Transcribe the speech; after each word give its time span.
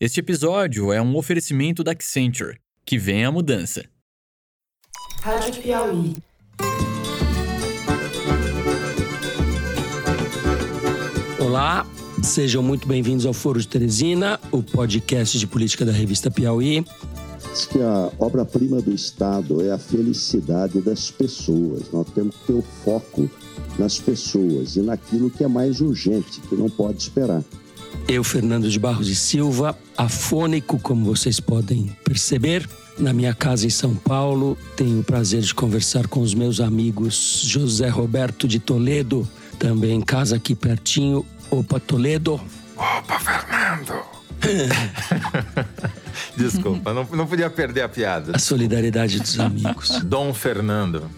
Este 0.00 0.20
episódio 0.20 0.92
é 0.92 1.02
um 1.02 1.16
oferecimento 1.16 1.82
da 1.82 1.90
Accenture. 1.90 2.60
Que 2.86 2.96
vem 2.96 3.24
a 3.24 3.32
mudança. 3.32 3.84
Rádio 5.20 5.60
Piauí. 5.60 6.14
Olá, 11.40 11.84
sejam 12.22 12.62
muito 12.62 12.86
bem-vindos 12.86 13.26
ao 13.26 13.32
Foro 13.32 13.60
de 13.60 13.66
Teresina, 13.66 14.38
o 14.52 14.62
podcast 14.62 15.36
de 15.36 15.48
política 15.48 15.84
da 15.84 15.90
revista 15.90 16.30
Piauí. 16.30 16.84
Diz 17.52 17.66
que 17.66 17.82
a 17.82 18.12
obra-prima 18.20 18.80
do 18.80 18.94
Estado 18.94 19.60
é 19.64 19.72
a 19.72 19.78
felicidade 19.78 20.80
das 20.80 21.10
pessoas. 21.10 21.90
Nós 21.90 22.08
temos 22.14 22.36
que 22.36 22.46
ter 22.46 22.52
o 22.52 22.62
foco 22.62 23.28
nas 23.76 23.98
pessoas 23.98 24.76
e 24.76 24.80
naquilo 24.80 25.28
que 25.28 25.42
é 25.42 25.48
mais 25.48 25.80
urgente, 25.80 26.40
que 26.42 26.54
não 26.54 26.70
pode 26.70 27.02
esperar. 27.02 27.42
Eu, 28.08 28.24
Fernando 28.24 28.70
de 28.70 28.78
Barros 28.78 29.06
e 29.10 29.14
Silva, 29.14 29.78
afônico, 29.94 30.78
como 30.78 31.04
vocês 31.04 31.38
podem 31.38 31.94
perceber, 32.02 32.66
na 32.98 33.12
minha 33.12 33.34
casa 33.34 33.66
em 33.66 33.70
São 33.70 33.94
Paulo, 33.94 34.56
tenho 34.74 35.00
o 35.00 35.04
prazer 35.04 35.42
de 35.42 35.54
conversar 35.54 36.06
com 36.06 36.20
os 36.20 36.32
meus 36.32 36.58
amigos 36.58 37.42
José 37.44 37.86
Roberto 37.90 38.48
de 38.48 38.58
Toledo, 38.58 39.28
também 39.58 39.98
em 39.98 40.00
casa 40.00 40.36
aqui 40.36 40.54
pertinho. 40.54 41.22
Opa, 41.50 41.78
Toledo. 41.78 42.40
Opa, 42.74 43.20
Fernando! 43.20 44.02
Desculpa, 46.34 46.94
não, 46.94 47.06
não 47.12 47.26
podia 47.26 47.50
perder 47.50 47.82
a 47.82 47.90
piada. 47.90 48.32
A 48.34 48.38
solidariedade 48.38 49.20
dos 49.20 49.38
amigos. 49.38 50.00
Dom 50.02 50.32
Fernando. 50.32 51.10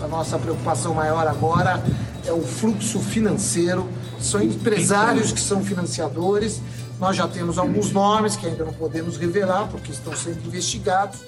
A 0.00 0.06
nossa 0.06 0.38
preocupação 0.38 0.94
maior 0.94 1.26
agora 1.26 1.82
é 2.24 2.32
o 2.32 2.40
fluxo 2.40 3.00
financeiro. 3.00 3.88
São 4.20 4.42
empresários 4.42 5.32
que 5.32 5.40
são 5.40 5.62
financiadores. 5.64 6.60
Nós 7.00 7.16
já 7.16 7.28
temos 7.28 7.58
alguns 7.58 7.92
nomes 7.92 8.34
que 8.36 8.46
ainda 8.46 8.64
não 8.64 8.72
podemos 8.72 9.16
revelar 9.16 9.68
porque 9.68 9.92
estão 9.92 10.14
sendo 10.16 10.44
investigados. 10.46 11.20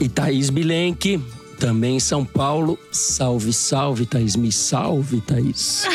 E 0.00 0.08
Thaís 0.08 0.48
Bilenque, 0.50 1.22
também 1.60 1.96
em 1.96 2.00
São 2.00 2.24
Paulo. 2.24 2.78
Salve, 2.90 3.52
salve, 3.52 4.06
Thaís. 4.06 4.36
Me 4.36 4.50
salve, 4.50 5.20
Thaís. 5.20 5.84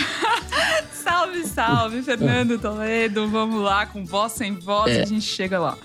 Salve, 1.03 1.45
salve, 1.45 2.01
Fernando 2.03 2.57
Toledo. 2.59 3.27
Vamos 3.27 3.61
lá, 3.63 3.85
com 3.85 4.05
voz 4.05 4.33
sem 4.33 4.53
voz, 4.59 4.91
É. 4.95 5.01
a 5.01 5.05
gente 5.05 5.25
chega 5.25 5.59
lá. 5.59 5.77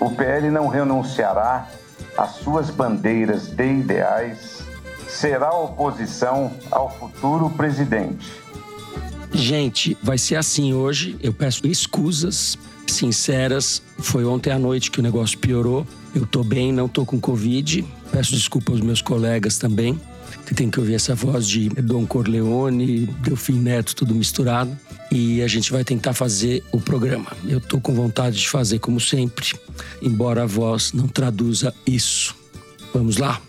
O 0.00 0.10
PL 0.10 0.50
não 0.50 0.68
renunciará 0.68 1.68
às 2.16 2.32
suas 2.36 2.70
bandeiras 2.70 3.48
de 3.48 3.64
ideais, 3.64 4.58
será 5.08 5.52
oposição 5.52 6.52
ao 6.70 6.90
futuro 6.98 7.50
presidente. 7.50 8.30
Gente, 9.38 9.96
vai 10.02 10.18
ser 10.18 10.34
assim 10.34 10.74
hoje. 10.74 11.16
Eu 11.22 11.32
peço 11.32 11.64
escusas 11.64 12.58
sinceras. 12.88 13.80
Foi 13.98 14.24
ontem 14.24 14.50
à 14.50 14.58
noite 14.58 14.90
que 14.90 14.98
o 14.98 15.02
negócio 15.02 15.38
piorou. 15.38 15.86
Eu 16.12 16.26
tô 16.26 16.42
bem, 16.42 16.72
não 16.72 16.88
tô 16.88 17.04
com 17.04 17.20
Covid. 17.20 17.84
Peço 18.10 18.32
desculpa 18.32 18.72
aos 18.72 18.80
meus 18.80 19.00
colegas 19.00 19.56
também, 19.56 19.98
que 20.44 20.54
tem 20.54 20.68
que 20.68 20.80
ouvir 20.80 20.94
essa 20.94 21.14
voz 21.14 21.46
de 21.46 21.68
Dom 21.68 22.04
Corleone, 22.04 23.06
Delfim 23.22 23.60
Neto, 23.60 23.94
tudo 23.94 24.12
misturado. 24.12 24.76
E 25.08 25.40
a 25.40 25.46
gente 25.46 25.70
vai 25.70 25.84
tentar 25.84 26.14
fazer 26.14 26.64
o 26.72 26.80
programa. 26.80 27.30
Eu 27.46 27.60
tô 27.60 27.80
com 27.80 27.94
vontade 27.94 28.40
de 28.40 28.48
fazer 28.48 28.80
como 28.80 28.98
sempre, 28.98 29.54
embora 30.02 30.42
a 30.42 30.46
voz 30.46 30.92
não 30.92 31.06
traduza 31.06 31.72
isso. 31.86 32.34
Vamos 32.92 33.18
lá? 33.18 33.40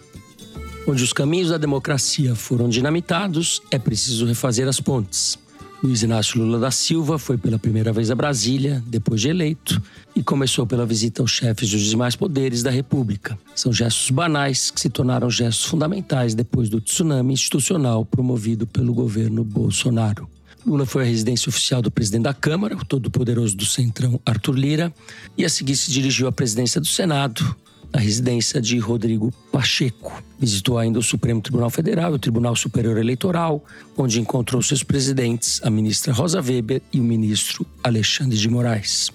Onde 0.88 1.04
os 1.04 1.14
caminhos 1.14 1.50
da 1.50 1.58
democracia 1.58 2.36
foram 2.36 2.70
dinamitados, 2.70 3.60
é 3.72 3.80
preciso 3.80 4.28
refazer 4.28 4.67
as 4.67 4.80
pontes. 4.80 5.48
Luiz 5.82 6.04
Inácio 6.04 6.42
Lula 6.42 6.60
da 6.60 6.72
Silva 6.72 7.18
foi 7.18 7.38
pela 7.38 7.58
primeira 7.58 7.94
vez 7.94 8.12
a 8.12 8.16
Brasília, 8.16 8.84
depois 8.86 9.22
de 9.22 9.30
eleito, 9.30 9.82
e 10.14 10.22
começou 10.22 10.68
pela 10.68 10.86
visita 10.86 11.22
aos 11.22 11.32
chefes 11.32 11.70
dos 11.70 11.82
demais 11.84 12.18
poderes 12.18 12.62
da 12.62 12.70
República. 12.70 13.40
São 13.56 13.72
gestos 13.72 14.12
banais 14.12 14.70
que 14.70 14.82
se 14.82 14.90
tornaram 14.90 15.30
gestos 15.30 15.66
fundamentais 15.66 16.36
depois 16.36 16.68
do 16.68 16.82
tsunami 16.82 17.34
institucional 17.34 18.04
promovido 18.04 18.68
pelo 18.68 18.94
governo 18.94 19.42
Bolsonaro. 19.42 20.30
Lula 20.68 20.86
foi 20.86 21.04
à 21.04 21.06
residência 21.06 21.50
oficial 21.50 21.82
do 21.82 21.89
presidente 21.89 22.23
da 22.23 22.34
Câmara, 22.34 22.76
o 22.76 22.84
todo-poderoso 22.84 23.56
do 23.56 23.66
Centrão, 23.66 24.20
Arthur 24.26 24.56
Lira, 24.56 24.94
e 25.38 25.45
a 25.45 25.50
seguir 25.50 25.78
se 25.78 25.89
dirigiu 25.89 26.28
à 26.28 26.32
presidência 26.32 26.82
do 26.82 26.88
Senado, 26.88 27.56
na 27.94 28.00
residência 28.00 28.61
de 28.61 28.77
Rodrigo 28.77 29.32
Pacheco. 29.52 30.23
Visitou 30.38 30.77
ainda 30.77 31.00
o 31.00 31.04
Supremo 31.04 31.42
Tribunal 31.42 31.70
Federal 31.70 32.11
e 32.11 32.16
o 32.16 32.20
Tribunal 32.20 32.55
Superior 32.55 32.98
Eleitoral, 32.98 33.64
onde 33.98 34.20
encontrou 34.20 34.61
seus 34.61 34.83
presidentes, 34.83 35.60
a 35.64 35.70
ministra 35.70 36.14
Rosa 36.14 36.42
Weber 36.42 36.82
e 36.94 37.00
o 37.00 37.04
ministro 37.04 37.66
Alexandre 37.83 38.38
de 38.38 38.50
Moraes. 38.50 39.11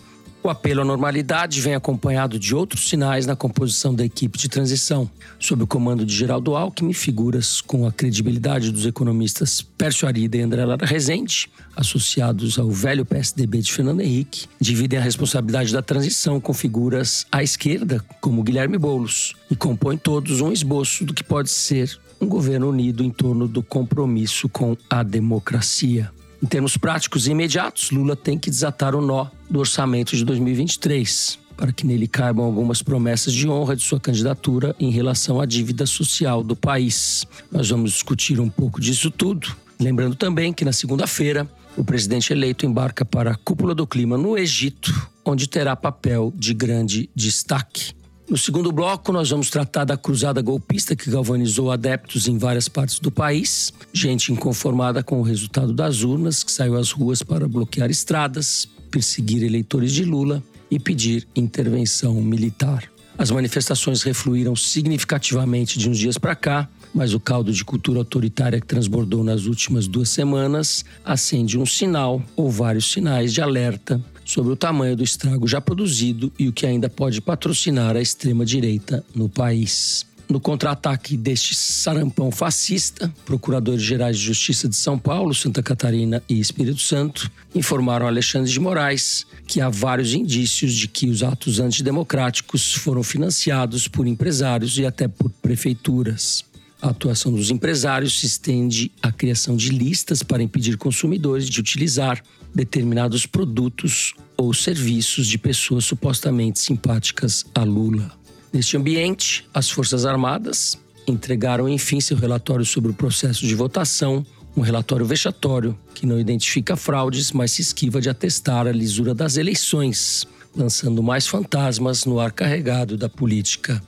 O 0.46 0.50
apelo 0.50 0.82
à 0.82 0.84
normalidade 0.84 1.58
vem 1.58 1.74
acompanhado 1.74 2.38
de 2.38 2.54
outros 2.54 2.90
sinais 2.90 3.24
na 3.24 3.34
composição 3.34 3.94
da 3.94 4.04
equipe 4.04 4.36
de 4.36 4.46
transição. 4.46 5.10
Sob 5.40 5.62
o 5.62 5.66
comando 5.66 6.04
de 6.04 6.14
Geraldo 6.14 6.54
Alckmin, 6.54 6.92
figuras 6.92 7.62
com 7.62 7.86
a 7.86 7.90
credibilidade 7.90 8.70
dos 8.70 8.84
economistas 8.84 9.62
Pércio 9.62 10.06
Arida 10.06 10.36
e 10.36 10.42
André 10.42 10.62
Lara 10.66 10.84
Rezende, 10.84 11.48
associados 11.74 12.58
ao 12.58 12.70
velho 12.70 13.06
PSDB 13.06 13.62
de 13.62 13.72
Fernando 13.72 14.02
Henrique, 14.02 14.46
dividem 14.60 14.98
a 14.98 15.02
responsabilidade 15.02 15.72
da 15.72 15.80
transição 15.80 16.38
com 16.38 16.52
figuras 16.52 17.26
à 17.32 17.42
esquerda, 17.42 18.04
como 18.20 18.42
Guilherme 18.42 18.76
Boulos, 18.76 19.32
e 19.50 19.56
compõem 19.56 19.96
todos 19.96 20.42
um 20.42 20.52
esboço 20.52 21.06
do 21.06 21.14
que 21.14 21.24
pode 21.24 21.48
ser 21.48 21.98
um 22.20 22.26
governo 22.26 22.68
unido 22.68 23.02
em 23.02 23.08
torno 23.08 23.48
do 23.48 23.62
compromisso 23.62 24.46
com 24.50 24.76
a 24.90 25.02
democracia. 25.02 26.12
Em 26.44 26.46
termos 26.46 26.76
práticos 26.76 27.26
e 27.26 27.30
imediatos, 27.30 27.90
Lula 27.90 28.14
tem 28.14 28.38
que 28.38 28.50
desatar 28.50 28.94
o 28.94 29.00
nó 29.00 29.28
do 29.48 29.60
orçamento 29.60 30.14
de 30.14 30.26
2023, 30.26 31.38
para 31.56 31.72
que 31.72 31.86
nele 31.86 32.06
caibam 32.06 32.44
algumas 32.44 32.82
promessas 32.82 33.32
de 33.32 33.48
honra 33.48 33.74
de 33.74 33.82
sua 33.82 33.98
candidatura 33.98 34.76
em 34.78 34.90
relação 34.90 35.40
à 35.40 35.46
dívida 35.46 35.86
social 35.86 36.44
do 36.44 36.54
país. 36.54 37.26
Nós 37.50 37.70
vamos 37.70 37.92
discutir 37.92 38.38
um 38.40 38.50
pouco 38.50 38.78
disso 38.78 39.10
tudo. 39.10 39.56
Lembrando 39.80 40.16
também 40.16 40.52
que 40.52 40.66
na 40.66 40.72
segunda-feira, 40.74 41.48
o 41.78 41.82
presidente 41.82 42.30
eleito 42.30 42.66
embarca 42.66 43.06
para 43.06 43.30
a 43.30 43.36
Cúpula 43.36 43.74
do 43.74 43.86
Clima 43.86 44.18
no 44.18 44.36
Egito, 44.36 45.08
onde 45.24 45.48
terá 45.48 45.74
papel 45.74 46.30
de 46.36 46.52
grande 46.52 47.08
destaque. 47.16 47.94
No 48.34 48.38
segundo 48.38 48.72
bloco, 48.72 49.12
nós 49.12 49.30
vamos 49.30 49.48
tratar 49.48 49.84
da 49.84 49.96
cruzada 49.96 50.42
golpista 50.42 50.96
que 50.96 51.08
galvanizou 51.08 51.70
adeptos 51.70 52.26
em 52.26 52.36
várias 52.36 52.68
partes 52.68 52.98
do 52.98 53.08
país, 53.08 53.72
gente 53.92 54.32
inconformada 54.32 55.04
com 55.04 55.20
o 55.20 55.22
resultado 55.22 55.72
das 55.72 56.02
urnas, 56.02 56.42
que 56.42 56.50
saiu 56.50 56.76
às 56.76 56.90
ruas 56.90 57.22
para 57.22 57.46
bloquear 57.46 57.92
estradas, 57.92 58.68
perseguir 58.90 59.44
eleitores 59.44 59.92
de 59.92 60.04
Lula 60.04 60.42
e 60.68 60.80
pedir 60.80 61.28
intervenção 61.36 62.14
militar. 62.14 62.90
As 63.16 63.30
manifestações 63.30 64.02
refluíram 64.02 64.56
significativamente 64.56 65.78
de 65.78 65.88
uns 65.88 65.96
dias 65.96 66.18
para 66.18 66.34
cá, 66.34 66.68
mas 66.92 67.14
o 67.14 67.20
caldo 67.20 67.52
de 67.52 67.64
cultura 67.64 68.00
autoritária 68.00 68.60
que 68.60 68.66
transbordou 68.66 69.22
nas 69.22 69.44
últimas 69.44 69.86
duas 69.86 70.08
semanas 70.08 70.84
acende 71.04 71.56
um 71.56 71.64
sinal 71.64 72.20
ou 72.34 72.50
vários 72.50 72.90
sinais 72.90 73.32
de 73.32 73.40
alerta 73.40 74.02
sobre 74.24 74.52
o 74.52 74.56
tamanho 74.56 74.96
do 74.96 75.04
estrago 75.04 75.46
já 75.46 75.60
produzido 75.60 76.32
e 76.38 76.48
o 76.48 76.52
que 76.52 76.66
ainda 76.66 76.88
pode 76.88 77.20
patrocinar 77.20 77.96
a 77.96 78.00
extrema-direita 78.00 79.04
no 79.14 79.28
país. 79.28 80.06
No 80.28 80.40
contra-ataque 80.40 81.16
deste 81.16 81.54
sarampão 81.54 82.30
fascista, 82.30 83.12
procuradores-gerais 83.26 84.18
de 84.18 84.24
Justiça 84.24 84.68
de 84.68 84.74
São 84.74 84.98
Paulo, 84.98 85.34
Santa 85.34 85.62
Catarina 85.62 86.22
e 86.28 86.40
Espírito 86.40 86.80
Santo 86.80 87.30
informaram 87.54 88.06
Alexandre 88.06 88.50
de 88.50 88.58
Moraes 88.58 89.26
que 89.46 89.60
há 89.60 89.68
vários 89.68 90.14
indícios 90.14 90.74
de 90.74 90.88
que 90.88 91.08
os 91.10 91.22
atos 91.22 91.60
antidemocráticos 91.60 92.72
foram 92.72 93.02
financiados 93.02 93.86
por 93.86 94.06
empresários 94.06 94.78
e 94.78 94.86
até 94.86 95.06
por 95.06 95.30
prefeituras. 95.30 96.44
A 96.84 96.90
atuação 96.90 97.32
dos 97.32 97.50
empresários 97.50 98.20
se 98.20 98.26
estende 98.26 98.92
à 99.02 99.10
criação 99.10 99.56
de 99.56 99.70
listas 99.70 100.22
para 100.22 100.42
impedir 100.42 100.76
consumidores 100.76 101.48
de 101.48 101.58
utilizar 101.58 102.22
determinados 102.54 103.24
produtos 103.24 104.12
ou 104.36 104.52
serviços 104.52 105.26
de 105.26 105.38
pessoas 105.38 105.86
supostamente 105.86 106.60
simpáticas 106.60 107.46
a 107.54 107.64
Lula. 107.64 108.12
Neste 108.52 108.76
ambiente, 108.76 109.46
as 109.54 109.70
Forças 109.70 110.04
Armadas 110.04 110.78
entregaram 111.08 111.66
enfim 111.70 112.02
seu 112.02 112.18
relatório 112.18 112.66
sobre 112.66 112.90
o 112.90 112.94
processo 112.94 113.46
de 113.46 113.54
votação, 113.54 114.24
um 114.54 114.60
relatório 114.60 115.06
vexatório 115.06 115.74
que 115.94 116.04
não 116.04 116.20
identifica 116.20 116.76
fraudes, 116.76 117.32
mas 117.32 117.52
se 117.52 117.62
esquiva 117.62 117.98
de 117.98 118.10
atestar 118.10 118.66
a 118.66 118.72
lisura 118.72 119.14
das 119.14 119.38
eleições, 119.38 120.28
lançando 120.54 121.02
mais 121.02 121.26
fantasmas 121.26 122.04
no 122.04 122.20
ar 122.20 122.30
carregado 122.30 122.98
da 122.98 123.08
política. 123.08 123.82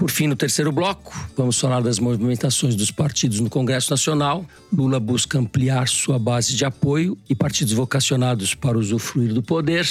Por 0.00 0.10
fim, 0.10 0.26
no 0.26 0.34
terceiro 0.34 0.72
bloco, 0.72 1.14
vamos 1.36 1.60
falar 1.60 1.82
das 1.82 1.98
movimentações 1.98 2.74
dos 2.74 2.90
partidos 2.90 3.38
no 3.38 3.50
Congresso 3.50 3.90
Nacional. 3.90 4.46
Lula 4.72 4.98
busca 4.98 5.38
ampliar 5.38 5.86
sua 5.88 6.18
base 6.18 6.56
de 6.56 6.64
apoio 6.64 7.18
e 7.28 7.34
partidos 7.34 7.74
vocacionados 7.74 8.54
para 8.54 8.78
usufruir 8.78 9.34
do 9.34 9.42
poder. 9.42 9.86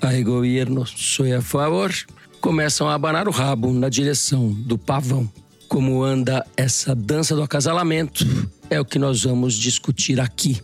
A 0.00 0.20
governo 0.20 0.84
sou 0.84 1.32
a 1.32 1.40
favor. 1.40 1.94
Começam 2.40 2.88
a 2.88 2.94
abanar 2.94 3.28
o 3.28 3.30
rabo 3.30 3.72
na 3.72 3.88
direção 3.88 4.52
do 4.52 4.76
pavão. 4.76 5.30
Como 5.68 6.02
anda 6.02 6.44
essa 6.56 6.92
dança 6.92 7.36
do 7.36 7.42
acasalamento 7.44 8.26
é 8.68 8.80
o 8.80 8.84
que 8.84 8.98
nós 8.98 9.22
vamos 9.22 9.54
discutir 9.54 10.18
aqui. 10.18 10.60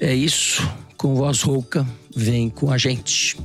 É 0.00 0.12
isso, 0.12 0.68
com 0.96 1.14
voz 1.14 1.40
rouca, 1.40 1.86
vem 2.16 2.50
com 2.50 2.68
a 2.72 2.76
gente. 2.76 3.36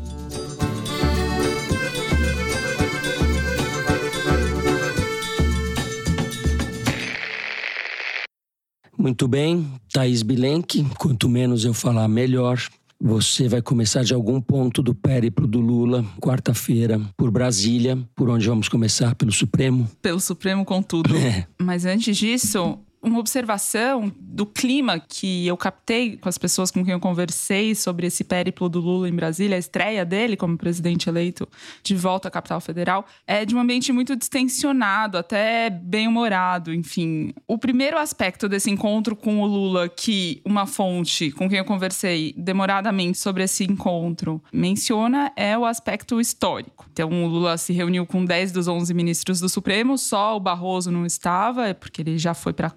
Muito 8.97 9.27
bem, 9.27 9.67
Thaís 9.91 10.21
Bilenque, 10.23 10.85
quanto 10.97 11.27
menos 11.27 11.65
eu 11.65 11.73
falar, 11.73 12.07
melhor. 12.07 12.59
Você 12.99 13.49
vai 13.49 13.61
começar 13.61 14.03
de 14.03 14.13
algum 14.13 14.39
ponto 14.39 14.81
do 14.81 14.95
périplo 14.95 15.45
do 15.45 15.59
Lula, 15.59 16.03
quarta-feira, 16.19 16.99
por 17.17 17.29
Brasília, 17.29 17.97
por 18.15 18.29
onde 18.29 18.47
vamos 18.47 18.69
começar? 18.69 19.13
Pelo 19.15 19.33
Supremo? 19.33 19.89
Pelo 20.01 20.19
Supremo, 20.19 20.63
contudo. 20.63 21.13
É. 21.25 21.47
Mas 21.59 21.85
antes 21.85 22.15
disso, 22.15 22.77
uma 23.05 23.19
observação 23.19 24.11
do 24.19 24.45
clima 24.45 24.99
que 24.99 25.45
eu 25.45 25.55
captei 25.55 26.17
com 26.17 26.27
as 26.27 26.37
pessoas 26.37 26.71
com 26.71 26.83
quem 26.83 26.93
eu 26.93 26.99
conversei 26.99 27.75
sobre 27.75 28.07
esse 28.07 28.23
périplo 28.23 28.67
do 28.67 28.79
Lula 28.79 29.07
em 29.07 29.15
Brasília, 29.15 29.55
a 29.55 29.59
estreia 29.59 30.03
dele 30.03 30.35
como 30.35 30.57
presidente 30.57 31.07
eleito 31.07 31.47
de 31.83 31.95
volta 31.95 32.27
à 32.27 32.31
capital 32.31 32.59
federal, 32.59 33.05
é 33.27 33.45
de 33.45 33.55
um 33.55 33.59
ambiente 33.59 33.93
muito 33.93 34.15
distensionado, 34.15 35.17
até 35.19 35.69
bem-humorado, 35.69 36.73
enfim. 36.73 37.31
O 37.47 37.59
primeiro 37.59 37.97
aspecto 37.97 38.49
desse 38.49 38.71
encontro 38.71 39.15
com 39.15 39.39
o 39.39 39.45
Lula, 39.45 39.87
que 39.87 40.41
uma 40.43 40.65
fonte 40.65 41.31
com 41.31 41.47
quem 41.47 41.59
eu 41.59 41.65
conversei 41.65 42.33
demoradamente 42.35 43.19
sobre 43.19 43.43
esse 43.43 43.63
encontro 43.63 44.41
menciona, 44.51 45.31
é 45.35 45.55
o 45.55 45.65
aspecto 45.65 46.19
histórico. 46.19 46.87
Então, 46.91 47.09
o 47.09 47.27
Lula 47.27 47.57
se 47.57 47.71
reuniu 47.71 48.05
com 48.05 48.25
10 48.25 48.51
dos 48.51 48.67
11 48.67 48.93
ministros 48.93 49.39
do 49.39 49.47
Supremo, 49.47 49.97
só 49.97 50.35
o 50.35 50.39
Barroso 50.39 50.89
não 50.89 51.05
estava, 51.05 51.73
porque 51.75 52.01
ele 52.01 52.17
já 52.17 52.33
foi 52.33 52.53
para 52.53 52.67
a 52.67 52.71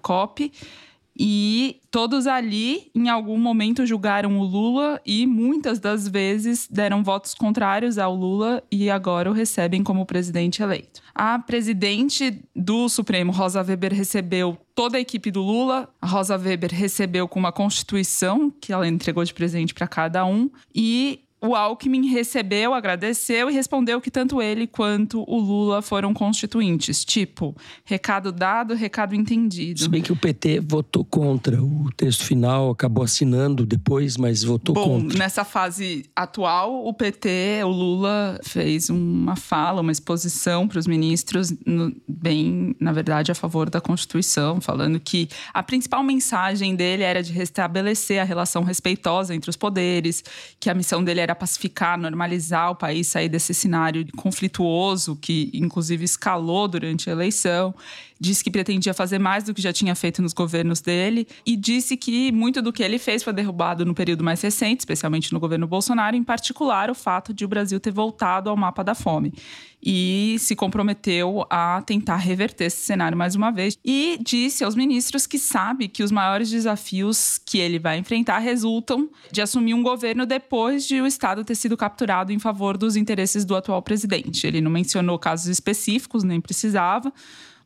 E 1.21 1.81
todos 1.91 2.27
ali, 2.27 2.89
em 2.95 3.09
algum 3.09 3.37
momento, 3.37 3.85
julgaram 3.85 4.39
o 4.39 4.43
Lula 4.43 5.01
e 5.05 5.27
muitas 5.27 5.77
das 5.77 6.07
vezes 6.07 6.65
deram 6.71 7.03
votos 7.03 7.33
contrários 7.33 7.97
ao 7.97 8.15
Lula 8.15 8.63
e 8.71 8.89
agora 8.89 9.29
o 9.29 9.33
recebem 9.33 9.83
como 9.83 10.05
presidente 10.05 10.63
eleito. 10.63 11.01
A 11.13 11.37
presidente 11.37 12.41
do 12.55 12.87
Supremo, 12.87 13.33
Rosa 13.33 13.61
Weber, 13.61 13.93
recebeu 13.93 14.57
toda 14.73 14.97
a 14.97 15.01
equipe 15.01 15.29
do 15.29 15.41
Lula. 15.41 15.89
A 16.01 16.07
Rosa 16.07 16.37
Weber 16.37 16.73
recebeu 16.73 17.27
com 17.27 17.37
uma 17.37 17.51
constituição 17.51 18.49
que 18.49 18.71
ela 18.71 18.87
entregou 18.87 19.25
de 19.25 19.33
presente 19.33 19.73
para 19.73 19.89
cada 19.89 20.25
um 20.25 20.49
e 20.73 21.25
o 21.41 21.55
Alckmin 21.55 22.07
recebeu, 22.09 22.73
agradeceu 22.73 23.49
e 23.49 23.53
respondeu 23.53 24.01
que 24.01 24.11
tanto 24.11 24.41
ele 24.41 24.67
quanto 24.67 25.23
o 25.27 25.39
Lula 25.39 25.81
foram 25.81 26.13
constituintes. 26.13 27.05
Tipo, 27.05 27.55
recado 27.85 28.31
dado, 28.31 28.73
recado 28.73 29.15
entendido. 29.15 29.79
Se 29.79 29.89
bem 29.89 30.01
que 30.01 30.11
o 30.11 30.15
PT 30.15 30.59
votou 30.59 31.05
contra 31.05 31.61
o 31.61 31.89
texto 31.95 32.25
final, 32.25 32.71
acabou 32.71 33.03
assinando 33.03 33.65
depois, 33.65 34.17
mas 34.17 34.43
votou 34.43 34.75
Bom, 34.75 35.01
contra. 35.01 35.17
nessa 35.17 35.45
fase 35.45 36.05
atual, 36.15 36.85
o 36.85 36.93
PT, 36.93 37.61
o 37.63 37.69
Lula, 37.69 38.39
fez 38.43 38.89
uma 38.89 39.35
fala, 39.35 39.81
uma 39.81 39.91
exposição 39.91 40.67
para 40.67 40.79
os 40.79 40.87
ministros, 40.87 41.53
no, 41.65 41.95
bem, 42.07 42.75
na 42.79 42.91
verdade, 42.91 43.31
a 43.31 43.35
favor 43.35 43.69
da 43.69 43.79
Constituição, 43.79 44.59
falando 44.59 44.99
que 44.99 45.29
a 45.53 45.63
principal 45.63 46.03
mensagem 46.03 46.75
dele 46.75 47.03
era 47.03 47.23
de 47.23 47.31
restabelecer 47.31 48.21
a 48.21 48.25
relação 48.25 48.63
respeitosa 48.63 49.33
entre 49.33 49.49
os 49.49 49.55
poderes, 49.55 50.23
que 50.59 50.69
a 50.69 50.73
missão 50.73 51.01
dele 51.03 51.21
era 51.21 51.28
pacificar, 51.35 51.97
normalizar 51.97 52.71
o 52.71 52.75
país, 52.75 53.07
sair 53.07 53.29
desse 53.29 53.53
cenário 53.53 54.05
conflituoso 54.15 55.15
que, 55.15 55.49
inclusive, 55.53 56.03
escalou 56.03 56.67
durante 56.67 57.09
a 57.09 57.13
eleição. 57.13 57.73
Disse 58.19 58.43
que 58.43 58.51
pretendia 58.51 58.93
fazer 58.93 59.17
mais 59.17 59.43
do 59.43 59.53
que 59.53 59.61
já 59.61 59.71
tinha 59.71 59.95
feito 59.95 60.21
nos 60.21 60.33
governos 60.33 60.81
dele 60.81 61.27
e 61.45 61.55
disse 61.55 61.95
que 61.95 62.31
muito 62.31 62.61
do 62.61 62.73
que 62.73 62.83
ele 62.83 62.99
fez 62.99 63.23
foi 63.23 63.31
derrubado 63.31 63.85
no 63.85 63.93
período 63.93 64.23
mais 64.23 64.41
recente, 64.41 64.81
especialmente 64.81 65.31
no 65.31 65.39
governo 65.39 65.65
Bolsonaro, 65.65 66.15
em 66.15 66.23
particular 66.23 66.89
o 66.89 66.95
fato 66.95 67.33
de 67.33 67.45
o 67.45 67.47
Brasil 67.47 67.79
ter 67.79 67.91
voltado 67.91 68.49
ao 68.49 68.57
mapa 68.57 68.83
da 68.83 68.93
fome. 68.93 69.33
E 69.81 70.35
se 70.39 70.55
comprometeu 70.55 71.45
a 71.49 71.81
tentar 71.85 72.17
reverter 72.17 72.65
esse 72.65 72.81
cenário 72.81 73.17
mais 73.17 73.35
uma 73.35 73.51
vez. 73.51 73.77
E 73.83 74.19
disse 74.21 74.63
aos 74.63 74.75
ministros 74.75 75.25
que 75.25 75.39
sabe 75.39 75.87
que 75.87 76.03
os 76.03 76.11
maiores 76.11 76.49
desafios 76.49 77.39
que 77.45 77.57
ele 77.57 77.79
vai 77.79 77.97
enfrentar 77.97 78.39
resultam 78.39 79.09
de 79.31 79.41
assumir 79.41 79.73
um 79.73 79.81
governo 79.83 80.25
depois 80.25 80.85
de 80.85 81.01
o 81.01 81.07
Estado 81.07 81.43
ter 81.43 81.55
sido 81.55 81.77
capturado 81.77 82.31
em 82.31 82.39
favor 82.39 82.77
dos 82.77 82.95
interesses 82.95 83.45
do 83.45 83.55
atual 83.55 83.81
presidente. 83.81 84.45
Ele 84.45 84.61
não 84.61 84.71
mencionou 84.71 85.17
casos 85.17 85.47
específicos, 85.47 86.23
nem 86.23 86.41
precisava 86.41 87.13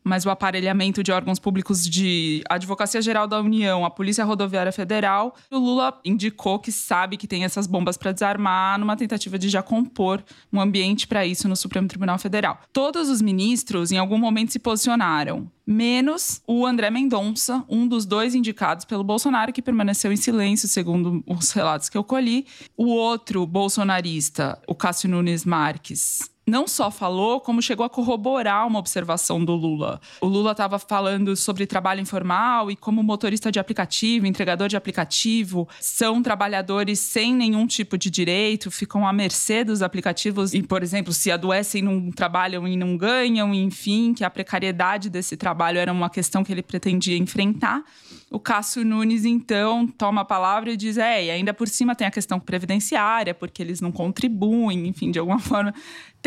mas 0.03 0.25
o 0.25 0.29
aparelhamento 0.29 1.01
de 1.01 1.11
órgãos 1.11 1.39
públicos 1.39 1.87
de 1.87 2.43
Advocacia 2.49 3.01
Geral 3.01 3.27
da 3.27 3.39
União, 3.39 3.85
a 3.85 3.89
Polícia 3.89 4.25
Rodoviária 4.25 4.71
Federal, 4.71 5.35
o 5.51 5.57
Lula 5.57 5.99
indicou 6.03 6.59
que 6.59 6.71
sabe 6.71 7.17
que 7.17 7.27
tem 7.27 7.43
essas 7.43 7.67
bombas 7.67 7.97
para 7.97 8.11
desarmar 8.11 8.79
numa 8.79 8.95
tentativa 8.95 9.39
de 9.39 9.49
já 9.49 9.61
compor 9.61 10.23
um 10.51 10.59
ambiente 10.59 11.07
para 11.07 11.25
isso 11.25 11.47
no 11.47 11.55
Supremo 11.55 11.87
Tribunal 11.87 12.17
Federal. 12.17 12.59
Todos 12.71 13.09
os 13.09 13.21
ministros 13.21 13.91
em 13.91 13.97
algum 13.97 14.17
momento 14.17 14.51
se 14.51 14.59
posicionaram 14.59 15.49
menos 15.65 16.41
o 16.45 16.65
André 16.65 16.89
Mendonça, 16.89 17.63
um 17.69 17.87
dos 17.87 18.05
dois 18.05 18.35
indicados 18.35 18.85
pelo 18.85 19.03
Bolsonaro, 19.03 19.53
que 19.53 19.61
permaneceu 19.61 20.11
em 20.11 20.17
silêncio, 20.17 20.67
segundo 20.67 21.23
os 21.25 21.51
relatos 21.51 21.89
que 21.89 21.97
eu 21.97 22.03
colhi. 22.03 22.45
O 22.75 22.87
outro 22.87 23.45
bolsonarista, 23.47 24.61
o 24.67 24.75
Cássio 24.75 25.09
Nunes 25.09 25.45
Marques, 25.45 26.32
não 26.45 26.67
só 26.67 26.91
falou, 26.91 27.39
como 27.39 27.61
chegou 27.61 27.85
a 27.85 27.89
corroborar 27.89 28.67
uma 28.67 28.79
observação 28.79 29.43
do 29.43 29.53
Lula. 29.53 29.99
O 30.19 30.27
Lula 30.27 30.51
estava 30.51 30.77
falando 30.77 31.35
sobre 31.35 31.65
trabalho 31.65 32.01
informal 32.01 32.69
e 32.69 32.75
como 32.75 33.01
motorista 33.01 33.51
de 33.51 33.59
aplicativo, 33.59 34.25
entregador 34.25 34.67
de 34.67 34.75
aplicativo, 34.75 35.67
são 35.79 36.21
trabalhadores 36.21 36.99
sem 36.99 37.33
nenhum 37.33 37.65
tipo 37.65 37.97
de 37.97 38.09
direito, 38.09 38.69
ficam 38.69 39.07
à 39.07 39.13
mercê 39.13 39.63
dos 39.63 39.81
aplicativos 39.81 40.53
e, 40.53 40.61
por 40.61 40.83
exemplo, 40.83 41.13
se 41.13 41.31
adoecem, 41.31 41.81
não 41.81 42.11
trabalham 42.11 42.67
e 42.67 42.75
não 42.75 42.97
ganham, 42.97 43.53
enfim, 43.53 44.13
que 44.13 44.23
a 44.23 44.29
precariedade 44.29 45.09
desse 45.09 45.37
trabalho 45.37 45.79
era 45.79 45.91
uma 45.91 46.09
questão 46.09 46.43
que 46.43 46.51
ele 46.51 46.63
pretendia 46.63 47.17
enfrentar. 47.17 47.83
O 48.29 48.39
Cássio 48.39 48.83
Nunes, 48.83 49.25
então, 49.25 49.87
toma 49.87 50.21
a 50.21 50.25
palavra 50.25 50.71
e 50.71 50.77
diz: 50.77 50.97
é, 50.97 51.25
e 51.25 51.31
ainda 51.31 51.53
por 51.53 51.67
cima 51.67 51.95
tem 51.95 52.07
a 52.07 52.11
questão 52.11 52.39
previdenciária, 52.39 53.33
porque 53.33 53.61
eles 53.61 53.79
não 53.79 53.91
contribuem, 53.91 54.87
enfim, 54.87 55.11
de 55.11 55.19
alguma 55.19 55.37
forma, 55.37 55.71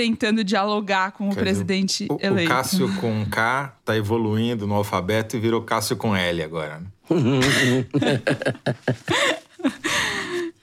tentando 0.07 0.45
dialogar 0.45 1.13
com 1.13 1.29
Quer 1.31 1.35
o 1.35 1.37
presidente 1.37 2.05
dizer, 2.05 2.13
o, 2.13 2.19
eleito. 2.21 2.53
O 2.53 2.55
Cássio 2.55 2.95
com 3.01 3.25
K 3.27 3.75
tá 3.85 3.97
evoluindo 3.97 4.67
no 4.67 4.75
alfabeto 4.75 5.37
e 5.37 5.41
virou 5.41 5.63
Cássio 5.63 5.97
com 5.97 6.15
L 6.15 6.43
agora. 6.43 6.81
né? 6.81 6.87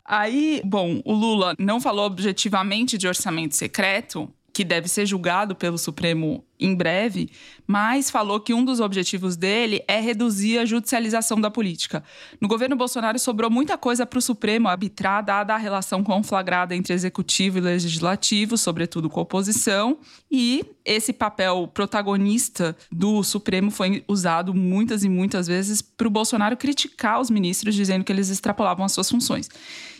Aí, 0.05 0.61
bom, 0.63 1.01
o 1.05 1.13
Lula 1.13 1.55
não 1.57 1.81
falou 1.81 2.05
objetivamente 2.05 2.97
de 2.97 3.07
orçamento 3.07 3.55
secreto, 3.55 4.29
que 4.53 4.63
deve 4.63 4.87
ser 4.87 5.07
julgado 5.07 5.55
pelo 5.55 5.79
Supremo 5.79 6.45
em 6.59 6.75
breve, 6.75 7.29
mas 7.65 8.11
falou 8.11 8.39
que 8.39 8.53
um 8.53 8.63
dos 8.63 8.79
objetivos 8.79 9.35
dele 9.35 9.83
é 9.87 9.99
reduzir 9.99 10.59
a 10.59 10.65
judicialização 10.65 11.41
da 11.41 11.49
política. 11.49 12.03
No 12.39 12.47
governo 12.47 12.75
Bolsonaro 12.75 13.17
sobrou 13.17 13.49
muita 13.49 13.77
coisa 13.77 14.05
para 14.05 14.19
o 14.19 14.21
Supremo 14.21 14.69
arbitrar, 14.69 15.25
dada 15.25 15.55
a 15.55 15.57
relação 15.57 16.03
conflagrada 16.03 16.75
entre 16.75 16.93
executivo 16.93 17.57
e 17.57 17.61
legislativo, 17.61 18.55
sobretudo 18.55 19.09
com 19.09 19.19
a 19.19 19.23
oposição, 19.23 19.97
e 20.31 20.63
esse 20.85 21.11
papel 21.11 21.67
protagonista 21.73 22.77
do 22.91 23.23
Supremo 23.23 23.71
foi 23.71 24.03
usado 24.07 24.53
muitas 24.53 25.03
e 25.03 25.09
muitas 25.09 25.47
vezes 25.47 25.81
para 25.81 26.07
o 26.07 26.11
Bolsonaro 26.11 26.55
criticar 26.55 27.19
os 27.19 27.29
ministros, 27.29 27.73
dizendo 27.73 28.05
que 28.05 28.11
eles 28.11 28.29
extrapolavam 28.29 28.85
as 28.85 28.91
suas 28.91 29.09
funções. 29.09 29.49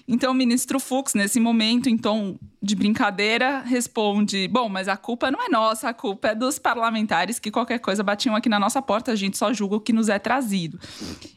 Então, 0.08 0.32
o 0.32 0.36
ministro 0.36 0.80
Fux, 0.80 1.14
nesse 1.14 1.40
momento, 1.40 1.88
em 1.88 1.98
tom 1.98 2.38
de 2.62 2.76
brincadeira, 2.76 3.60
responde: 3.60 4.48
Bom, 4.50 4.68
mas 4.68 4.88
a 4.88 4.98
culpa 4.98 5.32
não 5.32 5.42
é 5.42 5.50
nossa, 5.50 5.90
a 5.90 5.94
culpa 5.94 6.30
é 6.30 6.36
dos 6.36 6.60
parlamentares 6.60 7.40
que 7.40 7.50
qualquer 7.50 7.80
coisa 7.80 8.04
batiam 8.04 8.36
aqui 8.36 8.50
na 8.50 8.60
nossa 8.60 8.82
porta, 8.82 9.12
a 9.12 9.16
gente 9.16 9.38
só 9.38 9.54
julga 9.54 9.78
o 9.78 9.82
que 9.82 9.94
nos 9.94 10.10
é 10.10 10.20
trazido. 10.20 10.78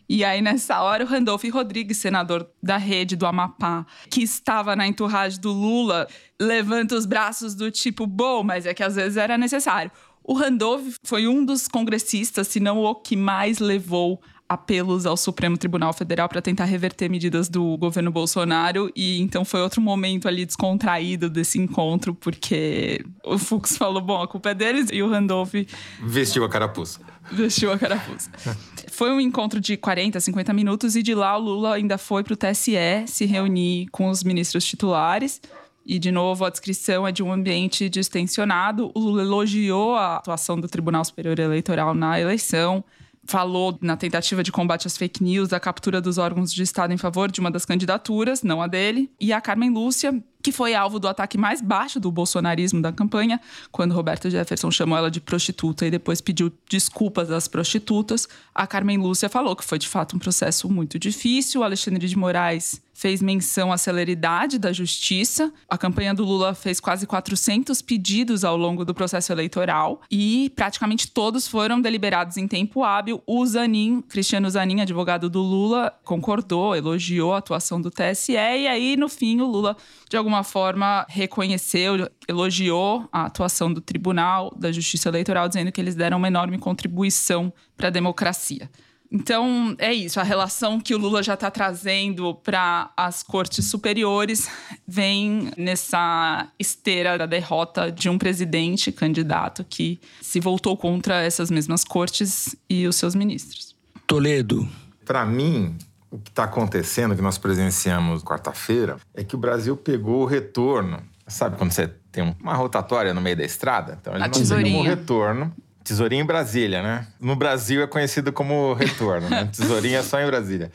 E 0.09 0.25
aí, 0.25 0.43
nessa 0.43 0.83
hora, 0.83 1.05
o 1.05 1.07
Randolph 1.07 1.45
Rodrigues, 1.45 1.99
senador 1.99 2.49
da 2.61 2.77
rede 2.77 3.15
do 3.15 3.27
Amapá, 3.27 3.87
que 4.11 4.23
estava 4.23 4.75
na 4.75 4.87
enturragem 4.87 5.41
do 5.41 5.53
Lula, 5.53 6.09
levanta 6.41 6.97
os 6.97 7.07
braços 7.07 7.55
do 7.55 7.71
tipo: 7.71 8.05
Bom, 8.05 8.43
mas 8.43 8.67
é 8.67 8.75
que 8.75 8.83
às 8.83 8.97
vezes 8.97 9.17
era 9.17 9.39
necessário. 9.39 9.93
O 10.29 10.35
Randolph 10.35 10.97
foi 11.05 11.29
um 11.29 11.45
dos 11.45 11.69
congressistas, 11.69 12.49
se 12.49 12.59
não 12.59 12.79
o 12.79 12.97
que 12.97 13.15
mais 13.15 13.61
levou 13.61 14.21
apelos 14.49 15.07
ao 15.07 15.17
Supremo 15.17 15.57
Tribunal 15.57 15.93
Federal 15.93 16.29
para 16.29 16.41
tentar 16.41 16.65
reverter 16.65 17.09
medidas 17.09 17.49
do 17.49 17.77
governo 17.77 18.11
Bolsonaro 18.11 18.91
e 18.95 19.21
então 19.21 19.45
foi 19.45 19.61
outro 19.61 19.81
momento 19.81 20.29
ali 20.29 20.47
descontraído 20.47 21.29
desse 21.29 21.59
encontro 21.59 22.15
porque 22.15 23.05
o 23.25 23.39
Fux 23.39 23.77
falou 23.77 24.01
bom 24.01 24.23
a 24.23 24.29
culpa 24.29 24.51
é 24.51 24.55
deles 24.55 24.89
e 24.93 25.03
o 25.03 25.11
Randolph 25.11 25.55
Vestiu 26.01 26.45
a 26.45 26.49
carapuça. 26.49 27.01
vestiu 27.33 27.73
a 27.73 27.79
carapuça. 27.79 28.31
Foi 28.93 29.11
um 29.11 29.21
encontro 29.21 29.61
de 29.61 29.77
40, 29.77 30.19
50 30.19 30.53
minutos 30.55 30.97
e 30.97 31.03
de 31.03 31.15
lá 31.15 31.37
o 31.37 31.41
Lula 31.41 31.75
ainda 31.75 31.99
foi 31.99 32.25
para 32.25 32.33
o 32.33 32.37
TSE 32.37 32.73
se 33.07 33.27
reunir 33.27 33.89
com 33.91 34.09
os 34.09 34.25
ministros 34.25 34.65
titulares. 34.65 35.41
E, 35.85 35.99
de 35.99 36.11
novo, 36.11 36.45
a 36.45 36.51
descrição 36.51 37.07
é 37.07 37.13
de 37.13 37.23
um 37.23 37.31
ambiente 37.31 37.89
distensionado. 37.89 38.91
O 38.93 38.99
Lula 38.99 39.23
elogiou 39.23 39.95
a 39.95 40.17
atuação 40.17 40.59
do 40.59 40.67
Tribunal 40.67 41.05
Superior 41.05 41.39
Eleitoral 41.39 41.95
na 41.95 42.19
eleição, 42.19 42.83
falou 43.27 43.79
na 43.81 43.97
tentativa 43.97 44.43
de 44.43 44.53
combate 44.53 44.87
às 44.87 44.97
fake 44.97 45.23
news, 45.23 45.49
da 45.49 45.61
captura 45.61 46.01
dos 46.01 46.19
órgãos 46.19 46.53
de 46.53 46.63
Estado 46.63 46.93
em 46.93 46.97
favor 46.97 47.31
de 47.31 47.41
uma 47.41 47.51
das 47.51 47.65
candidaturas, 47.65 48.43
não 48.43 48.63
a 48.63 48.67
dele. 48.67 49.11
E 49.21 49.33
a 49.33 49.41
Carmen 49.41 49.71
Lúcia, 49.71 50.23
que 50.43 50.53
foi 50.53 50.75
alvo 50.75 50.99
do 50.99 51.09
ataque 51.09 51.37
mais 51.37 51.61
baixo 51.61 51.99
do 51.99 52.11
bolsonarismo 52.11 52.81
da 52.81 52.93
campanha, 52.93 53.41
quando 53.73 53.95
Roberto 53.95 54.31
Jefferson 54.31 54.71
chamou 54.71 54.97
ela 54.97 55.11
de 55.11 55.21
prostituta 55.21 55.87
e 55.87 55.91
depois 55.91 56.21
pediu 56.21 56.53
desculpas 56.71 57.31
às 57.31 57.49
prostitutas. 57.49 58.29
A 58.55 58.67
Carmen 58.67 58.99
Lúcia 58.99 59.29
falou 59.29 59.57
que 59.57 59.65
foi 59.65 59.79
de 59.79 59.89
fato 59.89 60.17
um 60.17 60.19
processo 60.19 60.69
muito 60.71 60.99
difícil. 60.99 61.61
O 61.61 61.65
Alexandre 61.65 62.07
de 62.07 62.17
Moraes 62.17 62.81
fez 62.97 63.21
menção 63.21 63.71
à 63.71 63.77
celeridade 63.77 64.59
da 64.59 64.73
justiça. 64.73 65.53
A 65.69 65.77
campanha 65.77 66.15
do 66.15 66.25
Lula 66.25 66.55
fez 66.55 66.81
quase 66.81 67.07
400 67.07 67.83
pedidos 67.83 68.43
ao 68.43 68.57
longo 68.57 68.87
do 68.87 68.95
processo 68.95 69.31
eleitoral 69.31 70.01
e 70.11 70.51
praticamente 70.57 71.11
todos 71.11 71.47
foram 71.47 71.79
deliberados 71.79 72.39
em 72.39 72.49
tempo 72.49 72.83
hábil. 72.83 73.23
O 73.27 73.45
Zanin, 73.45 74.01
Cristiano 74.01 74.49
Zanin, 74.49 74.81
advogado 74.81 75.29
do 75.29 75.43
Lula, 75.43 75.93
concordou, 76.05 76.75
elogiou 76.75 77.35
a 77.35 77.39
atuação 77.39 77.83
do 77.83 77.91
TSE 77.91 78.33
e 78.33 78.67
aí 78.67 78.97
no 78.97 79.11
fim 79.11 79.43
o 79.43 79.47
Lula 79.47 79.77
de 80.09 80.17
alguma 80.17 80.43
forma 80.43 81.05
reconheceu, 81.09 82.09
elogiou 82.27 83.07
a 83.13 83.27
atuação 83.27 83.71
do 83.71 83.83
Tribunal 83.83 84.55
da 84.57 84.73
Justiça 84.73 85.11
Eleitoral, 85.11 85.49
dizendo 85.49 85.71
que 85.71 85.81
eles 85.81 85.95
deram 85.95 86.17
uma 86.17 86.29
enorme 86.29 86.57
contribuição 86.59 87.53
para 87.77 87.89
a 87.89 87.91
democracia. 87.91 88.71
Então, 89.11 89.75
é 89.79 89.93
isso. 89.93 90.19
A 90.19 90.23
relação 90.23 90.81
que 90.81 90.95
o 90.95 90.99
Lula 90.99 91.23
já 91.23 91.35
está 91.35 91.51
trazendo 91.51 92.35
para 92.35 92.91
as 92.97 93.23
cortes 93.23 93.65
superiores 93.67 94.49
vem 94.87 95.51
nessa 95.57 96.49
esteira 96.59 97.17
da 97.17 97.27
derrota 97.27 97.91
de 97.91 98.09
um 98.09 98.19
presidente 98.19 98.91
candidato 98.91 99.65
que 99.69 100.01
se 100.21 100.41
voltou 100.41 100.77
contra 100.77 101.23
essas 101.23 101.51
mesmas 101.51 101.85
cortes 101.85 102.57
e 102.69 102.87
os 102.87 102.97
seus 102.97 103.15
ministros. 103.15 103.77
Toledo. 104.07 104.69
Para 105.05 105.25
mim, 105.25 105.77
o 106.11 106.19
que 106.19 106.31
está 106.31 106.45
acontecendo, 106.45 107.15
que 107.15 107.23
nós 107.23 107.39
presenciamos 107.39 108.23
quarta-feira, 108.23 108.97
é 109.15 109.23
que 109.23 109.35
o 109.35 109.39
Brasil 109.39 109.77
pegou 109.77 110.23
o 110.23 110.27
retorno. 110.27 111.01
Sabe 111.29 111.57
quando 111.57 111.73
você 111.73 111.89
tem 112.13 112.35
uma 112.41 112.55
rotatória 112.55 113.13
no 113.13 113.21
meio 113.21 113.37
da 113.37 113.45
estrada? 113.45 113.99
Então, 114.01 114.15
ele 114.15 114.23
A 114.23 114.27
não 114.27 114.33
tem 114.33 114.43
tesourinha. 114.43 114.79
um 114.79 114.83
retorno. 114.83 115.53
Tesourinha 115.87 116.21
em 116.21 116.27
Brasília, 116.27 116.83
né? 116.83 117.07
No 117.21 117.37
Brasil 117.37 117.81
é 117.81 117.87
conhecido 117.87 118.33
como 118.33 118.75
retorno, 118.75 119.29
né? 119.31 119.49
Tesourinha 119.57 120.01
é 120.01 120.03
só 120.03 120.21
em 120.21 120.27
Brasília. 120.27 120.73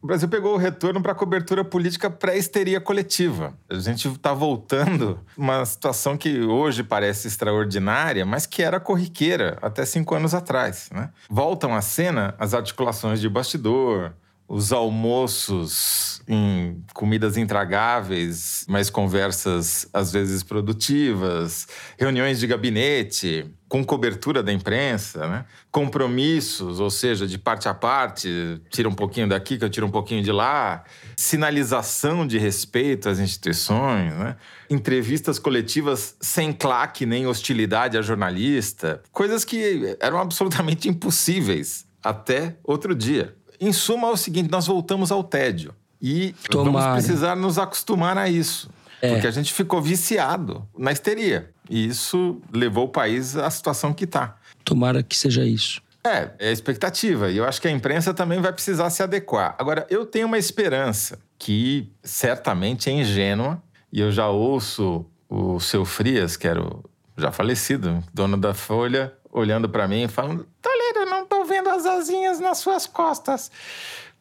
O 0.00 0.06
Brasil 0.06 0.28
pegou 0.28 0.54
o 0.54 0.56
retorno 0.56 1.02
para 1.02 1.12
cobertura 1.12 1.64
política 1.64 2.08
pré-histeria 2.08 2.80
coletiva. 2.80 3.52
A 3.68 3.74
gente 3.74 4.06
está 4.06 4.32
voltando 4.32 5.18
uma 5.36 5.64
situação 5.64 6.16
que 6.16 6.40
hoje 6.42 6.84
parece 6.84 7.26
extraordinária, 7.26 8.24
mas 8.24 8.46
que 8.46 8.62
era 8.62 8.78
corriqueira 8.78 9.58
até 9.60 9.84
cinco 9.84 10.14
anos 10.14 10.34
atrás. 10.34 10.88
Né? 10.92 11.10
Voltam 11.28 11.74
à 11.74 11.80
cena 11.80 12.34
as 12.38 12.54
articulações 12.54 13.20
de 13.20 13.28
bastidor, 13.28 14.12
os 14.46 14.72
almoços 14.72 16.22
em 16.28 16.80
comidas 16.92 17.36
intragáveis, 17.36 18.64
mas 18.68 18.90
conversas 18.90 19.88
às 19.92 20.12
vezes 20.12 20.42
produtivas, 20.42 21.66
reuniões 21.98 22.38
de 22.38 22.46
gabinete 22.46 23.50
com 23.74 23.84
cobertura 23.84 24.40
da 24.40 24.52
imprensa, 24.52 25.26
né? 25.26 25.44
compromissos, 25.72 26.78
ou 26.78 26.88
seja, 26.90 27.26
de 27.26 27.36
parte 27.36 27.68
a 27.68 27.74
parte, 27.74 28.60
tira 28.70 28.88
um 28.88 28.94
pouquinho 28.94 29.28
daqui 29.28 29.58
que 29.58 29.64
eu 29.64 29.68
tiro 29.68 29.84
um 29.84 29.90
pouquinho 29.90 30.22
de 30.22 30.30
lá, 30.30 30.84
sinalização 31.16 32.24
de 32.24 32.38
respeito 32.38 33.08
às 33.08 33.18
instituições, 33.18 34.12
né? 34.12 34.36
entrevistas 34.70 35.40
coletivas 35.40 36.14
sem 36.20 36.52
claque 36.52 37.04
nem 37.04 37.26
hostilidade 37.26 37.98
a 37.98 38.02
jornalista, 38.02 39.02
coisas 39.10 39.44
que 39.44 39.96
eram 39.98 40.20
absolutamente 40.20 40.88
impossíveis 40.88 41.84
até 42.00 42.54
outro 42.62 42.94
dia. 42.94 43.34
Em 43.60 43.72
suma, 43.72 44.06
é 44.06 44.12
o 44.12 44.16
seguinte: 44.16 44.52
nós 44.52 44.68
voltamos 44.68 45.10
ao 45.10 45.24
tédio. 45.24 45.74
E 46.00 46.32
Tomara. 46.48 46.70
vamos 46.70 47.04
precisar 47.04 47.34
nos 47.34 47.58
acostumar 47.58 48.16
a 48.16 48.28
isso. 48.28 48.70
Porque 49.00 49.26
a 49.26 49.32
gente 49.32 49.52
ficou 49.52 49.82
viciado 49.82 50.64
na 50.78 50.92
histeria. 50.92 51.53
E 51.68 51.86
isso 51.86 52.40
levou 52.52 52.84
o 52.84 52.88
país 52.88 53.36
à 53.36 53.48
situação 53.50 53.92
que 53.92 54.04
está. 54.04 54.36
Tomara 54.64 55.02
que 55.02 55.16
seja 55.16 55.44
isso. 55.44 55.82
É, 56.06 56.30
é 56.38 56.48
a 56.48 56.52
expectativa. 56.52 57.30
E 57.30 57.38
eu 57.38 57.44
acho 57.44 57.60
que 57.60 57.68
a 57.68 57.70
imprensa 57.70 58.12
também 58.12 58.40
vai 58.40 58.52
precisar 58.52 58.90
se 58.90 59.02
adequar. 59.02 59.54
Agora, 59.58 59.86
eu 59.88 60.04
tenho 60.04 60.26
uma 60.26 60.38
esperança 60.38 61.18
que 61.38 61.90
certamente 62.02 62.90
é 62.90 62.92
ingênua. 62.92 63.62
E 63.90 64.00
eu 64.00 64.12
já 64.12 64.28
ouço 64.28 65.06
o 65.28 65.58
seu 65.60 65.84
Frias, 65.84 66.36
que 66.36 66.46
era 66.46 66.60
o 66.60 66.84
já 67.16 67.30
falecido, 67.30 68.02
dono 68.12 68.36
da 68.36 68.52
Folha, 68.52 69.12
olhando 69.32 69.68
para 69.68 69.86
mim 69.86 70.02
e 70.02 70.08
falando: 70.08 70.46
Toledo, 70.60 70.98
eu 71.00 71.06
não 71.06 71.26
tô 71.26 71.44
vendo 71.44 71.68
as 71.70 71.86
asinhas 71.86 72.40
nas 72.40 72.58
suas 72.58 72.86
costas. 72.86 73.50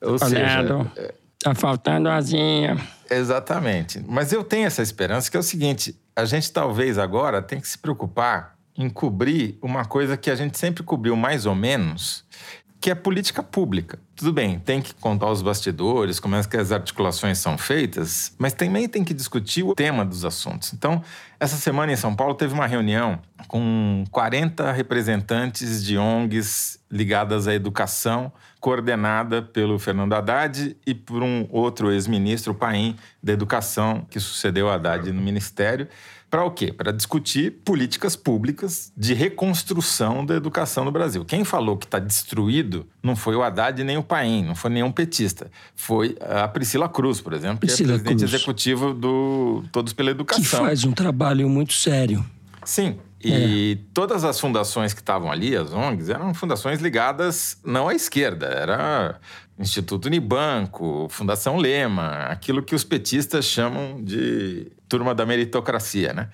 Ou 0.01 0.17
Toledo, 0.17 0.91
seja, 0.95 1.13
tá 1.43 1.55
faltando 1.55 2.09
asinha. 2.09 2.77
Exatamente. 3.09 4.03
Mas 4.07 4.31
eu 4.31 4.43
tenho 4.43 4.65
essa 4.65 4.81
esperança 4.81 5.29
que 5.29 5.37
é 5.37 5.39
o 5.39 5.43
seguinte: 5.43 5.99
a 6.15 6.25
gente 6.25 6.51
talvez 6.51 6.97
agora 6.97 7.41
tem 7.41 7.59
que 7.59 7.67
se 7.67 7.77
preocupar 7.77 8.55
em 8.75 8.89
cobrir 8.89 9.57
uma 9.61 9.85
coisa 9.85 10.17
que 10.17 10.31
a 10.31 10.35
gente 10.35 10.57
sempre 10.57 10.83
cobriu 10.83 11.15
mais 11.15 11.45
ou 11.45 11.53
menos, 11.53 12.25
que 12.83 12.91
é 12.91 12.95
política 12.95 13.41
pública. 13.41 13.97
Tudo 14.13 14.33
bem, 14.33 14.59
tem 14.59 14.81
que 14.81 14.93
contar 14.95 15.31
os 15.31 15.41
bastidores, 15.41 16.19
como 16.19 16.35
é 16.35 16.43
que 16.43 16.57
as 16.57 16.69
articulações 16.69 17.37
são 17.37 17.57
feitas, 17.57 18.35
mas 18.37 18.51
também 18.51 18.89
tem 18.89 19.05
que 19.05 19.13
discutir 19.13 19.63
o 19.63 19.73
tema 19.73 20.03
dos 20.03 20.25
assuntos. 20.25 20.73
Então, 20.73 21.01
essa 21.39 21.55
semana 21.55 21.93
em 21.93 21.95
São 21.95 22.13
Paulo 22.13 22.35
teve 22.35 22.53
uma 22.53 22.67
reunião 22.67 23.21
com 23.47 24.03
40 24.11 24.73
representantes 24.73 25.81
de 25.81 25.97
ONGs 25.97 26.77
ligadas 26.91 27.47
à 27.47 27.53
educação, 27.53 28.29
coordenada 28.59 29.41
pelo 29.41 29.79
Fernando 29.79 30.11
Haddad 30.11 30.75
e 30.85 30.93
por 30.93 31.23
um 31.23 31.47
outro 31.51 31.89
ex-ministro, 31.89 32.53
Paim, 32.53 32.97
da 33.23 33.31
Educação, 33.31 34.05
que 34.09 34.19
sucedeu 34.19 34.69
Haddad 34.69 35.09
no 35.09 35.21
ministério. 35.21 35.87
Para 36.33 36.43
o 36.45 36.49
quê? 36.49 36.73
Para 36.73 36.91
discutir 36.91 37.61
políticas 37.63 38.15
públicas 38.15 38.91
de 38.97 39.13
reconstrução 39.13 40.25
da 40.25 40.33
educação 40.33 40.83
no 40.83 40.91
Brasil. 40.91 41.23
Quem 41.23 41.45
falou 41.45 41.77
que 41.77 41.85
está 41.85 41.99
destruído 41.99 42.87
não 43.03 43.15
foi 43.15 43.35
o 43.35 43.43
Haddad 43.43 43.83
nem 43.83 43.97
o 43.97 44.03
Paim, 44.03 44.43
não 44.43 44.55
foi 44.55 44.71
nenhum 44.71 44.91
petista. 44.91 45.51
Foi 45.75 46.17
a 46.19 46.47
Priscila 46.47 46.89
Cruz, 46.89 47.21
por 47.21 47.33
exemplo, 47.33 47.59
Priscila 47.59 47.89
que 47.89 47.93
é 47.93 47.97
presidente 47.99 48.17
Cruz. 48.21 48.33
executivo 48.33 48.95
do 48.95 49.63
Todos 49.71 49.93
pela 49.93 50.09
Que 50.09 50.15
Educação. 50.15 50.65
faz 50.65 50.83
um 50.83 50.91
trabalho 50.91 51.47
muito 51.47 51.73
sério. 51.73 52.25
Sim. 52.65 52.97
E 53.23 53.77
todas 53.93 54.23
as 54.23 54.39
fundações 54.39 54.91
que 54.91 55.01
estavam 55.01 55.31
ali, 55.31 55.55
as 55.55 55.71
ONGs, 55.71 56.09
eram 56.09 56.33
fundações 56.33 56.81
ligadas 56.81 57.59
não 57.63 57.87
à 57.87 57.93
esquerda, 57.93 58.47
era 58.47 59.19
Instituto 59.57 60.07
Unibanco, 60.07 61.07
Fundação 61.09 61.57
Lema, 61.57 62.23
aquilo 62.23 62.63
que 62.63 62.73
os 62.73 62.83
petistas 62.83 63.45
chamam 63.45 64.03
de 64.03 64.71
turma 64.93 65.15
da 65.15 65.25
meritocracia, 65.25 66.13
né? 66.13 66.29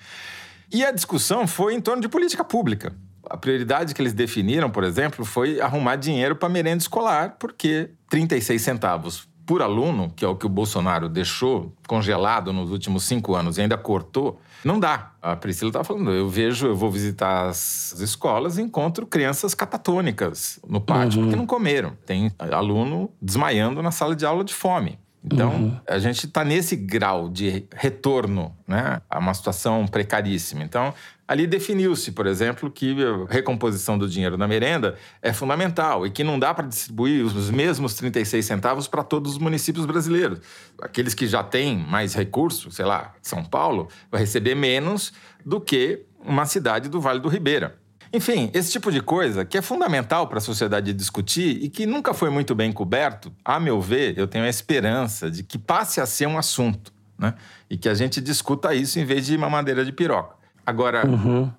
E 0.70 0.84
a 0.84 0.90
discussão 0.90 1.46
foi 1.46 1.74
em 1.74 1.80
torno 1.80 2.02
de 2.02 2.08
política 2.10 2.44
pública. 2.44 2.92
A 3.28 3.38
prioridade 3.38 3.94
que 3.94 4.02
eles 4.02 4.12
definiram, 4.12 4.68
por 4.68 4.84
exemplo, 4.84 5.24
foi 5.24 5.62
arrumar 5.62 5.96
dinheiro 5.96 6.36
para 6.36 6.46
merenda 6.50 6.82
escolar, 6.82 7.36
porque 7.38 7.88
36 8.10 8.60
centavos 8.60 9.26
por 9.46 9.62
aluno, 9.62 10.12
que 10.14 10.24
é 10.24 10.28
o 10.28 10.36
que 10.36 10.44
o 10.44 10.48
Bolsonaro 10.48 11.08
deixou 11.08 11.74
congelado 11.88 12.52
nos 12.52 12.70
últimos 12.70 13.04
cinco 13.04 13.34
anos 13.34 13.56
e 13.56 13.62
ainda 13.62 13.78
cortou, 13.78 14.38
não 14.62 14.78
dá. 14.78 15.12
A 15.22 15.34
Priscila 15.34 15.70
estava 15.70 15.84
falando, 15.84 16.12
eu 16.12 16.28
vejo, 16.28 16.66
eu 16.66 16.76
vou 16.76 16.90
visitar 16.90 17.48
as 17.48 17.98
escolas 17.98 18.58
e 18.58 18.62
encontro 18.62 19.06
crianças 19.06 19.54
catatônicas 19.54 20.60
no 20.68 20.82
pátio, 20.82 21.22
porque 21.22 21.34
não 21.34 21.46
comeram. 21.46 21.96
Tem 22.04 22.30
aluno 22.38 23.10
desmaiando 23.20 23.82
na 23.82 23.90
sala 23.90 24.14
de 24.14 24.26
aula 24.26 24.44
de 24.44 24.52
fome. 24.52 24.98
Então, 25.22 25.80
a 25.86 25.98
gente 25.98 26.26
está 26.26 26.42
nesse 26.42 26.74
grau 26.74 27.28
de 27.28 27.66
retorno 27.74 28.56
né, 28.66 29.02
a 29.08 29.18
uma 29.18 29.34
situação 29.34 29.86
precaríssima. 29.86 30.62
Então, 30.62 30.94
ali 31.28 31.46
definiu-se, 31.46 32.12
por 32.12 32.26
exemplo, 32.26 32.70
que 32.70 32.96
a 33.04 33.30
recomposição 33.30 33.98
do 33.98 34.08
dinheiro 34.08 34.38
da 34.38 34.48
merenda 34.48 34.96
é 35.20 35.32
fundamental 35.32 36.06
e 36.06 36.10
que 36.10 36.24
não 36.24 36.38
dá 36.38 36.54
para 36.54 36.66
distribuir 36.66 37.24
os 37.24 37.50
mesmos 37.50 37.94
36 37.94 38.44
centavos 38.44 38.88
para 38.88 39.04
todos 39.04 39.32
os 39.32 39.38
municípios 39.38 39.84
brasileiros. 39.84 40.40
Aqueles 40.80 41.12
que 41.12 41.26
já 41.26 41.44
têm 41.44 41.76
mais 41.76 42.14
recursos, 42.14 42.74
sei 42.74 42.86
lá, 42.86 43.14
São 43.20 43.44
Paulo, 43.44 43.88
vai 44.10 44.22
receber 44.22 44.54
menos 44.54 45.12
do 45.44 45.60
que 45.60 46.02
uma 46.24 46.46
cidade 46.46 46.88
do 46.88 47.00
Vale 47.00 47.20
do 47.20 47.28
Ribeira. 47.28 47.79
Enfim, 48.12 48.50
esse 48.52 48.72
tipo 48.72 48.90
de 48.90 49.00
coisa 49.00 49.44
que 49.44 49.56
é 49.56 49.62
fundamental 49.62 50.26
para 50.26 50.38
a 50.38 50.40
sociedade 50.40 50.92
discutir 50.92 51.62
e 51.62 51.68
que 51.68 51.86
nunca 51.86 52.12
foi 52.12 52.28
muito 52.28 52.54
bem 52.54 52.72
coberto, 52.72 53.32
a 53.44 53.60
meu 53.60 53.80
ver, 53.80 54.18
eu 54.18 54.26
tenho 54.26 54.44
a 54.44 54.48
esperança 54.48 55.30
de 55.30 55.44
que 55.44 55.56
passe 55.56 56.00
a 56.00 56.06
ser 56.06 56.26
um 56.26 56.36
assunto, 56.36 56.92
né? 57.16 57.34
E 57.68 57.76
que 57.76 57.88
a 57.88 57.94
gente 57.94 58.20
discuta 58.20 58.74
isso 58.74 58.98
em 58.98 59.04
vez 59.04 59.26
de 59.26 59.36
uma 59.36 59.48
madeira 59.48 59.84
de 59.84 59.92
piroca. 59.92 60.34
Agora, 60.66 61.02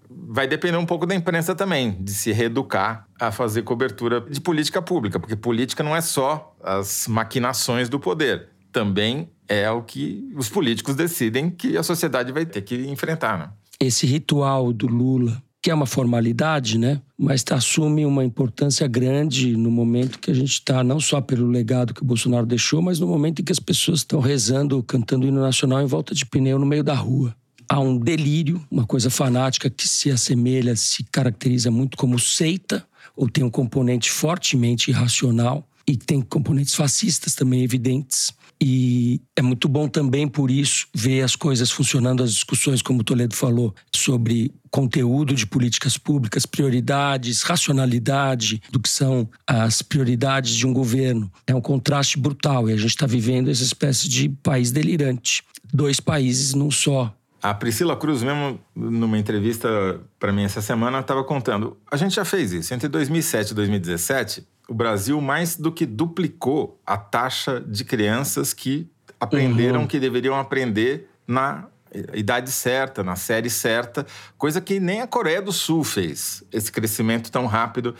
vai 0.09 0.47
depender 0.47 0.77
um 0.77 0.85
pouco 0.85 1.05
da 1.05 1.15
imprensa 1.15 1.55
também, 1.55 1.91
de 1.99 2.13
se 2.13 2.31
reeducar 2.31 3.07
a 3.19 3.31
fazer 3.31 3.61
cobertura 3.63 4.21
de 4.21 4.39
política 4.39 4.81
pública, 4.81 5.19
porque 5.19 5.35
política 5.35 5.83
não 5.83 5.95
é 5.95 6.01
só 6.01 6.55
as 6.63 7.07
maquinações 7.07 7.89
do 7.89 7.99
poder, 7.99 8.49
também 8.71 9.29
é 9.47 9.69
o 9.69 9.81
que 9.81 10.31
os 10.35 10.49
políticos 10.49 10.95
decidem 10.95 11.49
que 11.49 11.75
a 11.77 11.83
sociedade 11.83 12.31
vai 12.31 12.45
ter 12.45 12.61
que 12.61 12.75
enfrentar, 12.87 13.37
né? 13.37 13.49
Esse 13.79 14.05
ritual 14.05 14.71
do 14.71 14.87
Lula 14.87 15.41
que 15.61 15.69
é 15.69 15.73
uma 15.73 15.85
formalidade, 15.85 16.77
né? 16.77 16.99
Mas 17.17 17.45
assume 17.51 18.03
uma 18.05 18.25
importância 18.25 18.87
grande 18.87 19.55
no 19.55 19.69
momento 19.69 20.17
que 20.17 20.31
a 20.31 20.33
gente 20.33 20.53
está, 20.53 20.83
não 20.83 20.99
só 20.99 21.21
pelo 21.21 21.47
legado 21.47 21.93
que 21.93 22.01
o 22.01 22.05
Bolsonaro 22.05 22.47
deixou, 22.47 22.81
mas 22.81 22.99
no 22.99 23.05
momento 23.05 23.41
em 23.41 23.45
que 23.45 23.51
as 23.51 23.59
pessoas 23.59 23.99
estão 23.99 24.19
rezando, 24.19 24.81
cantando 24.81 25.27
hino 25.27 25.39
nacional 25.39 25.81
em 25.81 25.85
volta 25.85 26.15
de 26.15 26.25
pneu 26.25 26.57
no 26.57 26.65
meio 26.65 26.83
da 26.83 26.95
rua. 26.95 27.35
Há 27.69 27.79
um 27.79 27.97
delírio, 27.97 28.65
uma 28.71 28.85
coisa 28.85 29.09
fanática 29.09 29.69
que 29.69 29.87
se 29.87 30.09
assemelha, 30.09 30.75
se 30.75 31.03
caracteriza 31.03 31.69
muito 31.69 31.95
como 31.95 32.17
seita, 32.17 32.83
ou 33.15 33.29
tem 33.29 33.43
um 33.43 33.49
componente 33.49 34.09
fortemente 34.09 34.89
irracional, 34.89 35.67
e 35.87 35.95
tem 35.95 36.21
componentes 36.21 36.73
fascistas 36.73 37.35
também 37.35 37.63
evidentes. 37.63 38.33
E 38.63 39.19
é 39.35 39.41
muito 39.41 39.67
bom 39.67 39.87
também, 39.87 40.27
por 40.27 40.51
isso, 40.51 40.85
ver 40.93 41.23
as 41.23 41.35
coisas 41.35 41.71
funcionando, 41.71 42.21
as 42.21 42.31
discussões, 42.31 42.83
como 42.83 43.01
o 43.01 43.03
Toledo 43.03 43.35
falou, 43.35 43.73
sobre 43.91 44.53
conteúdo 44.69 45.33
de 45.33 45.47
políticas 45.47 45.97
públicas, 45.97 46.45
prioridades, 46.45 47.41
racionalidade 47.41 48.61
do 48.71 48.79
que 48.79 48.87
são 48.87 49.27
as 49.47 49.81
prioridades 49.81 50.53
de 50.53 50.67
um 50.67 50.73
governo. 50.73 51.31
É 51.47 51.55
um 51.55 51.59
contraste 51.59 52.19
brutal 52.19 52.69
e 52.69 52.73
a 52.73 52.77
gente 52.77 52.91
está 52.91 53.07
vivendo 53.07 53.49
essa 53.49 53.63
espécie 53.63 54.07
de 54.07 54.29
país 54.29 54.71
delirante. 54.71 55.43
Dois 55.73 55.99
países 55.99 56.53
num 56.53 56.69
só. 56.69 57.11
A 57.41 57.55
Priscila 57.55 57.97
Cruz, 57.97 58.21
mesmo 58.21 58.59
numa 58.75 59.17
entrevista 59.17 59.99
para 60.19 60.31
mim 60.31 60.43
essa 60.43 60.61
semana, 60.61 60.99
estava 60.99 61.23
contando. 61.23 61.75
A 61.89 61.97
gente 61.97 62.15
já 62.15 62.23
fez 62.23 62.53
isso. 62.53 62.71
Entre 62.71 62.87
2007 62.87 63.49
e 63.49 63.53
2017, 63.55 64.47
o 64.71 64.73
Brasil 64.73 65.19
mais 65.19 65.57
do 65.57 65.69
que 65.69 65.85
duplicou 65.85 66.79
a 66.85 66.95
taxa 66.95 67.59
de 67.59 67.83
crianças 67.83 68.53
que 68.53 68.89
aprenderam 69.19 69.81
uhum. 69.81 69.87
que 69.87 69.99
deveriam 69.99 70.39
aprender 70.39 71.09
na 71.27 71.67
idade 72.13 72.49
certa, 72.49 73.03
na 73.03 73.17
série 73.17 73.49
certa, 73.49 74.07
coisa 74.37 74.61
que 74.61 74.79
nem 74.79 75.01
a 75.01 75.07
Coreia 75.07 75.41
do 75.41 75.51
Sul 75.51 75.83
fez, 75.83 76.41
esse 76.53 76.71
crescimento 76.71 77.29
tão 77.29 77.47
rápido 77.47 77.93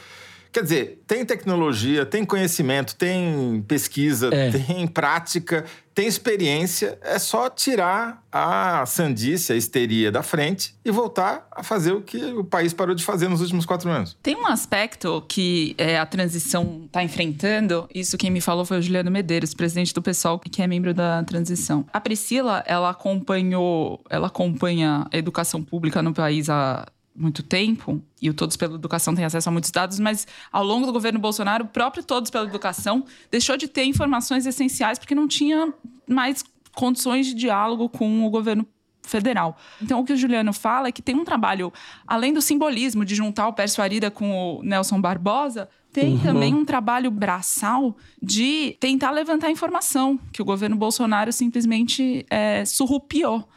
Quer 0.52 0.64
dizer, 0.64 1.04
tem 1.08 1.26
tecnologia, 1.26 2.06
tem 2.06 2.26
conhecimento, 2.26 2.96
tem 2.96 3.64
pesquisa, 3.68 4.30
é. 4.34 4.52
tem 4.52 4.86
prática, 4.86 5.64
tem 5.94 6.08
experiência. 6.08 7.00
É 7.02 7.18
só 7.18 7.50
tirar 7.50 8.22
a 8.30 8.86
sandice, 8.86 9.54
a 9.54 9.56
histeria 9.56 10.12
da 10.12 10.22
frente 10.22 10.76
e 10.84 10.92
voltar 10.92 11.48
a 11.52 11.64
fazer 11.64 11.94
o 11.94 12.02
que 12.02 12.18
o 12.34 12.44
país 12.44 12.74
parou 12.74 12.94
de 12.94 13.04
fazer 13.04 13.30
nos 13.30 13.40
últimos 13.40 13.66
quatro 13.66 13.90
anos. 13.90 14.18
Tem 14.22 14.36
um 14.36 14.46
aspecto 14.46 15.24
que 15.28 15.74
é, 15.78 15.98
a 15.98 16.06
transição 16.06 16.84
está 16.86 17.02
enfrentando. 17.02 17.88
Isso 17.94 18.18
quem 18.18 18.30
me 18.30 18.42
falou 18.42 18.66
foi 18.66 18.80
o 18.80 18.82
Juliano 18.82 19.10
Medeiros, 19.10 19.54
presidente 19.54 19.94
do 19.94 20.02
PSOL, 20.02 20.38
que 20.38 20.62
é 20.62 20.68
membro 20.68 20.94
da 20.94 21.24
transição. 21.24 21.86
A 21.94 22.02
Priscila, 22.02 22.62
ela 22.68 22.90
acompanhou, 22.90 24.02
ela 24.10 24.28
acompanha 24.28 25.08
a 25.10 25.18
educação 25.18 25.64
pública 25.64 26.02
no 26.02 26.14
país 26.14 26.50
há 26.50 26.86
muito 27.22 27.44
tempo, 27.44 28.02
e 28.22 28.30
o 28.30 28.34
Todos 28.34 28.58
pela 28.58 28.76
Educação 28.76 29.14
tem 29.14 29.24
acesso 29.24 29.48
a 29.48 29.52
muitos 29.52 29.70
dados, 29.72 30.00
mas 30.00 30.28
ao 30.52 30.64
longo 30.64 30.86
do 30.86 30.92
governo 30.92 31.20
Bolsonaro, 31.20 31.66
o 31.66 31.68
próprio 31.68 32.04
Todos 32.04 32.32
pela 32.32 32.46
Educação 32.46 33.06
deixou 33.30 33.56
de 33.56 33.68
ter 33.68 33.84
informações 33.86 34.46
essenciais 34.46 34.98
porque 34.98 35.14
não 35.14 35.28
tinha 35.28 35.74
mais 36.08 36.44
condições 36.74 37.28
de 37.28 37.34
diálogo 37.34 37.88
com 37.88 38.26
o 38.26 38.30
governo 38.30 38.66
federal. 39.04 39.58
Então, 39.82 40.00
o 40.00 40.06
que 40.06 40.14
o 40.14 40.18
Juliano 40.18 40.54
fala 40.54 40.88
é 40.88 40.92
que 40.92 41.02
tem 41.02 41.16
um 41.16 41.26
trabalho, 41.26 41.72
além 42.08 42.34
do 42.34 42.42
simbolismo 42.42 43.04
de 43.04 43.16
juntar 43.16 43.48
o 43.48 43.54
Pércio 43.54 43.84
Arida 43.84 44.10
com 44.10 44.58
o 44.58 44.64
Nelson 44.64 45.02
Barbosa, 45.02 45.70
tem 45.92 46.14
uhum. 46.14 46.20
também 46.20 46.54
um 46.54 46.64
trabalho 46.64 47.12
braçal 47.12 47.96
de 48.22 48.78
tentar 48.80 49.12
levantar 49.12 49.52
informação, 49.52 50.18
que 50.32 50.42
o 50.42 50.46
governo 50.46 50.76
Bolsonaro 50.76 51.34
simplesmente 51.34 52.26
é, 52.30 52.64
surrupiou. 52.64 53.48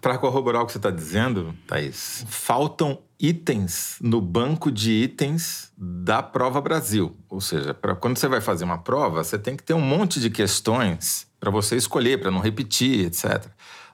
Para 0.00 0.18
corroborar 0.18 0.62
o 0.62 0.66
que 0.66 0.72
você 0.72 0.78
está 0.78 0.90
dizendo, 0.90 1.54
Thaís, 1.66 2.24
faltam 2.28 2.98
itens 3.22 3.98
no 4.00 4.20
banco 4.20 4.70
de 4.72 4.90
itens 4.90 5.72
da 5.78 6.20
Prova 6.20 6.60
Brasil. 6.60 7.16
Ou 7.28 7.40
seja, 7.40 7.72
pra, 7.72 7.94
quando 7.94 8.18
você 8.18 8.26
vai 8.26 8.40
fazer 8.40 8.64
uma 8.64 8.78
prova, 8.78 9.22
você 9.22 9.38
tem 9.38 9.56
que 9.56 9.62
ter 9.62 9.74
um 9.74 9.80
monte 9.80 10.18
de 10.18 10.28
questões 10.28 11.28
para 11.38 11.48
você 11.48 11.76
escolher, 11.76 12.20
para 12.20 12.32
não 12.32 12.40
repetir, 12.40 13.06
etc. 13.06 13.46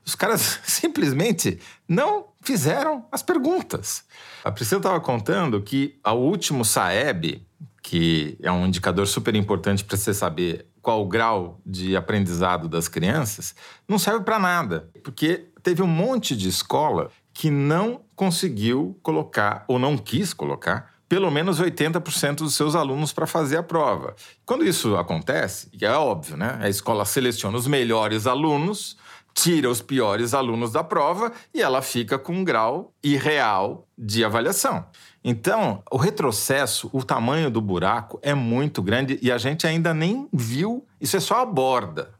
Os 0.05 0.15
caras 0.15 0.61
simplesmente 0.65 1.59
não 1.87 2.29
fizeram 2.41 3.05
as 3.13 3.23
perguntas. 3.23 4.05
A 4.43 4.51
Priscila 4.51 4.79
estava 4.79 5.01
contando 5.01 5.61
que 5.61 5.99
o 6.07 6.13
último 6.13 6.65
SAEB, 6.65 7.47
que 7.83 8.39
é 8.43 8.51
um 8.51 8.67
indicador 8.67 9.07
super 9.07 9.35
importante 9.35 9.85
para 9.85 9.99
você 9.99 10.15
saber 10.15 10.67
qual 10.81 11.03
o 11.03 11.09
grau 11.09 11.61
de 11.67 11.95
aprendizado 11.95 12.67
das 12.67 12.89
crianças, 12.89 13.55
não 13.87 13.99
serve 13.99 14.25
para 14.25 14.39
nada, 14.39 14.89
porque 15.05 15.49
teve 15.63 15.83
um 15.83 15.87
monte 15.87 16.35
de 16.35 16.49
escola 16.49 17.11
que 17.35 17.51
não 17.51 18.08
conseguiu 18.19 18.99
colocar, 19.01 19.65
ou 19.69 19.79
não 19.79 19.97
quis 19.97 20.35
colocar, 20.35 20.93
pelo 21.09 21.31
menos 21.31 21.61
80% 21.61 22.39
dos 22.39 22.55
seus 22.55 22.75
alunos 22.75 23.13
para 23.13 23.29
fazer 23.29 23.59
a 23.59 23.63
prova. 23.63 24.17
Quando 24.45 24.65
isso 24.65 24.97
acontece, 24.97 25.71
é 25.81 25.91
óbvio, 25.93 26.37
né? 26.37 26.59
A 26.61 26.69
escola 26.69 27.05
seleciona 27.05 27.57
os 27.57 27.69
melhores 27.69 28.27
alunos, 28.27 28.99
tira 29.33 29.71
os 29.71 29.81
piores 29.81 30.35
alunos 30.35 30.73
da 30.73 30.83
prova 30.83 31.33
e 31.55 31.63
ela 31.63 31.81
fica 31.81 32.19
com 32.19 32.33
um 32.33 32.45
grau 32.45 32.93
irreal 33.05 33.87
de 33.97 34.25
avaliação. 34.25 34.85
Então, 35.23 35.81
o 35.89 35.97
retrocesso, 35.97 36.91
o 36.93 37.05
tamanho 37.05 37.49
do 37.49 37.61
buraco 37.61 38.19
é 38.21 38.35
muito 38.35 38.83
grande 38.83 39.17
e 39.23 39.31
a 39.31 39.39
gente 39.39 39.65
ainda 39.65 39.95
nem 39.95 40.29
viu. 40.33 40.85
Isso 41.01 41.17
é 41.17 41.21
só 41.21 41.41
a 41.41 41.47
borda. 41.47 42.11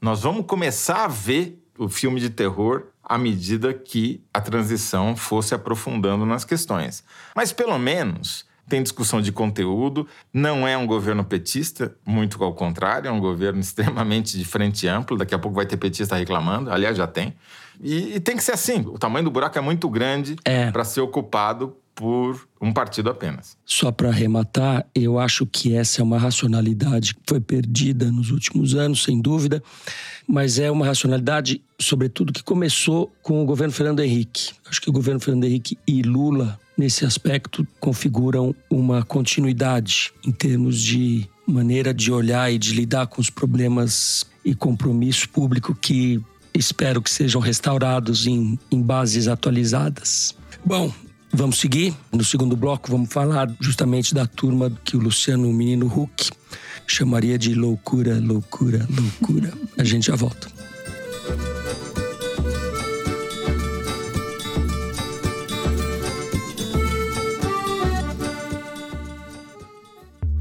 Nós 0.00 0.22
vamos 0.22 0.44
começar 0.44 1.04
a 1.04 1.08
ver 1.08 1.58
o 1.78 1.88
filme 1.88 2.20
de 2.20 2.28
terror 2.28 2.88
à 3.08 3.16
medida 3.16 3.72
que 3.72 4.22
a 4.32 4.40
transição 4.40 5.16
fosse 5.16 5.54
aprofundando 5.54 6.26
nas 6.26 6.44
questões. 6.44 7.02
Mas 7.34 7.52
pelo 7.52 7.78
menos 7.78 8.46
tem 8.68 8.82
discussão 8.82 9.20
de 9.20 9.32
conteúdo, 9.32 10.06
não 10.32 10.68
é 10.68 10.76
um 10.76 10.86
governo 10.86 11.24
petista, 11.24 11.96
muito 12.04 12.42
ao 12.44 12.52
contrário, 12.52 13.08
é 13.08 13.10
um 13.10 13.18
governo 13.18 13.58
extremamente 13.60 14.38
de 14.38 14.44
frente 14.44 14.86
ampla, 14.86 15.16
daqui 15.16 15.34
a 15.34 15.38
pouco 15.38 15.56
vai 15.56 15.66
ter 15.66 15.78
petista 15.78 16.16
reclamando, 16.16 16.70
aliás, 16.70 16.96
já 16.96 17.06
tem. 17.06 17.34
E, 17.80 18.16
e 18.16 18.20
tem 18.20 18.36
que 18.36 18.42
ser 18.42 18.52
assim, 18.52 18.80
o 18.86 18.98
tamanho 18.98 19.24
do 19.24 19.30
buraco 19.30 19.56
é 19.56 19.60
muito 19.60 19.88
grande 19.88 20.36
é. 20.44 20.70
para 20.70 20.84
ser 20.84 21.00
ocupado 21.00 21.76
por 21.98 22.48
um 22.60 22.72
partido 22.72 23.10
apenas. 23.10 23.56
Só 23.66 23.90
para 23.90 24.08
arrematar, 24.08 24.86
eu 24.94 25.18
acho 25.18 25.44
que 25.44 25.74
essa 25.74 26.00
é 26.00 26.04
uma 26.04 26.16
racionalidade 26.16 27.12
que 27.12 27.20
foi 27.26 27.40
perdida 27.40 28.12
nos 28.12 28.30
últimos 28.30 28.76
anos, 28.76 29.02
sem 29.02 29.20
dúvida, 29.20 29.60
mas 30.24 30.60
é 30.60 30.70
uma 30.70 30.86
racionalidade, 30.86 31.60
sobretudo, 31.76 32.32
que 32.32 32.44
começou 32.44 33.12
com 33.20 33.42
o 33.42 33.44
governo 33.44 33.72
Fernando 33.72 33.98
Henrique. 33.98 34.52
Acho 34.70 34.80
que 34.80 34.88
o 34.88 34.92
governo 34.92 35.18
Fernando 35.18 35.42
Henrique 35.42 35.76
e 35.84 36.02
Lula, 36.02 36.56
nesse 36.76 37.04
aspecto, 37.04 37.66
configuram 37.80 38.54
uma 38.70 39.02
continuidade 39.02 40.12
em 40.24 40.30
termos 40.30 40.80
de 40.80 41.28
maneira 41.44 41.92
de 41.92 42.12
olhar 42.12 42.52
e 42.52 42.58
de 42.58 42.74
lidar 42.74 43.08
com 43.08 43.20
os 43.20 43.28
problemas 43.28 44.24
e 44.44 44.54
compromisso 44.54 45.28
público 45.30 45.74
que 45.74 46.22
espero 46.54 47.02
que 47.02 47.10
sejam 47.10 47.40
restaurados 47.40 48.24
em, 48.24 48.56
em 48.70 48.80
bases 48.80 49.26
atualizadas. 49.26 50.36
Bom, 50.64 50.92
Vamos 51.32 51.58
seguir. 51.58 51.94
No 52.12 52.24
segundo 52.24 52.56
bloco, 52.56 52.90
vamos 52.90 53.12
falar 53.12 53.50
justamente 53.60 54.14
da 54.14 54.26
turma 54.26 54.70
que 54.84 54.96
o 54.96 55.00
Luciano, 55.00 55.48
o 55.48 55.52
menino 55.52 55.86
Huck, 55.86 56.30
chamaria 56.86 57.38
de 57.38 57.54
loucura, 57.54 58.18
loucura, 58.18 58.86
loucura. 58.90 59.52
A 59.76 59.84
gente 59.84 60.06
já 60.06 60.16
volta. 60.16 60.48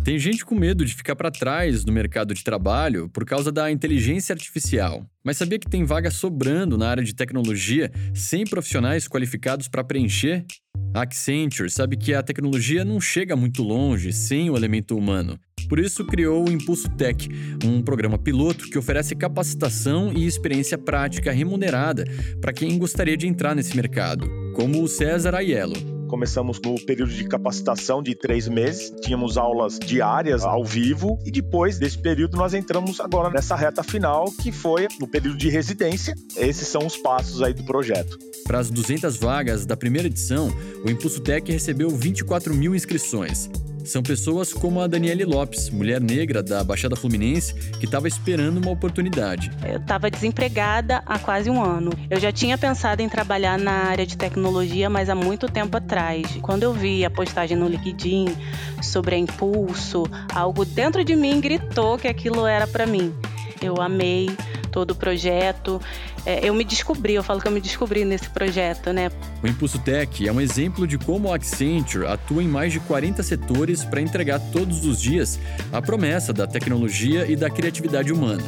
Tem 0.07 0.17
gente 0.17 0.45
com 0.45 0.55
medo 0.55 0.85
de 0.85 0.93
ficar 0.93 1.17
para 1.17 1.29
trás 1.29 1.83
no 1.83 1.91
mercado 1.91 2.33
de 2.33 2.41
trabalho 2.41 3.09
por 3.09 3.25
causa 3.25 3.51
da 3.51 3.69
inteligência 3.69 4.31
artificial. 4.31 5.05
Mas 5.21 5.35
sabia 5.35 5.59
que 5.59 5.69
tem 5.69 5.83
vaga 5.83 6.09
sobrando 6.09 6.77
na 6.77 6.87
área 6.87 7.03
de 7.03 7.13
tecnologia 7.13 7.91
sem 8.13 8.45
profissionais 8.45 9.05
qualificados 9.05 9.67
para 9.67 9.83
preencher? 9.83 10.45
A 10.93 11.01
Accenture 11.01 11.69
sabe 11.69 11.97
que 11.97 12.13
a 12.13 12.23
tecnologia 12.23 12.85
não 12.85 13.01
chega 13.01 13.35
muito 13.35 13.61
longe 13.61 14.13
sem 14.13 14.49
o 14.49 14.55
elemento 14.55 14.95
humano. 14.95 15.37
Por 15.67 15.77
isso 15.77 16.05
criou 16.05 16.47
o 16.47 16.51
Impulso 16.53 16.89
Tech, 16.91 17.27
um 17.65 17.81
programa 17.81 18.17
piloto 18.17 18.69
que 18.69 18.77
oferece 18.77 19.13
capacitação 19.13 20.13
e 20.13 20.25
experiência 20.25 20.77
prática 20.77 21.33
remunerada 21.33 22.05
para 22.39 22.53
quem 22.53 22.77
gostaria 22.77 23.17
de 23.17 23.27
entrar 23.27 23.53
nesse 23.53 23.75
mercado, 23.75 24.25
como 24.55 24.81
o 24.81 24.87
César 24.87 25.35
Aiello. 25.35 25.96
Começamos 26.07 26.59
no 26.61 26.75
período 26.85 27.11
de 27.11 27.27
capacitação 27.27 28.01
de 28.01 28.15
três 28.15 28.47
meses, 28.47 28.93
tínhamos 29.01 29.37
aulas 29.37 29.77
diárias 29.77 30.43
ao 30.43 30.63
vivo 30.63 31.19
e 31.25 31.31
depois 31.31 31.77
desse 31.77 31.97
período 31.97 32.37
nós 32.37 32.53
entramos 32.53 32.99
agora 32.99 33.29
nessa 33.29 33.55
reta 33.55 33.83
final 33.83 34.31
que 34.41 34.51
foi 34.51 34.87
no 34.99 35.07
período 35.07 35.37
de 35.37 35.49
residência. 35.49 36.15
Esses 36.37 36.67
são 36.67 36.85
os 36.85 36.95
passos 36.95 37.41
aí 37.41 37.53
do 37.53 37.63
projeto. 37.63 38.17
Para 38.45 38.59
as 38.59 38.69
200 38.69 39.17
vagas 39.17 39.65
da 39.65 39.75
primeira 39.75 40.07
edição, 40.07 40.49
o 40.85 40.89
Impulso 40.89 41.19
Tech 41.19 41.51
recebeu 41.51 41.89
24 41.89 42.53
mil 42.53 42.73
inscrições. 42.73 43.49
São 43.87 44.03
pessoas 44.03 44.51
como 44.51 44.81
a 44.81 44.87
Daniele 44.87 45.23
Lopes, 45.23 45.69
mulher 45.69 46.01
negra 46.01 46.43
da 46.43 46.61
Baixada 46.61 46.93
Fluminense, 46.93 47.53
que 47.79 47.85
estava 47.85 48.05
esperando 48.05 48.57
uma 48.57 48.69
oportunidade. 48.69 49.49
Eu 49.65 49.77
estava 49.77 50.11
desempregada 50.11 51.01
há 51.05 51.17
quase 51.17 51.49
um 51.49 51.63
ano. 51.63 51.91
Eu 52.09 52.19
já 52.19 52.29
tinha 52.29 52.57
pensado 52.57 53.01
em 53.01 53.07
trabalhar 53.07 53.57
na 53.57 53.71
área 53.71 54.05
de 54.05 54.17
tecnologia, 54.17 54.89
mas 54.89 55.09
há 55.09 55.15
muito 55.15 55.47
tempo 55.47 55.77
atrás. 55.77 56.37
Quando 56.41 56.63
eu 56.63 56.73
vi 56.73 57.05
a 57.05 57.09
postagem 57.09 57.55
no 57.55 57.65
LinkedIn 57.65 58.35
sobre 58.83 59.15
a 59.15 59.17
Impulso, 59.17 60.03
algo 60.35 60.65
dentro 60.65 61.01
de 61.05 61.15
mim 61.15 61.39
gritou 61.39 61.97
que 61.97 62.09
aquilo 62.09 62.45
era 62.45 62.67
para 62.67 62.85
mim. 62.85 63.13
Eu 63.61 63.81
amei 63.81 64.27
todo 64.67 64.91
o 64.91 64.95
projeto. 64.95 65.81
É, 66.25 66.47
eu 66.47 66.53
me 66.53 66.63
descobri, 66.63 67.13
eu 67.13 67.23
falo 67.23 67.41
que 67.41 67.47
eu 67.47 67.51
me 67.51 67.61
descobri 67.61 68.05
nesse 68.05 68.29
projeto, 68.29 68.91
né? 68.91 69.09
O 69.43 69.47
Impulso 69.47 69.79
Tech 69.79 70.27
é 70.27 70.31
um 70.31 70.41
exemplo 70.41 70.87
de 70.87 70.97
como 70.97 71.31
a 71.31 71.35
Accenture 71.35 72.05
atua 72.07 72.43
em 72.43 72.47
mais 72.47 72.71
de 72.71 72.79
40 72.79 73.23
setores 73.23 73.83
para 73.83 74.01
entregar 74.01 74.39
todos 74.51 74.85
os 74.85 75.01
dias 75.01 75.39
a 75.71 75.81
promessa 75.81 76.33
da 76.33 76.45
tecnologia 76.45 77.29
e 77.29 77.35
da 77.35 77.49
criatividade 77.49 78.11
humana. 78.11 78.43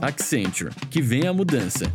Accenture, 0.00 0.70
que 0.90 1.02
vem 1.02 1.26
a 1.26 1.32
mudança. 1.32 1.92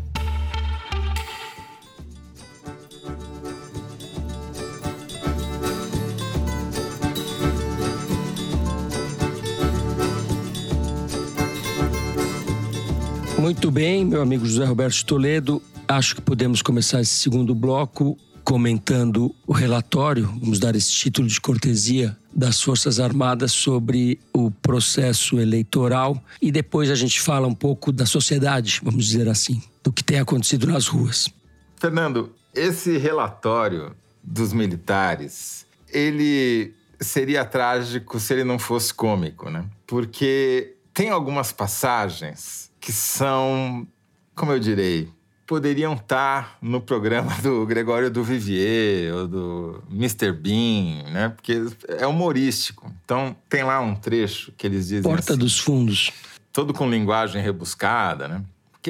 Muito 13.45 13.69
bem, 13.69 14.03
meu 14.03 14.23
amigo 14.23 14.43
José 14.43 14.65
Roberto 14.65 15.05
Toledo. 15.05 15.61
Acho 15.87 16.15
que 16.15 16.21
podemos 16.21 16.63
começar 16.63 16.99
esse 16.99 17.13
segundo 17.13 17.53
bloco 17.53 18.17
comentando 18.43 19.35
o 19.45 19.53
relatório, 19.53 20.25
vamos 20.39 20.57
dar 20.57 20.75
esse 20.75 20.91
título 20.91 21.27
de 21.27 21.39
cortesia 21.39 22.17
das 22.33 22.59
Forças 22.59 22.99
Armadas 22.99 23.51
sobre 23.51 24.19
o 24.33 24.49
processo 24.49 25.39
eleitoral 25.39 26.19
e 26.41 26.51
depois 26.51 26.89
a 26.89 26.95
gente 26.95 27.21
fala 27.21 27.45
um 27.45 27.53
pouco 27.53 27.91
da 27.91 28.07
sociedade, 28.07 28.81
vamos 28.83 29.05
dizer 29.05 29.29
assim, 29.29 29.61
do 29.83 29.93
que 29.93 30.03
tem 30.03 30.17
acontecido 30.17 30.65
nas 30.65 30.87
ruas. 30.87 31.29
Fernando, 31.75 32.33
esse 32.51 32.97
relatório 32.97 33.95
dos 34.23 34.53
militares, 34.53 35.67
ele 35.93 36.73
seria 36.99 37.45
trágico 37.45 38.19
se 38.19 38.33
ele 38.33 38.43
não 38.43 38.57
fosse 38.57 38.91
cômico, 38.91 39.51
né? 39.51 39.65
Porque 39.85 40.73
tem 40.91 41.11
algumas 41.11 41.51
passagens 41.51 42.64
que 42.85 42.93
são, 42.93 43.87
como 44.35 44.51
eu 44.51 44.59
direi, 44.59 45.09
poderiam 45.47 45.93
estar 45.93 46.55
no 46.61 46.79
programa 46.79 47.33
do 47.41 47.65
Gregório 47.65 48.11
do 48.11 48.23
Vivier 48.23 49.11
ou 49.11 49.27
do 49.27 49.83
Mr. 49.89 50.31
Bean, 50.31 51.09
né? 51.11 51.29
Porque 51.29 51.65
é 51.87 52.05
humorístico. 52.05 52.93
Então, 53.03 53.35
tem 53.49 53.63
lá 53.63 53.79
um 53.81 53.95
trecho 53.95 54.51
que 54.55 54.67
eles 54.67 54.89
dizem 54.89 55.01
Porta 55.01 55.33
assim, 55.33 55.39
dos 55.39 55.59
Fundos. 55.59 56.11
Todo 56.53 56.75
com 56.75 56.87
linguagem 56.87 57.41
rebuscada, 57.41 58.27
né? 58.27 58.43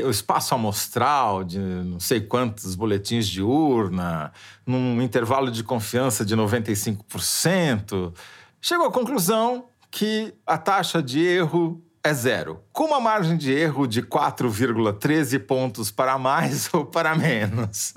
O 0.03 0.09
espaço 0.09 0.53
amostral 0.53 1.41
de 1.41 1.57
não 1.57 2.01
sei 2.01 2.19
quantos 2.19 2.75
boletins 2.75 3.25
de 3.25 3.41
urna, 3.41 4.33
num 4.65 5.01
intervalo 5.01 5.49
de 5.49 5.63
confiança 5.63 6.25
de 6.25 6.35
95%, 6.35 8.13
chegou 8.59 8.87
à 8.87 8.91
conclusão 8.91 9.67
que 9.89 10.33
a 10.45 10.57
taxa 10.57 11.01
de 11.01 11.21
erro 11.21 11.81
é 12.05 12.13
zero, 12.13 12.61
com 12.71 12.85
uma 12.85 12.99
margem 12.99 13.35
de 13.35 13.51
erro 13.51 13.87
de 13.87 14.03
4,13 14.03 15.39
pontos 15.39 15.89
para 15.89 16.19
mais 16.19 16.69
ou 16.71 16.85
para 16.85 17.15
menos. 17.15 17.95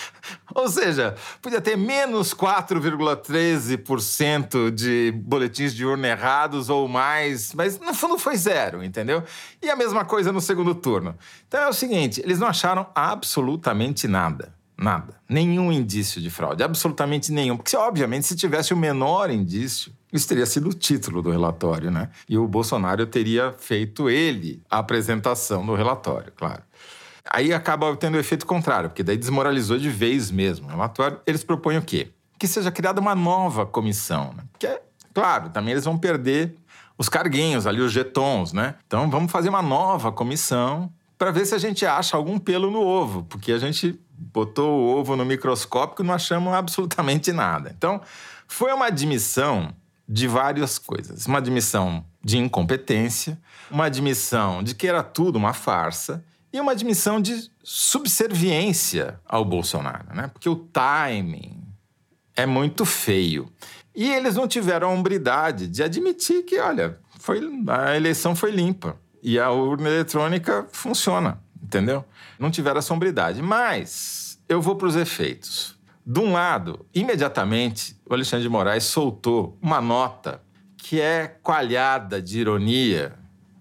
ou 0.54 0.68
seja, 0.68 1.14
podia 1.40 1.62
ter 1.62 1.74
menos 1.74 2.34
4,13% 2.34 4.70
de 4.70 5.10
boletins 5.24 5.74
de 5.74 5.86
urna 5.86 6.08
errados 6.08 6.68
ou 6.68 6.86
mais, 6.86 7.54
mas 7.54 7.80
no 7.80 7.94
fundo 7.94 8.18
foi 8.18 8.36
zero, 8.36 8.84
entendeu? 8.84 9.24
E 9.62 9.70
a 9.70 9.76
mesma 9.76 10.04
coisa 10.04 10.30
no 10.30 10.42
segundo 10.42 10.74
turno. 10.74 11.16
Então 11.48 11.60
é 11.60 11.68
o 11.68 11.72
seguinte: 11.72 12.20
eles 12.20 12.38
não 12.38 12.48
acharam 12.48 12.86
absolutamente 12.94 14.06
nada. 14.06 14.54
Nada. 14.78 15.14
Nenhum 15.28 15.72
indício 15.72 16.20
de 16.20 16.28
fraude. 16.28 16.62
Absolutamente 16.62 17.32
nenhum. 17.32 17.56
Porque, 17.56 17.76
obviamente, 17.76 18.26
se 18.26 18.36
tivesse 18.36 18.74
o 18.74 18.76
menor 18.76 19.30
indício, 19.30 19.92
isso 20.12 20.28
teria 20.28 20.44
sido 20.46 20.68
o 20.68 20.72
título 20.72 21.22
do 21.22 21.30
relatório, 21.30 21.90
né? 21.90 22.10
E 22.28 22.36
o 22.36 22.46
Bolsonaro 22.46 23.06
teria 23.06 23.54
feito 23.58 24.10
ele 24.10 24.62
a 24.70 24.78
apresentação 24.78 25.64
do 25.64 25.74
relatório, 25.74 26.32
claro. 26.36 26.62
Aí 27.30 27.52
acaba 27.52 27.94
tendo 27.96 28.16
o 28.16 28.20
efeito 28.20 28.46
contrário, 28.46 28.90
porque 28.90 29.02
daí 29.02 29.16
desmoralizou 29.16 29.78
de 29.78 29.88
vez 29.88 30.30
mesmo 30.30 30.66
o 30.66 30.70
relatório. 30.70 31.20
Eles 31.26 31.42
propõem 31.42 31.78
o 31.78 31.82
quê? 31.82 32.10
Que 32.38 32.46
seja 32.46 32.70
criada 32.70 33.00
uma 33.00 33.14
nova 33.14 33.66
comissão. 33.66 34.32
Né? 34.36 34.44
Que 34.58 34.66
é, 34.66 34.82
claro, 35.12 35.48
também 35.50 35.72
eles 35.72 35.84
vão 35.84 35.98
perder 35.98 36.54
os 36.98 37.08
carguinhos 37.08 37.66
ali, 37.66 37.80
os 37.80 37.92
jetons, 37.92 38.52
né? 38.52 38.76
Então 38.86 39.10
vamos 39.10 39.30
fazer 39.30 39.48
uma 39.48 39.62
nova 39.62 40.12
comissão 40.12 40.90
para 41.18 41.30
ver 41.30 41.46
se 41.46 41.54
a 41.54 41.58
gente 41.58 41.84
acha 41.84 42.16
algum 42.16 42.38
pelo 42.38 42.70
no 42.70 42.80
ovo, 42.80 43.24
porque 43.24 43.52
a 43.52 43.58
gente 43.58 43.98
botou 44.18 44.70
o 44.80 44.96
ovo 44.96 45.16
no 45.16 45.24
microscópio 45.24 46.02
e 46.02 46.06
não 46.06 46.14
achamos 46.14 46.52
absolutamente 46.52 47.32
nada. 47.32 47.74
Então, 47.76 48.00
foi 48.46 48.72
uma 48.72 48.86
admissão 48.86 49.74
de 50.08 50.28
várias 50.28 50.78
coisas. 50.78 51.26
Uma 51.26 51.38
admissão 51.38 52.04
de 52.22 52.38
incompetência, 52.38 53.38
uma 53.70 53.86
admissão 53.86 54.62
de 54.62 54.74
que 54.74 54.86
era 54.86 55.02
tudo 55.02 55.36
uma 55.36 55.52
farsa 55.52 56.24
e 56.52 56.60
uma 56.60 56.72
admissão 56.72 57.20
de 57.20 57.50
subserviência 57.62 59.20
ao 59.26 59.44
Bolsonaro, 59.44 60.14
né? 60.14 60.28
Porque 60.28 60.48
o 60.48 60.56
timing 60.56 61.62
é 62.34 62.46
muito 62.46 62.84
feio. 62.84 63.50
E 63.94 64.12
eles 64.12 64.36
não 64.36 64.46
tiveram 64.46 64.88
a 64.88 64.92
hombridade 64.92 65.66
de 65.66 65.82
admitir 65.82 66.44
que, 66.44 66.58
olha, 66.58 66.98
foi, 67.18 67.40
a 67.68 67.96
eleição 67.96 68.36
foi 68.36 68.50
limpa 68.50 68.96
e 69.22 69.38
a 69.38 69.50
urna 69.50 69.88
eletrônica 69.88 70.66
funciona, 70.70 71.40
entendeu? 71.66 72.04
Não 72.38 72.50
tiveram 72.50 72.78
a 72.78 72.82
sombridade. 72.82 73.42
Mas 73.42 74.40
eu 74.48 74.62
vou 74.62 74.76
para 74.76 74.86
os 74.86 74.96
efeitos. 74.96 75.76
De 76.06 76.20
um 76.20 76.32
lado, 76.32 76.86
imediatamente, 76.94 77.96
o 78.08 78.14
Alexandre 78.14 78.44
de 78.44 78.48
Moraes 78.48 78.84
soltou 78.84 79.58
uma 79.60 79.80
nota 79.80 80.40
que 80.76 81.00
é 81.00 81.26
coalhada 81.42 82.22
de 82.22 82.38
ironia 82.38 83.14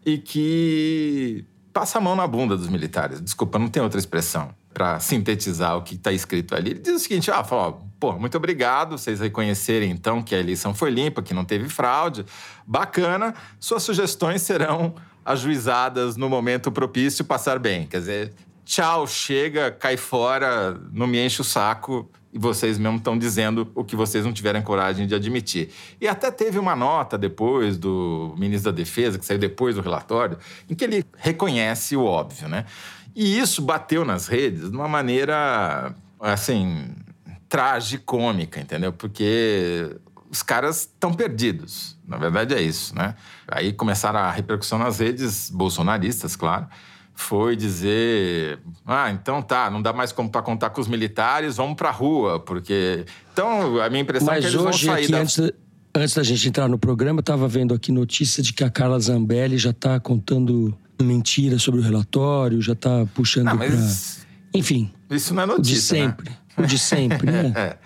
e 0.05 0.19
que 0.19 1.43
passa 1.73 1.97
a 1.97 2.01
mão 2.01 2.15
na 2.15 2.27
bunda 2.27 2.55
dos 2.55 2.67
militares. 2.67 3.19
Desculpa, 3.19 3.57
não 3.57 3.67
tem 3.67 3.81
outra 3.81 3.99
expressão 3.99 4.53
para 4.71 4.99
sintetizar 4.99 5.75
o 5.75 5.81
que 5.81 5.95
está 5.95 6.11
escrito 6.11 6.53
ali. 6.53 6.71
Ele 6.71 6.79
diz 6.79 6.93
o 6.93 6.99
seguinte: 6.99 7.31
ah, 7.31 7.43
fala, 7.43 7.81
pô, 7.99 8.13
muito 8.13 8.37
obrigado, 8.37 8.97
vocês 8.97 9.21
reconhecerem 9.21 9.89
então 9.89 10.21
que 10.21 10.35
a 10.35 10.39
eleição 10.39 10.75
foi 10.75 10.91
limpa, 10.91 11.23
que 11.23 11.33
não 11.33 11.43
teve 11.43 11.67
fraude. 11.67 12.25
Bacana, 12.67 13.33
suas 13.59 13.81
sugestões 13.81 14.43
serão 14.43 14.93
ajuizadas 15.25 16.15
no 16.15 16.29
momento 16.29 16.71
propício 16.71 17.25
passar 17.25 17.57
bem. 17.57 17.87
Quer 17.87 17.99
dizer, 17.99 18.33
tchau, 18.63 19.07
chega, 19.07 19.71
cai 19.71 19.97
fora, 19.97 20.79
não 20.93 21.07
me 21.07 21.19
enche 21.19 21.41
o 21.41 21.43
saco, 21.43 22.09
e 22.31 22.37
vocês 22.37 22.77
mesmo 22.77 22.97
estão 22.97 23.17
dizendo 23.17 23.71
o 23.73 23.83
que 23.83 23.95
vocês 23.95 24.25
não 24.25 24.33
tiveram 24.33 24.61
coragem 24.61 25.07
de 25.07 25.15
admitir. 25.15 25.69
E 26.01 26.07
até 26.07 26.29
teve 26.29 26.59
uma 26.59 26.75
nota 26.75 27.17
depois 27.17 27.77
do 27.77 28.35
ministro 28.37 28.71
da 28.71 28.75
Defesa, 28.75 29.17
que 29.17 29.25
saiu 29.25 29.39
depois 29.39 29.75
do 29.75 29.81
relatório, 29.81 30.37
em 30.69 30.75
que 30.75 30.83
ele 30.83 31.05
reconhece 31.17 31.95
o 31.95 32.03
óbvio, 32.03 32.49
né? 32.49 32.65
E 33.15 33.39
isso 33.39 33.61
bateu 33.61 34.03
nas 34.03 34.27
redes 34.27 34.69
de 34.69 34.75
uma 34.75 34.89
maneira, 34.89 35.95
assim, 36.19 36.93
tragicômica, 37.47 38.59
entendeu? 38.59 38.91
Porque 38.91 39.95
os 40.29 40.43
caras 40.43 40.81
estão 40.81 41.13
perdidos. 41.13 41.97
Na 42.07 42.17
verdade 42.17 42.53
é 42.53 42.61
isso, 42.61 42.95
né? 42.95 43.15
Aí 43.47 43.73
começaram 43.73 44.19
a 44.19 44.31
repercussão 44.31 44.77
nas 44.77 44.99
redes 44.99 45.49
bolsonaristas, 45.49 46.35
claro 46.35 46.67
foi 47.15 47.55
dizer: 47.55 48.59
ah, 48.85 49.09
então 49.09 49.41
tá, 49.41 49.71
não 49.71 49.81
dá 49.81 49.93
mais 49.93 50.11
como 50.11 50.29
para 50.29 50.41
contar 50.41 50.69
com 50.69 50.81
os 50.81 50.87
militares, 50.87 51.55
vamos 51.55 51.75
para 51.75 51.89
rua, 51.89 52.39
porque. 52.39 53.05
Então, 53.31 53.81
a 53.81 53.89
minha 53.89 54.01
impressão 54.01 54.27
Mas 54.27 54.45
é 54.45 54.49
que 54.49 54.53
eles 54.53 54.67
hoje, 54.67 54.85
vão 54.85 54.95
sair 54.95 55.03
aqui, 55.03 55.11
da... 55.11 55.19
antes, 55.19 55.51
antes 55.95 56.13
da 56.13 56.23
gente 56.23 56.47
entrar 56.47 56.67
no 56.67 56.77
programa, 56.77 57.19
eu 57.19 57.21
estava 57.21 57.47
vendo 57.47 57.73
aqui 57.73 57.91
notícia 57.91 58.43
de 58.43 58.53
que 58.53 58.63
a 58.63 58.69
Carla 58.69 58.99
Zambelli 58.99 59.57
já 59.57 59.69
está 59.71 59.99
contando 59.99 60.77
mentira 61.01 61.57
sobre 61.57 61.79
o 61.79 61.83
relatório, 61.83 62.61
já 62.61 62.73
está 62.73 63.05
puxando 63.15 63.45
Não, 63.45 63.57
para. 63.57 63.69
mas 63.69 64.25
Enfim. 64.53 64.91
Isso 65.09 65.33
não 65.33 65.43
é 65.43 65.45
O 65.45 65.47
de 65.47 65.53
notícia. 65.55 66.07
né? 66.07 66.15
O 66.57 66.63
de 66.63 66.77
sempre, 66.79 67.31
né? 67.31 67.53
É. 67.55 67.77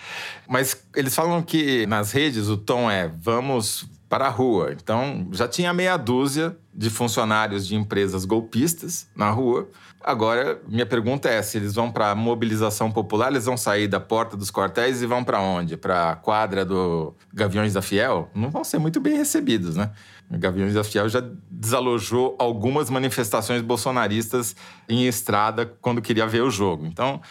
Mas 0.48 0.84
eles 0.96 1.14
falam 1.16 1.42
que 1.42 1.86
nas 1.88 2.12
redes 2.12 2.48
o 2.48 2.58
tom 2.58 2.90
é 2.90 3.08
vamos 3.08 3.88
para 4.10 4.26
a 4.26 4.30
rua. 4.30 4.72
Então 4.74 5.28
já 5.32 5.48
tinha 5.48 5.72
meia 5.74 5.96
dúzia 5.96 6.58
de 6.74 6.90
funcionários 6.90 7.68
de 7.68 7.76
empresas 7.76 8.26
golpistas 8.26 9.08
na 9.16 9.30
rua. 9.30 9.70
Agora, 10.02 10.60
minha 10.68 10.86
pergunta 10.86 11.30
é: 11.30 11.42
se 11.42 11.58
eles 11.58 11.76
vão 11.76 11.92
para 11.92 12.12
a 12.12 12.16
mobilização 12.16 12.90
popular, 12.92 13.30
eles 13.30 13.46
vão 13.46 13.58
sair 13.58 13.88
da 13.88 14.00
porta 14.00 14.38
dos 14.38 14.50
quartéis 14.50 15.02
e 15.02 15.06
vão 15.06 15.24
para 15.24 15.40
onde? 15.42 15.76
Para 15.76 16.12
a 16.12 16.16
quadra 16.16 16.64
do 16.66 17.14
Gaviões 17.34 17.74
da 17.74 17.82
Fiel? 17.82 18.30
Não 18.34 18.50
vão 18.50 18.64
ser 18.64 18.80
muito 18.80 19.00
bem 19.00 19.18
recebidos, 19.18 19.76
né? 19.76 19.92
O 20.32 20.38
Gaviões 20.38 20.74
da 20.74 20.84
Fiel 20.84 21.10
já 21.10 21.22
desalojou 21.50 22.36
algumas 22.40 22.90
manifestações 22.90 23.62
bolsonaristas 23.62 24.56
em 24.88 25.06
estrada 25.06 25.66
quando 25.82 26.02
queria 26.02 26.26
ver 26.26 26.44
o 26.44 26.50
jogo. 26.50 26.86
Então, 26.86 27.22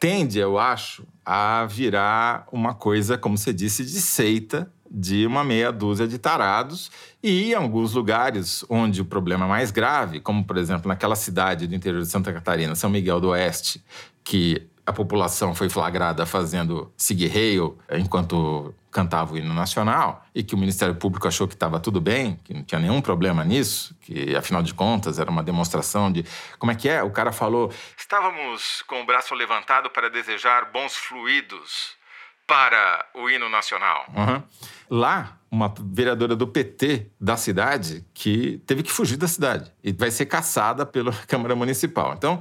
tende, 0.00 0.38
eu 0.38 0.58
acho, 0.58 1.06
a 1.24 1.66
virar 1.66 2.48
uma 2.50 2.74
coisa, 2.74 3.18
como 3.18 3.36
você 3.36 3.52
disse, 3.52 3.84
de 3.84 4.00
seita 4.00 4.72
de 4.90 5.24
uma 5.24 5.44
meia 5.44 5.70
dúzia 5.70 6.08
de 6.08 6.18
tarados. 6.18 6.90
E 7.22 7.52
em 7.52 7.54
alguns 7.54 7.92
lugares 7.92 8.64
onde 8.68 9.00
o 9.00 9.04
problema 9.04 9.44
é 9.44 9.48
mais 9.48 9.70
grave, 9.70 10.18
como 10.18 10.44
por 10.44 10.56
exemplo 10.56 10.88
naquela 10.88 11.14
cidade 11.14 11.66
do 11.66 11.74
interior 11.74 12.02
de 12.02 12.08
Santa 12.08 12.32
Catarina, 12.32 12.74
São 12.74 12.90
Miguel 12.90 13.20
do 13.20 13.28
Oeste, 13.28 13.84
que 14.24 14.66
a 14.84 14.92
população 14.92 15.54
foi 15.54 15.68
flagrada 15.68 16.26
fazendo 16.26 16.92
sig-rail 16.96 17.78
enquanto 17.92 18.74
cantava 18.90 19.34
o 19.34 19.38
hino 19.38 19.54
nacional 19.54 20.24
e 20.34 20.42
que 20.42 20.54
o 20.54 20.58
Ministério 20.58 20.94
Público 20.94 21.28
achou 21.28 21.46
que 21.46 21.54
estava 21.54 21.78
tudo 21.78 22.00
bem, 22.00 22.38
que 22.44 22.52
não 22.52 22.64
tinha 22.64 22.80
nenhum 22.80 23.00
problema 23.00 23.44
nisso, 23.44 23.96
que 24.00 24.34
afinal 24.34 24.62
de 24.62 24.74
contas 24.74 25.18
era 25.18 25.30
uma 25.30 25.42
demonstração 25.42 26.10
de. 26.10 26.24
Como 26.58 26.72
é 26.72 26.74
que 26.74 26.88
é? 26.88 27.02
O 27.02 27.10
cara 27.10 27.32
falou: 27.32 27.72
estávamos 27.96 28.82
com 28.82 29.00
o 29.00 29.06
braço 29.06 29.34
levantado 29.34 29.90
para 29.90 30.10
desejar 30.10 30.70
bons 30.72 30.94
fluidos 30.96 31.98
para 32.46 33.06
o 33.14 33.30
hino 33.30 33.48
nacional. 33.48 34.06
Uhum. 34.08 34.42
Lá, 34.90 35.38
uma 35.48 35.72
vereadora 35.78 36.34
do 36.34 36.48
PT 36.48 37.12
da 37.20 37.36
cidade 37.36 38.04
que 38.12 38.60
teve 38.66 38.82
que 38.82 38.90
fugir 38.90 39.16
da 39.16 39.28
cidade 39.28 39.72
e 39.84 39.92
vai 39.92 40.10
ser 40.10 40.26
caçada 40.26 40.84
pela 40.84 41.12
Câmara 41.28 41.54
Municipal. 41.54 42.14
Então, 42.16 42.40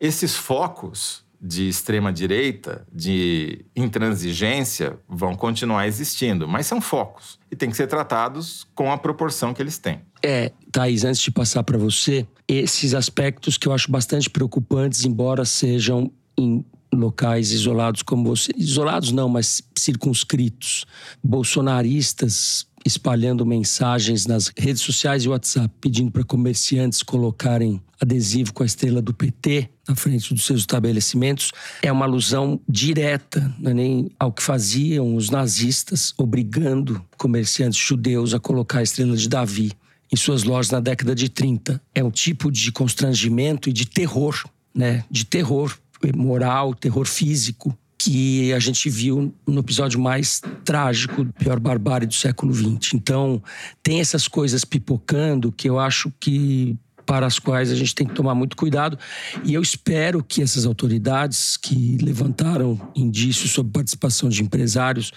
esses 0.00 0.34
focos 0.34 1.23
de 1.46 1.68
extrema 1.68 2.10
direita, 2.10 2.86
de 2.90 3.66
intransigência, 3.76 4.98
vão 5.06 5.34
continuar 5.34 5.86
existindo, 5.86 6.48
mas 6.48 6.66
são 6.66 6.80
focos 6.80 7.38
e 7.50 7.56
têm 7.56 7.68
que 7.68 7.76
ser 7.76 7.86
tratados 7.86 8.66
com 8.74 8.90
a 8.90 8.96
proporção 8.96 9.52
que 9.52 9.60
eles 9.60 9.76
têm. 9.76 10.00
É, 10.22 10.50
Thaís, 10.72 11.04
antes 11.04 11.20
de 11.20 11.30
passar 11.30 11.62
para 11.62 11.76
você, 11.76 12.26
esses 12.48 12.94
aspectos 12.94 13.58
que 13.58 13.68
eu 13.68 13.74
acho 13.74 13.90
bastante 13.90 14.30
preocupantes, 14.30 15.04
embora 15.04 15.44
sejam 15.44 16.10
em 16.38 16.64
locais 16.90 17.52
isolados 17.52 18.00
como 18.00 18.24
você, 18.24 18.50
isolados 18.56 19.12
não, 19.12 19.28
mas 19.28 19.62
circunscritos, 19.76 20.86
bolsonaristas 21.22 22.66
espalhando 22.84 23.46
mensagens 23.46 24.26
nas 24.26 24.52
redes 24.56 24.82
sociais 24.82 25.24
e 25.24 25.28
WhatsApp 25.28 25.74
pedindo 25.80 26.10
para 26.10 26.24
comerciantes 26.24 27.02
colocarem 27.02 27.80
adesivo 28.00 28.52
com 28.52 28.62
a 28.62 28.66
estrela 28.66 29.00
do 29.00 29.14
PT 29.14 29.68
na 29.88 29.94
frente 29.94 30.34
dos 30.34 30.44
seus 30.44 30.60
estabelecimentos 30.60 31.52
é 31.82 31.90
uma 31.90 32.04
alusão 32.04 32.60
direta 32.68 33.54
é 33.64 33.72
nem 33.72 34.10
ao 34.18 34.32
que 34.32 34.42
faziam 34.42 35.14
os 35.14 35.30
nazistas, 35.30 36.12
obrigando 36.16 37.04
comerciantes 37.16 37.78
judeus 37.78 38.34
a 38.34 38.40
colocar 38.40 38.80
a 38.80 38.82
estrela 38.82 39.16
de 39.16 39.28
Davi 39.28 39.72
em 40.12 40.16
suas 40.16 40.44
lojas 40.44 40.70
na 40.70 40.80
década 40.80 41.14
de 41.14 41.28
30. 41.28 41.80
É 41.94 42.04
um 42.04 42.10
tipo 42.10 42.50
de 42.50 42.70
constrangimento 42.70 43.68
e 43.68 43.72
de 43.72 43.86
terror, 43.86 44.44
né? 44.74 45.04
De 45.10 45.24
terror 45.24 45.76
moral, 46.14 46.74
terror 46.74 47.06
físico 47.06 47.76
que 48.04 48.52
a 48.52 48.58
gente 48.58 48.90
viu 48.90 49.34
no 49.46 49.60
episódio 49.60 49.98
mais 49.98 50.42
trágico, 50.62 51.24
pior 51.38 51.58
barbárie 51.58 52.06
do 52.06 52.12
século 52.12 52.52
XX. 52.52 52.92
Então, 52.92 53.42
tem 53.82 53.98
essas 53.98 54.28
coisas 54.28 54.62
pipocando 54.62 55.50
que 55.50 55.70
eu 55.70 55.78
acho 55.78 56.12
que 56.20 56.76
para 57.06 57.26
as 57.26 57.38
quais 57.38 57.70
a 57.70 57.74
gente 57.74 57.94
tem 57.94 58.06
que 58.06 58.14
tomar 58.14 58.34
muito 58.34 58.58
cuidado. 58.58 58.98
E 59.42 59.54
eu 59.54 59.62
espero 59.62 60.22
que 60.22 60.42
essas 60.42 60.66
autoridades 60.66 61.56
que 61.56 61.96
levantaram 61.96 62.78
indícios 62.94 63.52
sobre 63.52 63.72
participação 63.72 64.28
de 64.28 64.42
empresários, 64.42 65.10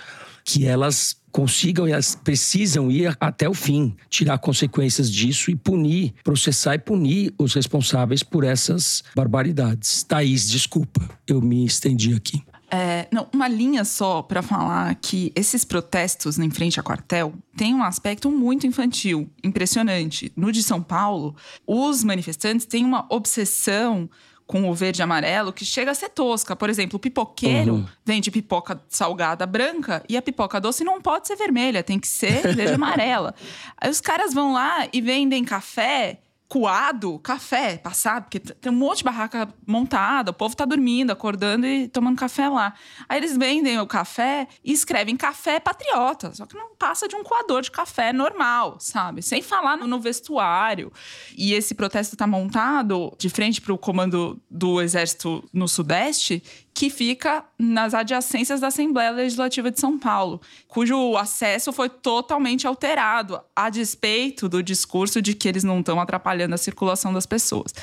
que 0.46 0.66
elas 0.66 1.18
consigam 1.30 1.90
e 1.90 1.92
elas 1.92 2.16
precisam 2.16 2.90
ir 2.90 3.16
até 3.20 3.50
o 3.50 3.54
fim, 3.54 3.96
tirar 4.10 4.38
consequências 4.38 5.12
disso 5.12 5.52
e 5.52 5.56
punir, 5.58 6.14
processar 6.24 6.76
e 6.76 6.80
punir 6.80 7.34
os 7.38 7.54
responsáveis 7.54 8.24
por 8.24 8.46
essas 8.46 9.04
barbaridades. 9.14 10.04
Thaís, 10.04 10.50
desculpa, 10.50 11.02
eu 11.28 11.42
me 11.42 11.66
estendi 11.66 12.14
aqui. 12.14 12.42
É, 12.70 13.08
não, 13.12 13.28
uma 13.34 13.48
linha 13.48 13.86
só 13.86 14.22
para 14.22 14.42
falar 14.42 14.94
que 14.96 15.32
esses 15.36 15.64
protestos 15.64 16.38
em 16.38 16.50
frente 16.50 16.80
ao 16.80 16.84
quartel 16.84 17.34
têm 17.56 17.74
um 17.74 17.84
aspecto 17.84 18.30
muito 18.30 18.68
infantil, 18.68 19.30
impressionante. 19.44 20.32
No 20.36 20.52
de 20.52 20.62
São 20.62 20.82
Paulo, 20.82 21.36
os 21.66 22.04
manifestantes 22.04 22.66
têm 22.66 22.84
uma 22.84 23.06
obsessão 23.10 24.10
com 24.46 24.70
o 24.70 24.74
verde 24.74 25.02
e 25.02 25.04
amarelo 25.04 25.52
que 25.52 25.66
chega 25.66 25.92
a 25.92 25.94
ser 25.94 26.10
tosca. 26.10 26.56
Por 26.56 26.70
exemplo, 26.70 26.98
o 26.98 27.00
pipoqueiro 27.00 27.76
uhum. 27.76 27.86
vende 28.06 28.32
pipoca 28.32 28.82
salgada 28.88 29.46
branca 29.46 30.04
e 30.08 30.16
a 30.16 30.22
pipoca 30.22 30.60
doce 30.60 30.84
não 30.84 31.02
pode 31.02 31.28
ser 31.28 31.36
vermelha, 31.36 31.84
tem 31.84 32.00
que 32.00 32.08
ser 32.08 32.42
verde 32.56 32.72
e 32.72 32.76
amarela. 32.76 33.36
Aí 33.80 33.90
os 33.90 34.02
caras 34.02 34.34
vão 34.34 34.54
lá 34.54 34.88
e 34.92 35.02
vendem 35.02 35.44
café 35.44 36.22
coado, 36.48 37.20
café, 37.20 37.78
passar, 37.78 38.22
porque 38.22 38.40
tem 38.40 38.72
um 38.72 38.76
monte 38.76 39.00
de 39.00 39.04
barraca 39.04 39.50
montada, 39.66 40.32
o 40.32 40.34
povo 40.34 40.56
tá 40.56 40.64
dormindo, 40.64 41.12
acordando 41.12 41.68
e 41.68 41.90
tomando 41.90 42.18
café 42.18 42.48
lá. 42.48 42.74
Aí 43.10 43.18
eles 43.18 43.36
vendem 43.36 43.80
o 43.80 43.86
café 43.86 44.48
e 44.64 44.72
escrevem 44.72 45.18
café 45.18 45.60
patriota, 45.60 46.34
só 46.34 46.46
que 46.46 46.56
não 46.56 46.76
passa 46.76 47.08
de 47.08 47.16
um 47.16 47.24
coador 47.24 47.62
de 47.62 47.70
café 47.70 48.14
normal, 48.14 48.78
sabe? 48.80 49.22
Sem 49.22 49.42
falar 49.42 49.78
no 49.78 50.00
vestuário. 50.00 50.92
E 51.36 51.54
esse 51.54 51.76
protesto 51.76 52.16
tá 52.16 52.26
montado 52.26 53.14
de 53.18 53.30
frente 53.30 53.60
para 53.60 53.74
o 53.74 53.78
comando 53.78 54.42
do 54.50 54.82
exército 54.82 55.44
no 55.52 55.68
Sudeste, 55.68 56.42
que 56.78 56.92
fica 56.92 57.44
nas 57.58 57.96
adjacências 57.96 58.60
da 58.60 58.68
Assembleia 58.68 59.10
Legislativa 59.10 59.72
de 59.72 59.80
São 59.80 59.98
Paulo, 59.98 60.40
cujo 60.68 61.18
acesso 61.18 61.74
foi 61.74 61.90
totalmente 61.90 62.68
alterado, 62.68 63.42
a 63.56 63.68
despeito 63.72 64.48
do 64.48 64.62
discurso 64.62 65.20
de 65.20 65.34
que 65.34 65.48
eles 65.48 65.64
não 65.64 65.80
estão 65.80 66.00
atrapalhando 66.00 66.54
a 66.54 66.58
circulação 66.58 67.12
das 67.12 67.26
pessoas. 67.26 67.74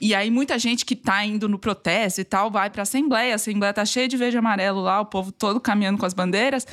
E 0.00 0.14
aí 0.14 0.30
muita 0.30 0.56
gente 0.56 0.84
que 0.84 0.94
está 0.94 1.24
indo 1.24 1.48
no 1.48 1.58
protesto 1.58 2.20
e 2.20 2.24
tal 2.24 2.48
vai 2.48 2.70
para 2.70 2.82
a 2.82 2.84
Assembleia, 2.84 3.32
a 3.32 3.34
Assembleia 3.34 3.74
tá 3.74 3.84
cheia 3.84 4.06
de 4.06 4.16
verde 4.16 4.38
amarelo 4.38 4.80
lá, 4.80 5.00
o 5.00 5.06
povo 5.06 5.32
todo 5.32 5.58
caminhando 5.60 5.98
com 5.98 6.06
as 6.06 6.14
bandeiras. 6.14 6.64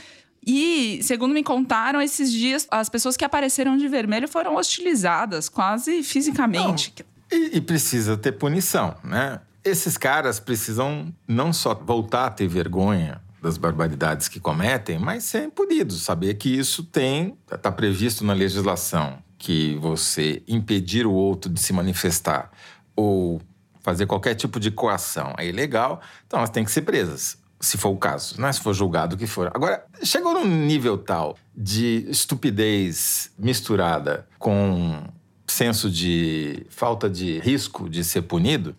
E, 0.46 1.00
segundo 1.02 1.34
me 1.34 1.44
contaram, 1.44 2.00
esses 2.00 2.32
dias 2.32 2.68
as 2.70 2.90
pessoas 2.90 3.18
que 3.18 3.26
apareceram 3.26 3.76
de 3.76 3.88
vermelho 3.88 4.28
foram 4.28 4.56
hostilizadas 4.56 5.50
quase 5.50 6.04
fisicamente. 6.04 6.94
Não. 7.32 7.40
E, 7.54 7.60
precisa 7.60 8.16
ter 8.16 8.34
punição, 8.34 8.96
né? 9.04 9.42
Esses 9.64 9.98
caras 9.98 10.40
precisam 10.40 11.14
não 11.28 11.54
só 11.54 11.76
voltar 11.76 12.26
a 12.26 12.32
ter 12.32 12.48
vergonha 12.48 13.22
das 13.42 13.58
barbaridades 13.58 14.28
que 14.28 14.40
cometem, 14.40 15.00
mas 15.00 15.24
serem 15.24 15.50
punidos. 15.50 16.02
Saber 16.04 16.36
que 16.36 16.50
isso 16.50 16.84
tem, 16.84 17.38
está 17.52 17.72
previsto 17.72 18.24
na 18.24 18.34
legislação, 18.34 19.18
que 19.38 19.76
você 19.78 20.44
impedir 20.48 21.06
o 21.06 21.12
outro 21.12 21.52
de 21.52 21.60
se 21.60 21.74
manifestar 21.74 22.52
ou 22.96 23.42
fazer 23.82 24.06
qualquer 24.06 24.36
tipo 24.36 24.60
de 24.60 24.70
coação 24.70 25.34
é 25.38 25.48
ilegal, 25.48 26.02
então 26.26 26.40
elas 26.40 26.52
têm 26.52 26.64
que 26.64 26.72
ser 26.72 26.84
presas, 26.84 27.38
se 27.60 27.78
for 27.78 27.90
o 27.90 27.98
caso, 27.98 28.40
né? 28.40 28.52
se 28.54 28.60
for 28.60 28.74
julgado 28.74 29.16
o 29.16 29.18
que 29.18 29.26
for. 29.26 29.50
Agora, 29.54 29.84
chegou 30.04 30.34
num 30.34 30.46
nível 30.46 30.98
tal 30.98 31.36
de 31.56 32.06
estupidez 32.10 33.32
misturada 33.38 34.28
com 34.38 35.04
senso 35.48 35.90
de 35.90 36.66
falta 36.70 37.10
de 37.10 37.40
risco 37.40 37.90
de 37.90 38.04
ser 38.04 38.22
punido 38.22 38.76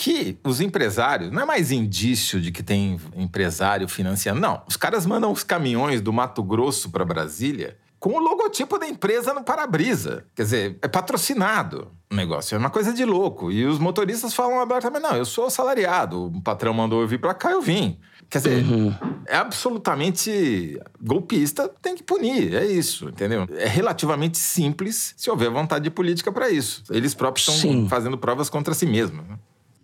que 0.00 0.38
os 0.44 0.60
empresários, 0.60 1.32
não 1.32 1.42
é 1.42 1.44
mais 1.44 1.72
indício 1.72 2.40
de 2.40 2.52
que 2.52 2.62
tem 2.62 3.00
empresário 3.16 3.88
financiando, 3.88 4.40
não. 4.40 4.62
Os 4.68 4.76
caras 4.76 5.04
mandam 5.04 5.32
os 5.32 5.42
caminhões 5.42 6.00
do 6.00 6.12
Mato 6.12 6.40
Grosso 6.40 6.88
para 6.90 7.04
Brasília 7.04 7.76
com 7.98 8.10
o 8.10 8.20
logotipo 8.20 8.78
da 8.78 8.86
empresa 8.86 9.34
no 9.34 9.42
para-brisa. 9.42 10.24
Quer 10.36 10.42
dizer, 10.42 10.78
é 10.80 10.86
patrocinado 10.86 11.90
o 12.12 12.14
negócio, 12.14 12.54
é 12.54 12.58
uma 12.58 12.70
coisa 12.70 12.92
de 12.92 13.04
louco. 13.04 13.50
E 13.50 13.66
os 13.66 13.80
motoristas 13.80 14.32
falam 14.32 14.60
abertamente: 14.60 15.02
não, 15.02 15.16
eu 15.16 15.24
sou 15.24 15.46
assalariado, 15.46 16.26
o 16.26 16.42
patrão 16.42 16.72
mandou 16.72 17.00
eu 17.00 17.08
vir 17.08 17.18
para 17.18 17.34
cá, 17.34 17.50
eu 17.50 17.60
vim. 17.60 17.98
Quer 18.30 18.38
dizer, 18.38 18.64
uhum. 18.64 18.94
é 19.26 19.36
absolutamente 19.36 20.78
golpista, 21.00 21.68
tem 21.82 21.96
que 21.96 22.04
punir, 22.04 22.54
é 22.54 22.66
isso, 22.66 23.08
entendeu? 23.08 23.48
É 23.56 23.66
relativamente 23.66 24.38
simples 24.38 25.14
se 25.16 25.28
houver 25.28 25.50
vontade 25.50 25.90
política 25.90 26.30
para 26.30 26.50
isso. 26.50 26.84
Eles 26.88 27.14
próprios 27.14 27.48
estão 27.48 27.88
fazendo 27.88 28.16
provas 28.16 28.48
contra 28.48 28.74
si 28.74 28.86
mesmos. 28.86 29.26
Né? 29.26 29.38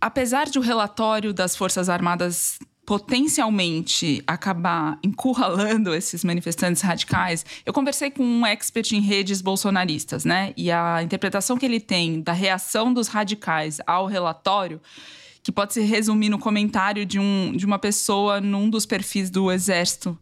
Apesar 0.05 0.51
de 0.51 0.59
o 0.59 0.62
relatório 0.62 1.33
das 1.33 1.57
Forças 1.57 1.88
Armadas 1.88 2.59
potencialmente 2.85 4.23
acabar 4.27 4.99
encurralando 5.03 5.95
esses 5.95 6.23
manifestantes 6.23 6.83
radicais, 6.83 7.47
eu 7.64 7.73
conversei 7.73 8.11
com 8.11 8.23
um 8.23 8.45
expert 8.45 8.93
em 8.93 9.01
redes 9.01 9.40
bolsonaristas, 9.40 10.27
né? 10.27 10.53
E 10.59 10.71
a 10.71 11.03
interpretação 11.03 11.57
que 11.57 11.64
ele 11.64 11.81
tem 11.81 12.21
da 12.21 12.35
reação 12.35 12.93
dos 12.93 13.09
radicais 13.09 13.81
ao 13.87 14.05
relatório 14.05 14.79
que 15.43 15.51
pode 15.51 15.73
se 15.73 15.81
resumir 15.81 16.29
no 16.29 16.38
comentário 16.38 17.07
de, 17.07 17.19
um, 17.19 17.55
de 17.57 17.64
uma 17.64 17.79
pessoa 17.79 18.43
num 18.43 18.69
dos 18.69 18.85
perfis 18.85 19.31
do 19.31 19.51
Exército 19.51 20.19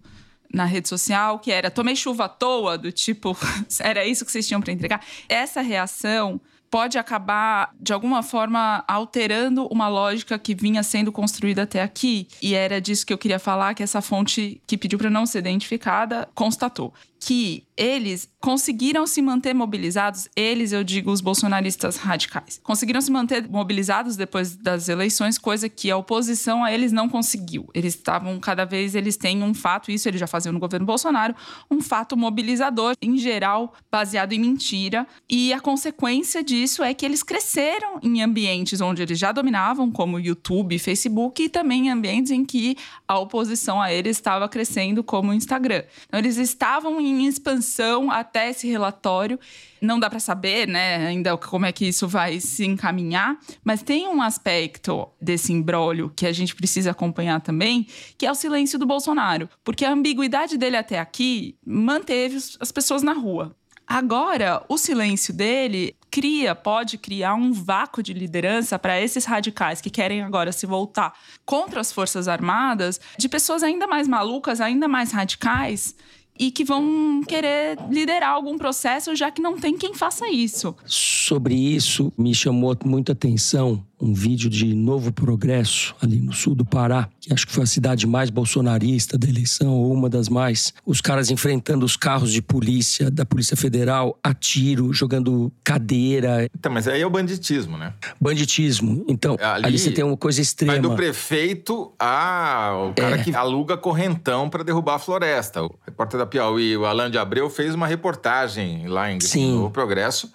na 0.54 0.64
rede 0.64 0.88
social, 0.88 1.40
que 1.40 1.50
era 1.50 1.72
tomei 1.72 1.96
chuva 1.96 2.26
à 2.26 2.28
toa, 2.28 2.78
do 2.78 2.92
tipo, 2.92 3.36
era 3.80 4.06
isso 4.06 4.24
que 4.24 4.30
vocês 4.30 4.46
tinham 4.46 4.60
para 4.60 4.72
entregar. 4.72 5.04
Essa 5.28 5.60
reação 5.60 6.40
pode 6.72 6.96
acabar, 6.96 7.70
de 7.78 7.92
alguma 7.92 8.22
forma, 8.22 8.82
alterando 8.88 9.66
uma 9.66 9.88
lógica 9.88 10.38
que 10.38 10.54
vinha 10.54 10.82
sendo 10.82 11.12
construída 11.12 11.64
até 11.64 11.82
aqui. 11.82 12.26
E 12.40 12.54
era 12.54 12.80
disso 12.80 13.04
que 13.04 13.12
eu 13.12 13.18
queria 13.18 13.38
falar, 13.38 13.74
que 13.74 13.82
essa 13.82 14.00
fonte 14.00 14.58
que 14.66 14.78
pediu 14.78 14.98
para 14.98 15.10
não 15.10 15.26
ser 15.26 15.40
identificada 15.40 16.26
constatou 16.34 16.94
que 17.24 17.64
eles 17.76 18.28
conseguiram 18.40 19.06
se 19.06 19.22
manter 19.22 19.54
mobilizados, 19.54 20.28
eles, 20.34 20.72
eu 20.72 20.82
digo, 20.82 21.12
os 21.12 21.20
bolsonaristas 21.20 21.96
radicais, 21.96 22.60
conseguiram 22.64 23.00
se 23.00 23.12
manter 23.12 23.48
mobilizados 23.48 24.16
depois 24.16 24.56
das 24.56 24.88
eleições, 24.88 25.38
coisa 25.38 25.68
que 25.68 25.88
a 25.88 25.96
oposição 25.96 26.64
a 26.64 26.72
eles 26.72 26.90
não 26.90 27.08
conseguiu. 27.08 27.68
Eles 27.72 27.94
estavam, 27.94 28.40
cada 28.40 28.64
vez, 28.64 28.96
eles 28.96 29.16
têm 29.16 29.40
um 29.44 29.54
fato, 29.54 29.92
isso 29.92 30.08
eles 30.08 30.18
já 30.18 30.26
faziam 30.26 30.52
no 30.52 30.58
governo 30.58 30.84
Bolsonaro, 30.84 31.34
um 31.70 31.80
fato 31.80 32.16
mobilizador, 32.16 32.94
em 33.00 33.16
geral, 33.16 33.72
baseado 33.90 34.32
em 34.32 34.40
mentira. 34.40 35.06
E 35.30 35.52
a 35.52 35.60
consequência 35.60 36.42
disso 36.42 36.82
é 36.82 36.92
que 36.92 37.06
eles 37.06 37.22
cresceram 37.22 38.00
em 38.02 38.20
ambientes 38.20 38.80
onde 38.80 39.00
eles 39.00 39.18
já 39.18 39.30
dominavam, 39.30 39.92
como 39.92 40.18
YouTube, 40.18 40.76
Facebook, 40.80 41.44
e 41.44 41.48
também 41.48 41.86
em 41.86 41.90
ambientes 41.90 42.32
em 42.32 42.44
que 42.44 42.76
a 43.06 43.16
oposição 43.18 43.80
a 43.80 43.92
eles 43.92 44.16
estava 44.16 44.48
crescendo, 44.48 45.04
como 45.04 45.30
o 45.30 45.34
Instagram. 45.34 45.84
Então, 46.08 46.18
eles 46.18 46.36
estavam 46.36 47.00
em 47.00 47.11
em 47.12 47.26
expansão 47.26 48.10
até 48.10 48.50
esse 48.50 48.68
relatório. 48.68 49.38
Não 49.80 49.98
dá 49.98 50.08
para 50.08 50.20
saber, 50.20 50.66
né, 50.68 51.06
ainda 51.06 51.36
como 51.36 51.66
é 51.66 51.72
que 51.72 51.86
isso 51.86 52.06
vai 52.06 52.40
se 52.40 52.64
encaminhar, 52.64 53.36
mas 53.64 53.82
tem 53.82 54.08
um 54.08 54.22
aspecto 54.22 55.08
desse 55.20 55.52
embrólio 55.52 56.12
que 56.14 56.26
a 56.26 56.32
gente 56.32 56.54
precisa 56.54 56.92
acompanhar 56.92 57.40
também, 57.40 57.86
que 58.16 58.26
é 58.26 58.30
o 58.30 58.34
silêncio 58.34 58.78
do 58.78 58.86
Bolsonaro, 58.86 59.48
porque 59.64 59.84
a 59.84 59.92
ambiguidade 59.92 60.56
dele 60.56 60.76
até 60.76 60.98
aqui 60.98 61.56
manteve 61.66 62.38
as 62.60 62.70
pessoas 62.70 63.02
na 63.02 63.12
rua. 63.12 63.54
Agora, 63.86 64.64
o 64.68 64.78
silêncio 64.78 65.34
dele 65.34 65.94
cria, 66.10 66.54
pode 66.54 66.96
criar 66.96 67.34
um 67.34 67.52
vácuo 67.52 68.02
de 68.02 68.12
liderança 68.12 68.78
para 68.78 69.00
esses 69.00 69.24
radicais 69.24 69.80
que 69.80 69.90
querem 69.90 70.22
agora 70.22 70.52
se 70.52 70.66
voltar 70.66 71.12
contra 71.44 71.80
as 71.80 71.92
Forças 71.92 72.28
Armadas, 72.28 73.00
de 73.18 73.28
pessoas 73.28 73.62
ainda 73.62 73.86
mais 73.86 74.06
malucas, 74.06 74.60
ainda 74.60 74.86
mais 74.88 75.12
radicais, 75.12 75.94
e 76.38 76.50
que 76.50 76.64
vão 76.64 77.22
querer 77.26 77.78
liderar 77.90 78.30
algum 78.30 78.56
processo, 78.56 79.14
já 79.14 79.30
que 79.30 79.42
não 79.42 79.56
tem 79.56 79.76
quem 79.76 79.94
faça 79.94 80.28
isso. 80.28 80.74
Sobre 80.86 81.54
isso, 81.54 82.12
me 82.16 82.34
chamou 82.34 82.76
muita 82.84 83.12
atenção 83.12 83.84
um 84.02 84.12
vídeo 84.12 84.50
de 84.50 84.74
Novo 84.74 85.12
Progresso, 85.12 85.94
ali 86.02 86.18
no 86.18 86.32
sul 86.32 86.56
do 86.56 86.64
Pará, 86.64 87.08
que 87.20 87.32
acho 87.32 87.46
que 87.46 87.52
foi 87.52 87.62
a 87.62 87.66
cidade 87.66 88.04
mais 88.04 88.30
bolsonarista 88.30 89.16
da 89.16 89.28
eleição, 89.28 89.74
ou 89.74 89.92
uma 89.92 90.10
das 90.10 90.28
mais. 90.28 90.74
Os 90.84 91.00
caras 91.00 91.30
enfrentando 91.30 91.86
os 91.86 91.96
carros 91.96 92.32
de 92.32 92.42
polícia, 92.42 93.08
da 93.08 93.24
Polícia 93.24 93.56
Federal, 93.56 94.18
a 94.22 94.34
tiro, 94.34 94.92
jogando 94.92 95.52
cadeira. 95.62 96.48
Então, 96.58 96.72
mas 96.72 96.88
aí 96.88 97.00
é 97.00 97.06
o 97.06 97.10
banditismo, 97.10 97.78
né? 97.78 97.94
Banditismo. 98.20 99.04
Então, 99.06 99.36
ali, 99.40 99.66
ali 99.66 99.78
você 99.78 99.92
tem 99.92 100.04
uma 100.04 100.16
coisa 100.16 100.40
extrema. 100.40 100.72
Vai 100.72 100.82
do 100.82 100.96
prefeito 100.96 101.92
ao 101.96 102.92
cara 102.94 103.16
é. 103.16 103.22
que 103.22 103.32
aluga 103.34 103.76
correntão 103.76 104.50
para 104.50 104.64
derrubar 104.64 104.96
a 104.96 104.98
floresta. 104.98 105.62
O 105.62 105.72
repórter 105.86 106.18
da 106.18 106.26
Piauí, 106.26 106.76
o 106.76 106.84
Alan 106.84 107.08
de 107.08 107.18
Abreu, 107.18 107.48
fez 107.48 107.72
uma 107.72 107.86
reportagem 107.86 108.88
lá 108.88 109.12
em 109.12 109.20
Sim. 109.20 109.52
Novo 109.52 109.70
Progresso 109.70 110.28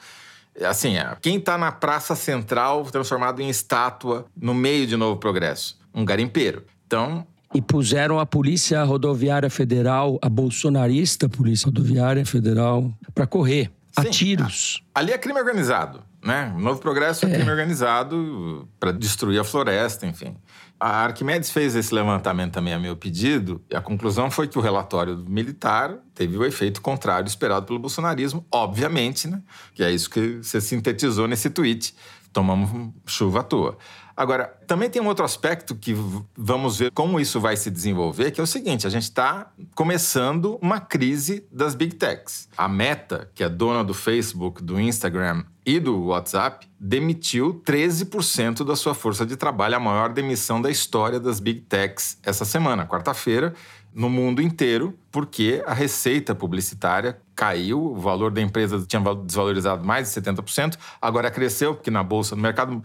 Assim, 0.65 0.97
é, 0.97 1.15
quem 1.21 1.37
está 1.37 1.57
na 1.57 1.71
Praça 1.71 2.15
Central 2.15 2.83
transformado 2.85 3.41
em 3.41 3.49
estátua 3.49 4.25
no 4.35 4.53
meio 4.53 4.87
de 4.87 4.97
Novo 4.97 5.19
Progresso? 5.19 5.79
Um 5.93 6.03
garimpeiro. 6.03 6.63
Então, 6.85 7.25
e 7.53 7.61
puseram 7.61 8.19
a 8.19 8.25
Polícia 8.25 8.83
Rodoviária 8.83 9.49
Federal, 9.49 10.19
a 10.21 10.29
bolsonarista 10.29 11.29
Polícia 11.29 11.67
Rodoviária 11.67 12.25
Federal, 12.25 12.91
para 13.15 13.25
correr 13.25 13.71
a 13.97 14.03
Sim, 14.03 14.11
tiros. 14.11 14.83
Ali 14.93 15.11
é 15.11 15.17
crime 15.17 15.39
organizado, 15.39 16.03
né? 16.23 16.53
Novo 16.55 16.79
Progresso 16.79 17.25
é, 17.25 17.29
é 17.29 17.33
crime 17.33 17.49
organizado 17.49 18.69
para 18.79 18.91
destruir 18.91 19.39
a 19.39 19.43
floresta, 19.43 20.05
enfim. 20.05 20.37
A 20.79 21.05
Arquimedes 21.05 21.49
fez 21.49 21.75
esse 21.75 21.91
levantamento 21.93 22.53
também 22.53 22.71
a 22.71 22.79
meu 22.79 22.95
pedido, 22.95 23.59
e 23.71 23.75
a 23.75 23.81
conclusão 23.81 24.29
foi 24.29 24.47
que 24.47 24.59
o 24.59 24.61
relatório 24.61 25.17
militar 25.27 25.95
teve 26.13 26.37
o 26.37 26.45
efeito 26.45 26.79
contrário 26.79 27.27
esperado 27.27 27.65
pelo 27.65 27.79
bolsonarismo, 27.79 28.45
obviamente, 28.51 29.27
né? 29.27 29.41
Que 29.73 29.83
é 29.83 29.89
isso 29.89 30.07
que 30.11 30.37
você 30.43 30.61
sintetizou 30.61 31.27
nesse 31.27 31.49
tweet. 31.49 31.95
Tomamos 32.31 32.93
chuva 33.07 33.39
à 33.39 33.43
toa. 33.43 33.77
Agora, 34.17 34.51
também 34.65 34.89
tem 34.89 34.99
um 34.99 35.05
outro 35.05 35.23
aspecto 35.23 35.75
que 35.75 35.95
vamos 36.35 36.79
ver 36.79 36.89
como 36.89 37.19
isso 37.19 37.39
vai 37.39 37.55
se 37.55 37.69
desenvolver, 37.69 38.31
que 38.31 38.41
é 38.41 38.43
o 38.43 38.47
seguinte: 38.47 38.87
a 38.87 38.89
gente 38.89 39.03
está 39.03 39.51
começando 39.75 40.57
uma 40.59 40.79
crise 40.79 41.45
das 41.51 41.75
big 41.75 41.93
techs. 41.93 42.49
A 42.57 42.67
Meta, 42.67 43.29
que 43.35 43.43
é 43.43 43.49
dona 43.49 43.83
do 43.83 43.93
Facebook, 43.93 44.63
do 44.63 44.79
Instagram 44.79 45.43
e 45.63 45.79
do 45.79 46.05
WhatsApp, 46.05 46.67
demitiu 46.79 47.61
13% 47.63 48.65
da 48.65 48.75
sua 48.75 48.95
força 48.95 49.23
de 49.23 49.35
trabalho, 49.35 49.75
a 49.75 49.79
maior 49.79 50.11
demissão 50.11 50.59
da 50.59 50.71
história 50.71 51.19
das 51.19 51.39
big 51.39 51.61
techs 51.61 52.17
essa 52.23 52.43
semana, 52.43 52.87
quarta-feira, 52.87 53.53
no 53.93 54.09
mundo 54.09 54.41
inteiro, 54.41 54.97
porque 55.11 55.63
a 55.65 55.73
receita 55.73 56.33
publicitária 56.33 57.19
caiu, 57.35 57.83
o 57.83 57.99
valor 57.99 58.31
da 58.31 58.41
empresa 58.41 58.83
tinha 58.87 59.01
desvalorizado 59.15 59.85
mais 59.85 60.11
de 60.11 60.21
70%, 60.21 60.75
agora 60.99 61.29
cresceu, 61.29 61.75
porque 61.75 61.91
na 61.91 62.01
bolsa, 62.01 62.35
no 62.35 62.41
mercado 62.41 62.81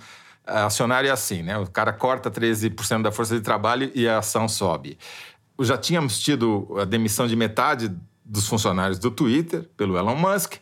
acionário 0.46 1.08
é 1.08 1.12
assim, 1.12 1.42
né? 1.42 1.58
O 1.58 1.66
cara 1.66 1.92
corta 1.92 2.30
13% 2.30 3.02
da 3.02 3.12
força 3.12 3.34
de 3.34 3.40
trabalho 3.40 3.90
e 3.94 4.08
a 4.08 4.18
ação 4.18 4.48
sobe. 4.48 4.98
Já 5.60 5.76
tínhamos 5.78 6.18
tido 6.18 6.68
a 6.78 6.84
demissão 6.84 7.26
de 7.26 7.36
metade 7.36 7.94
dos 8.24 8.48
funcionários 8.48 8.98
do 8.98 9.10
Twitter 9.10 9.68
pelo 9.76 9.96
Elon 9.96 10.16
Musk 10.16 10.54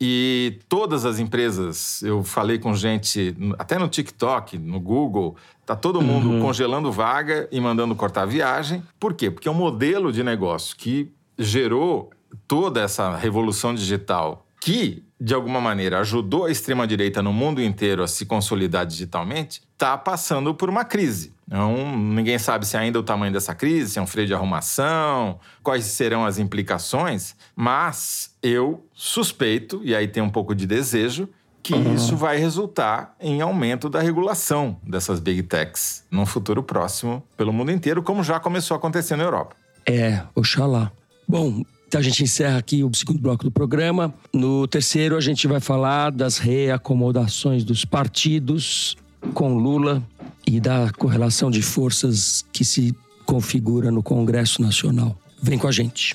e 0.00 0.58
todas 0.68 1.06
as 1.06 1.18
empresas, 1.18 2.02
eu 2.02 2.22
falei 2.22 2.58
com 2.58 2.74
gente, 2.74 3.34
até 3.58 3.78
no 3.78 3.88
TikTok, 3.88 4.58
no 4.58 4.78
Google, 4.78 5.36
tá 5.64 5.74
todo 5.74 6.02
mundo 6.02 6.30
uhum. 6.30 6.40
congelando 6.40 6.92
vaga 6.92 7.48
e 7.50 7.58
mandando 7.58 7.94
cortar 7.96 8.26
viagem. 8.26 8.82
Por 9.00 9.14
quê? 9.14 9.30
Porque 9.30 9.48
é 9.48 9.50
um 9.50 9.54
modelo 9.54 10.12
de 10.12 10.22
negócio 10.22 10.76
que 10.76 11.10
gerou 11.38 12.10
toda 12.46 12.82
essa 12.82 13.16
revolução 13.16 13.74
digital 13.74 14.46
que 14.60 15.02
de 15.18 15.34
alguma 15.34 15.60
maneira, 15.60 15.98
ajudou 16.00 16.44
a 16.44 16.50
extrema-direita 16.50 17.22
no 17.22 17.32
mundo 17.32 17.62
inteiro 17.62 18.02
a 18.02 18.08
se 18.08 18.26
consolidar 18.26 18.84
digitalmente, 18.84 19.62
está 19.72 19.96
passando 19.96 20.54
por 20.54 20.68
uma 20.68 20.84
crise. 20.84 21.34
Então, 21.46 21.96
ninguém 21.96 22.38
sabe 22.38 22.66
se 22.66 22.76
ainda 22.76 22.98
é 22.98 23.00
o 23.00 23.04
tamanho 23.04 23.32
dessa 23.32 23.54
crise, 23.54 23.92
se 23.92 23.98
é 23.98 24.02
um 24.02 24.06
freio 24.06 24.26
de 24.26 24.34
arrumação, 24.34 25.38
quais 25.62 25.84
serão 25.84 26.24
as 26.24 26.38
implicações, 26.38 27.34
mas 27.54 28.34
eu 28.42 28.84
suspeito, 28.92 29.80
e 29.82 29.94
aí 29.94 30.08
tem 30.08 30.22
um 30.22 30.30
pouco 30.30 30.54
de 30.54 30.66
desejo, 30.66 31.28
que 31.62 31.74
uhum. 31.74 31.94
isso 31.94 32.16
vai 32.16 32.36
resultar 32.36 33.16
em 33.20 33.40
aumento 33.40 33.88
da 33.88 34.00
regulação 34.00 34.76
dessas 34.82 35.18
big 35.18 35.42
techs 35.44 36.04
num 36.10 36.26
futuro 36.26 36.62
próximo 36.62 37.22
pelo 37.36 37.52
mundo 37.52 37.72
inteiro, 37.72 38.02
como 38.02 38.22
já 38.22 38.38
começou 38.38 38.74
a 38.74 38.78
acontecer 38.78 39.16
na 39.16 39.24
Europa. 39.24 39.56
É, 39.84 40.22
oxalá. 40.34 40.92
Bom, 41.28 41.62
então 41.96 42.02
a 42.02 42.04
gente 42.04 42.24
encerra 42.24 42.58
aqui 42.58 42.84
o 42.84 42.92
segundo 42.92 43.18
bloco 43.18 43.42
do 43.42 43.50
programa. 43.50 44.12
No 44.30 44.66
terceiro, 44.68 45.16
a 45.16 45.20
gente 45.20 45.46
vai 45.46 45.60
falar 45.60 46.10
das 46.10 46.36
reacomodações 46.36 47.64
dos 47.64 47.86
partidos 47.86 48.98
com 49.32 49.54
Lula 49.54 50.02
e 50.46 50.60
da 50.60 50.90
correlação 50.98 51.50
de 51.50 51.62
forças 51.62 52.44
que 52.52 52.66
se 52.66 52.94
configura 53.24 53.90
no 53.90 54.02
Congresso 54.02 54.60
Nacional. 54.60 55.18
Vem 55.42 55.58
com 55.58 55.66
a 55.66 55.72
gente. 55.72 56.14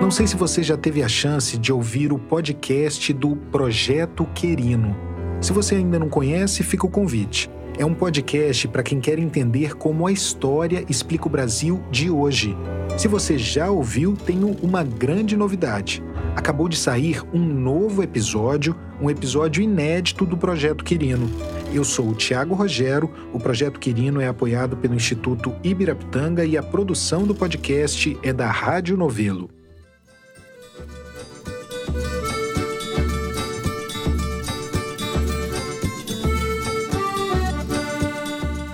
Não 0.00 0.12
sei 0.12 0.28
se 0.28 0.36
você 0.36 0.62
já 0.62 0.76
teve 0.76 1.02
a 1.02 1.08
chance 1.08 1.58
de 1.58 1.72
ouvir 1.72 2.12
o 2.12 2.18
podcast 2.18 3.12
do 3.12 3.34
Projeto 3.34 4.24
Querino. 4.36 5.11
Se 5.42 5.52
você 5.52 5.74
ainda 5.74 5.98
não 5.98 6.08
conhece, 6.08 6.62
fica 6.62 6.86
o 6.86 6.90
convite. 6.90 7.50
É 7.76 7.84
um 7.84 7.94
podcast 7.94 8.68
para 8.68 8.82
quem 8.84 9.00
quer 9.00 9.18
entender 9.18 9.74
como 9.74 10.06
a 10.06 10.12
história 10.12 10.84
explica 10.88 11.26
o 11.26 11.30
Brasil 11.30 11.82
de 11.90 12.08
hoje. 12.08 12.56
Se 12.96 13.08
você 13.08 13.36
já 13.36 13.68
ouviu, 13.68 14.14
tenho 14.14 14.56
uma 14.62 14.84
grande 14.84 15.36
novidade. 15.36 16.00
Acabou 16.36 16.68
de 16.68 16.76
sair 16.76 17.20
um 17.34 17.40
novo 17.40 18.04
episódio, 18.04 18.76
um 19.00 19.10
episódio 19.10 19.60
inédito 19.60 20.24
do 20.24 20.36
Projeto 20.36 20.84
Quirino. 20.84 21.28
Eu 21.74 21.82
sou 21.82 22.10
o 22.10 22.14
Tiago 22.14 22.54
Rogero, 22.54 23.10
o 23.32 23.40
Projeto 23.40 23.80
Quirino 23.80 24.20
é 24.20 24.28
apoiado 24.28 24.76
pelo 24.76 24.94
Instituto 24.94 25.52
Ibirapitanga 25.64 26.44
e 26.44 26.56
a 26.56 26.62
produção 26.62 27.26
do 27.26 27.34
podcast 27.34 28.16
é 28.22 28.32
da 28.32 28.48
Rádio 28.48 28.96
Novelo. 28.96 29.50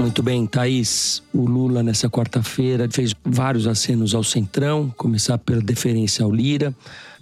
Muito 0.08 0.22
bem, 0.22 0.46
Thaís. 0.46 1.22
O 1.34 1.44
Lula, 1.44 1.82
nessa 1.82 2.08
quarta-feira, 2.08 2.88
fez 2.90 3.14
vários 3.22 3.66
acenos 3.66 4.14
ao 4.14 4.24
Centrão, 4.24 4.90
começar 4.96 5.36
pela 5.36 5.60
deferência 5.60 6.24
ao 6.24 6.32
Lira, 6.32 6.74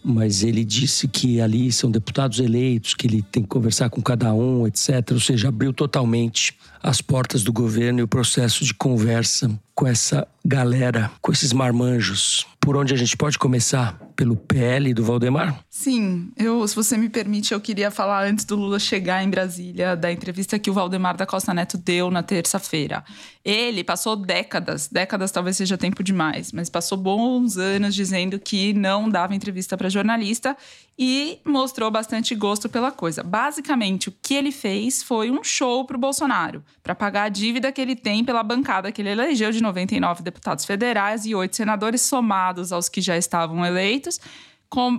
mas 0.04 0.44
ele 0.44 0.64
disse 0.64 1.08
que 1.08 1.40
ali 1.40 1.72
são 1.72 1.90
deputados 1.90 2.38
eleitos, 2.38 2.94
que 2.94 3.08
ele 3.08 3.22
tem 3.22 3.42
que 3.42 3.48
conversar 3.48 3.90
com 3.90 4.00
cada 4.00 4.32
um, 4.32 4.68
etc. 4.68 5.04
Ou 5.10 5.18
seja, 5.18 5.48
abriu 5.48 5.72
totalmente 5.72 6.54
as 6.86 7.00
portas 7.00 7.42
do 7.42 7.52
governo 7.52 7.98
e 7.98 8.02
o 8.04 8.08
processo 8.08 8.64
de 8.64 8.72
conversa 8.72 9.50
com 9.74 9.88
essa 9.88 10.26
galera, 10.44 11.10
com 11.20 11.32
esses 11.32 11.52
marmanjos, 11.52 12.46
por 12.60 12.76
onde 12.76 12.94
a 12.94 12.96
gente 12.96 13.16
pode 13.16 13.38
começar? 13.38 13.98
Pelo 14.16 14.34
PL 14.34 14.94
do 14.94 15.04
Valdemar? 15.04 15.62
Sim, 15.68 16.32
eu, 16.38 16.66
se 16.66 16.74
você 16.74 16.96
me 16.96 17.10
permite, 17.10 17.52
eu 17.52 17.60
queria 17.60 17.90
falar 17.90 18.24
antes 18.24 18.46
do 18.46 18.56
Lula 18.56 18.78
chegar 18.78 19.22
em 19.22 19.28
Brasília, 19.28 19.94
da 19.94 20.10
entrevista 20.10 20.58
que 20.58 20.70
o 20.70 20.72
Valdemar 20.72 21.16
da 21.18 21.26
Costa 21.26 21.52
Neto 21.52 21.76
deu 21.76 22.10
na 22.10 22.22
terça-feira. 22.22 23.04
Ele 23.44 23.84
passou 23.84 24.16
décadas, 24.16 24.88
décadas 24.88 25.30
talvez 25.30 25.58
seja 25.58 25.76
tempo 25.76 26.02
demais, 26.02 26.50
mas 26.50 26.70
passou 26.70 26.96
bons 26.96 27.58
anos 27.58 27.94
dizendo 27.94 28.38
que 28.38 28.72
não 28.72 29.08
dava 29.08 29.34
entrevista 29.34 29.76
para 29.76 29.90
jornalista 29.90 30.56
e 30.98 31.38
mostrou 31.44 31.90
bastante 31.90 32.34
gosto 32.34 32.70
pela 32.70 32.90
coisa. 32.90 33.22
Basicamente, 33.22 34.08
o 34.08 34.14
que 34.22 34.34
ele 34.34 34.50
fez 34.50 35.02
foi 35.02 35.30
um 35.30 35.44
show 35.44 35.84
para 35.84 35.96
o 35.96 36.00
Bolsonaro, 36.00 36.64
para 36.82 36.94
pagar 36.94 37.24
a 37.24 37.28
dívida 37.28 37.72
que 37.72 37.80
ele 37.80 37.96
tem 37.96 38.24
pela 38.24 38.42
bancada 38.42 38.92
que 38.92 39.02
ele 39.02 39.10
elegeu 39.10 39.50
de 39.50 39.60
99 39.60 40.22
deputados 40.22 40.64
federais 40.64 41.26
e 41.26 41.34
oito 41.34 41.56
senadores 41.56 42.02
somados 42.02 42.72
aos 42.72 42.88
que 42.88 43.00
já 43.00 43.16
estavam 43.16 43.64
eleitos 43.64 44.20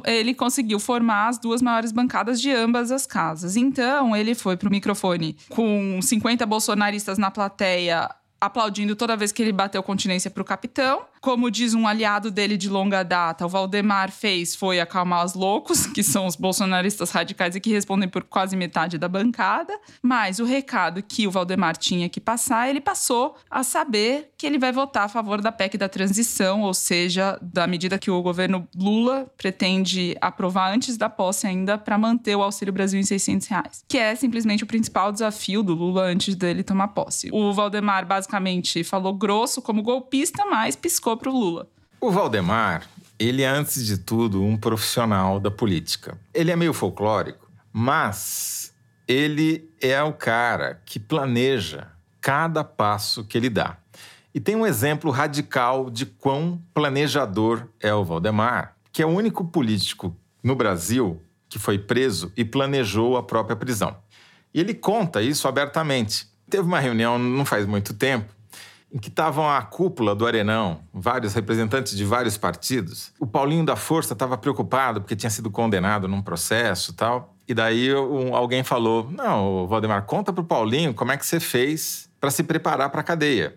ele 0.06 0.34
conseguiu 0.34 0.80
formar 0.80 1.28
as 1.28 1.38
duas 1.38 1.62
maiores 1.62 1.92
bancadas 1.92 2.42
de 2.42 2.52
ambas 2.52 2.92
as 2.92 3.06
casas. 3.06 3.56
Então, 3.56 4.16
ele 4.16 4.34
foi 4.34 4.56
para 4.58 4.68
o 4.68 4.72
microfone 4.72 5.36
com 5.50 6.00
50 6.02 6.46
bolsonaristas 6.46 7.18
na 7.18 7.30
plateia 7.30 8.10
aplaudindo 8.40 8.96
toda 8.96 9.18
vez 9.18 9.32
que 9.32 9.42
ele 9.42 9.52
bateu 9.52 9.82
continência 9.82 10.30
para 10.30 10.42
o 10.42 10.46
capitão. 10.46 11.02
Como 11.22 11.50
diz 11.52 11.74
um 11.74 11.88
aliado 11.88 12.32
dele 12.32 12.58
de 12.58 12.70
longa 12.70 13.04
data, 13.04 13.46
o 13.46 13.50
Valdemar 13.50 14.12
fez 14.12 14.56
foi 14.56 14.80
acalmar 14.80 15.26
os 15.26 15.34
loucos, 15.34 15.86
que 15.94 16.04
são 16.04 16.26
os 16.26 16.36
bolsonaristas 16.36 17.12
radicais 17.12 17.56
e 17.56 17.60
que 17.60 17.72
respondem 17.72 18.10
por 18.10 18.24
quase 18.24 18.56
metade 18.56 18.98
da 18.98 19.08
bancada. 19.08 19.78
Mas 20.02 20.40
o 20.40 20.46
recado 20.46 21.02
que 21.02 21.28
o 21.28 21.32
Valdemar 21.32 21.78
tinha 21.78 22.10
que 22.10 22.20
passar, 22.20 22.70
ele 22.70 22.82
passou 22.82 23.36
a 23.50 23.64
saber 23.64 24.32
que 24.38 24.46
ele 24.46 24.60
vai 24.60 24.72
votar 24.72 25.06
a 25.06 25.10
favor 25.10 25.42
da 25.42 25.52
PEC 25.52 25.78
da 25.78 25.90
transição, 25.90 26.62
ou 26.62 26.74
seja, 26.74 27.38
da 27.42 27.68
medida 27.68 27.98
que 27.98 28.12
o 28.12 28.22
governo 28.22 28.68
Lula 28.76 29.32
pretende 29.38 30.16
aprovar 30.22 30.74
antes 30.74 30.98
da 30.98 31.10
posse 31.10 31.48
ainda 31.48 31.78
para 31.78 31.98
manter 31.98 32.36
o 32.36 32.44
Auxílio 32.44 32.74
Brasil 32.74 33.00
em 33.00 33.04
600 33.04 33.48
reais, 33.48 33.84
que 33.88 33.98
é 33.98 34.16
simplesmente 34.16 34.64
o 34.64 34.68
principal 34.68 35.12
desafio 35.12 35.64
do 35.64 35.74
Lula 35.74 36.04
antes 36.04 36.36
dele 36.36 36.64
tomar 36.64 36.90
posse. 36.90 37.30
O 37.32 37.54
Valdemar 37.54 38.06
basicamente 38.06 38.84
falou 38.84 39.14
grosso 39.14 39.62
como 39.62 39.82
golpista, 39.82 40.46
mas 40.46 40.76
piscou 40.76 41.07
para 41.16 41.30
o 41.30 41.34
Lula. 41.34 41.68
O 42.02 42.12
Valdemar, 42.12 42.88
ele 43.18 43.42
é, 43.42 43.48
antes 43.48 43.86
de 43.86 43.98
tudo, 43.98 44.44
um 44.44 44.58
profissional 44.58 45.40
da 45.40 45.50
política. 45.50 46.20
Ele 46.34 46.52
é 46.52 46.56
meio 46.56 46.74
folclórico, 46.74 47.50
mas 47.72 48.74
ele 49.08 49.70
é 49.82 50.02
o 50.04 50.12
cara 50.12 50.82
que 50.86 51.00
planeja 51.00 51.88
cada 52.20 52.64
passo 52.64 53.24
que 53.24 53.38
ele 53.38 53.50
dá. 53.50 53.78
E 54.34 54.40
tem 54.40 54.56
um 54.56 54.66
exemplo 54.66 55.10
radical 55.10 55.90
de 55.90 56.06
quão 56.06 56.62
planejador 56.74 57.68
é 57.80 57.94
o 57.94 58.04
Valdemar, 58.04 58.76
que 58.92 59.02
é 59.02 59.06
o 59.06 59.10
único 59.10 59.46
político 59.46 60.16
no 60.44 60.56
Brasil 60.56 61.22
que 61.50 61.58
foi 61.58 61.80
preso 61.80 62.32
e 62.36 62.44
planejou 62.44 63.18
a 63.18 63.24
própria 63.24 63.56
prisão. 63.56 63.98
E 64.54 64.60
ele 64.60 64.74
conta 64.74 65.22
isso 65.22 65.48
abertamente. 65.48 66.28
Teve 66.50 66.68
uma 66.68 66.80
reunião 66.80 67.18
não 67.18 67.46
faz 67.46 67.66
muito 67.66 67.94
tempo 67.94 68.37
em 68.92 68.98
que 68.98 69.10
estavam 69.10 69.50
a 69.50 69.62
cúpula 69.62 70.16
do 70.16 70.26
Arenão, 70.26 70.80
vários 70.94 71.34
representantes 71.34 71.96
de 71.96 72.06
vários 72.06 72.38
partidos. 72.38 73.12
O 73.20 73.28
Paulinho 73.28 73.66
da 73.66 73.76
Força 73.76 74.14
estava 74.14 74.38
preocupado 74.38 75.02
porque 75.02 75.16
tinha 75.16 75.30
sido 75.30 75.52
condenado 75.52 76.08
num 76.08 76.22
processo 76.22 76.94
tal. 76.94 77.36
E 77.48 77.54
daí 77.54 77.94
um, 77.94 78.36
alguém 78.36 78.64
falou: 78.64 79.10
Não, 79.12 79.68
Valdemar, 79.68 80.04
conta 80.04 80.32
para 80.32 80.42
o 80.42 80.46
Paulinho 80.46 80.94
como 80.94 81.12
é 81.12 81.18
que 81.18 81.26
você 81.26 81.40
fez 81.40 82.10
para 82.20 82.32
se 82.32 82.44
preparar 82.44 82.90
para 82.90 83.02
a 83.02 83.04
cadeia. 83.04 83.56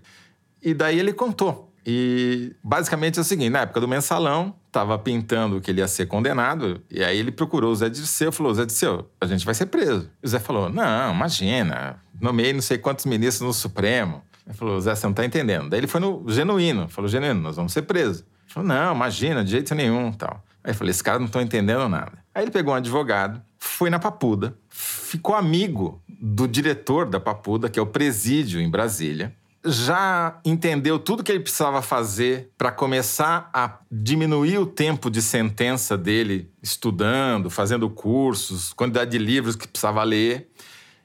E 0.62 0.74
daí 0.74 0.98
ele 0.98 1.12
contou. 1.12 1.70
E 1.86 2.54
basicamente 2.62 3.18
é 3.18 3.22
o 3.22 3.24
seguinte: 3.24 3.50
na 3.50 3.60
época 3.60 3.80
do 3.80 3.88
mensalão, 3.88 4.54
estava 4.66 4.98
pintando 4.98 5.60
que 5.60 5.70
ele 5.70 5.80
ia 5.80 5.88
ser 5.88 6.06
condenado, 6.06 6.80
e 6.90 7.02
aí 7.02 7.18
ele 7.18 7.32
procurou 7.32 7.72
o 7.72 7.76
Zé 7.76 7.88
Dirceu 7.88 8.28
e 8.30 8.32
falou: 8.32 8.54
Zé 8.54 8.66
Dirceu, 8.66 9.08
a 9.20 9.26
gente 9.26 9.44
vai 9.44 9.54
ser 9.54 9.66
preso. 9.66 10.10
E 10.22 10.26
o 10.26 10.28
Zé 10.28 10.38
falou: 10.38 10.68
Não, 10.68 11.14
imagina, 11.14 12.00
nomeei 12.20 12.52
não 12.52 12.60
sei 12.60 12.78
quantos 12.78 13.06
ministros 13.06 13.46
no 13.46 13.54
Supremo. 13.54 14.22
Ele 14.50 14.58
falou, 14.58 14.80
Zé, 14.80 14.94
você 14.96 15.06
não 15.06 15.14
tá 15.14 15.24
entendendo. 15.24 15.70
Daí 15.70 15.78
ele 15.78 15.86
foi 15.86 16.00
no 16.00 16.24
genuíno, 16.28 16.88
falou, 16.88 17.08
genuíno, 17.08 17.40
nós 17.40 17.54
vamos 17.54 17.72
ser 17.72 17.82
presos. 17.82 18.20
Ele 18.20 18.52
falou, 18.54 18.68
não, 18.68 18.94
imagina, 18.94 19.44
de 19.44 19.52
jeito 19.52 19.74
nenhum, 19.76 20.12
tal. 20.12 20.44
Aí 20.64 20.72
eu 20.72 20.74
falei, 20.74 20.90
esse 20.90 21.04
cara 21.04 21.20
não 21.20 21.26
estão 21.26 21.40
entendendo 21.40 21.88
nada. 21.88 22.18
Aí 22.34 22.42
ele 22.42 22.50
pegou 22.50 22.74
um 22.74 22.76
advogado, 22.76 23.40
foi 23.60 23.90
na 23.90 24.00
Papuda, 24.00 24.56
ficou 24.68 25.36
amigo 25.36 26.02
do 26.08 26.48
diretor 26.48 27.06
da 27.06 27.20
Papuda, 27.20 27.68
que 27.68 27.78
é 27.78 27.82
o 27.82 27.86
presídio 27.86 28.60
em 28.60 28.68
Brasília, 28.68 29.32
já 29.64 30.40
entendeu 30.44 30.98
tudo 30.98 31.22
que 31.22 31.30
ele 31.30 31.40
precisava 31.40 31.80
fazer 31.80 32.50
para 32.58 32.72
começar 32.72 33.50
a 33.52 33.78
diminuir 33.90 34.58
o 34.58 34.66
tempo 34.66 35.10
de 35.10 35.22
sentença 35.22 35.96
dele, 35.96 36.50
estudando, 36.60 37.48
fazendo 37.50 37.88
cursos, 37.88 38.72
quantidade 38.72 39.12
de 39.12 39.18
livros 39.18 39.54
que 39.54 39.68
precisava 39.68 40.02
ler 40.02 40.50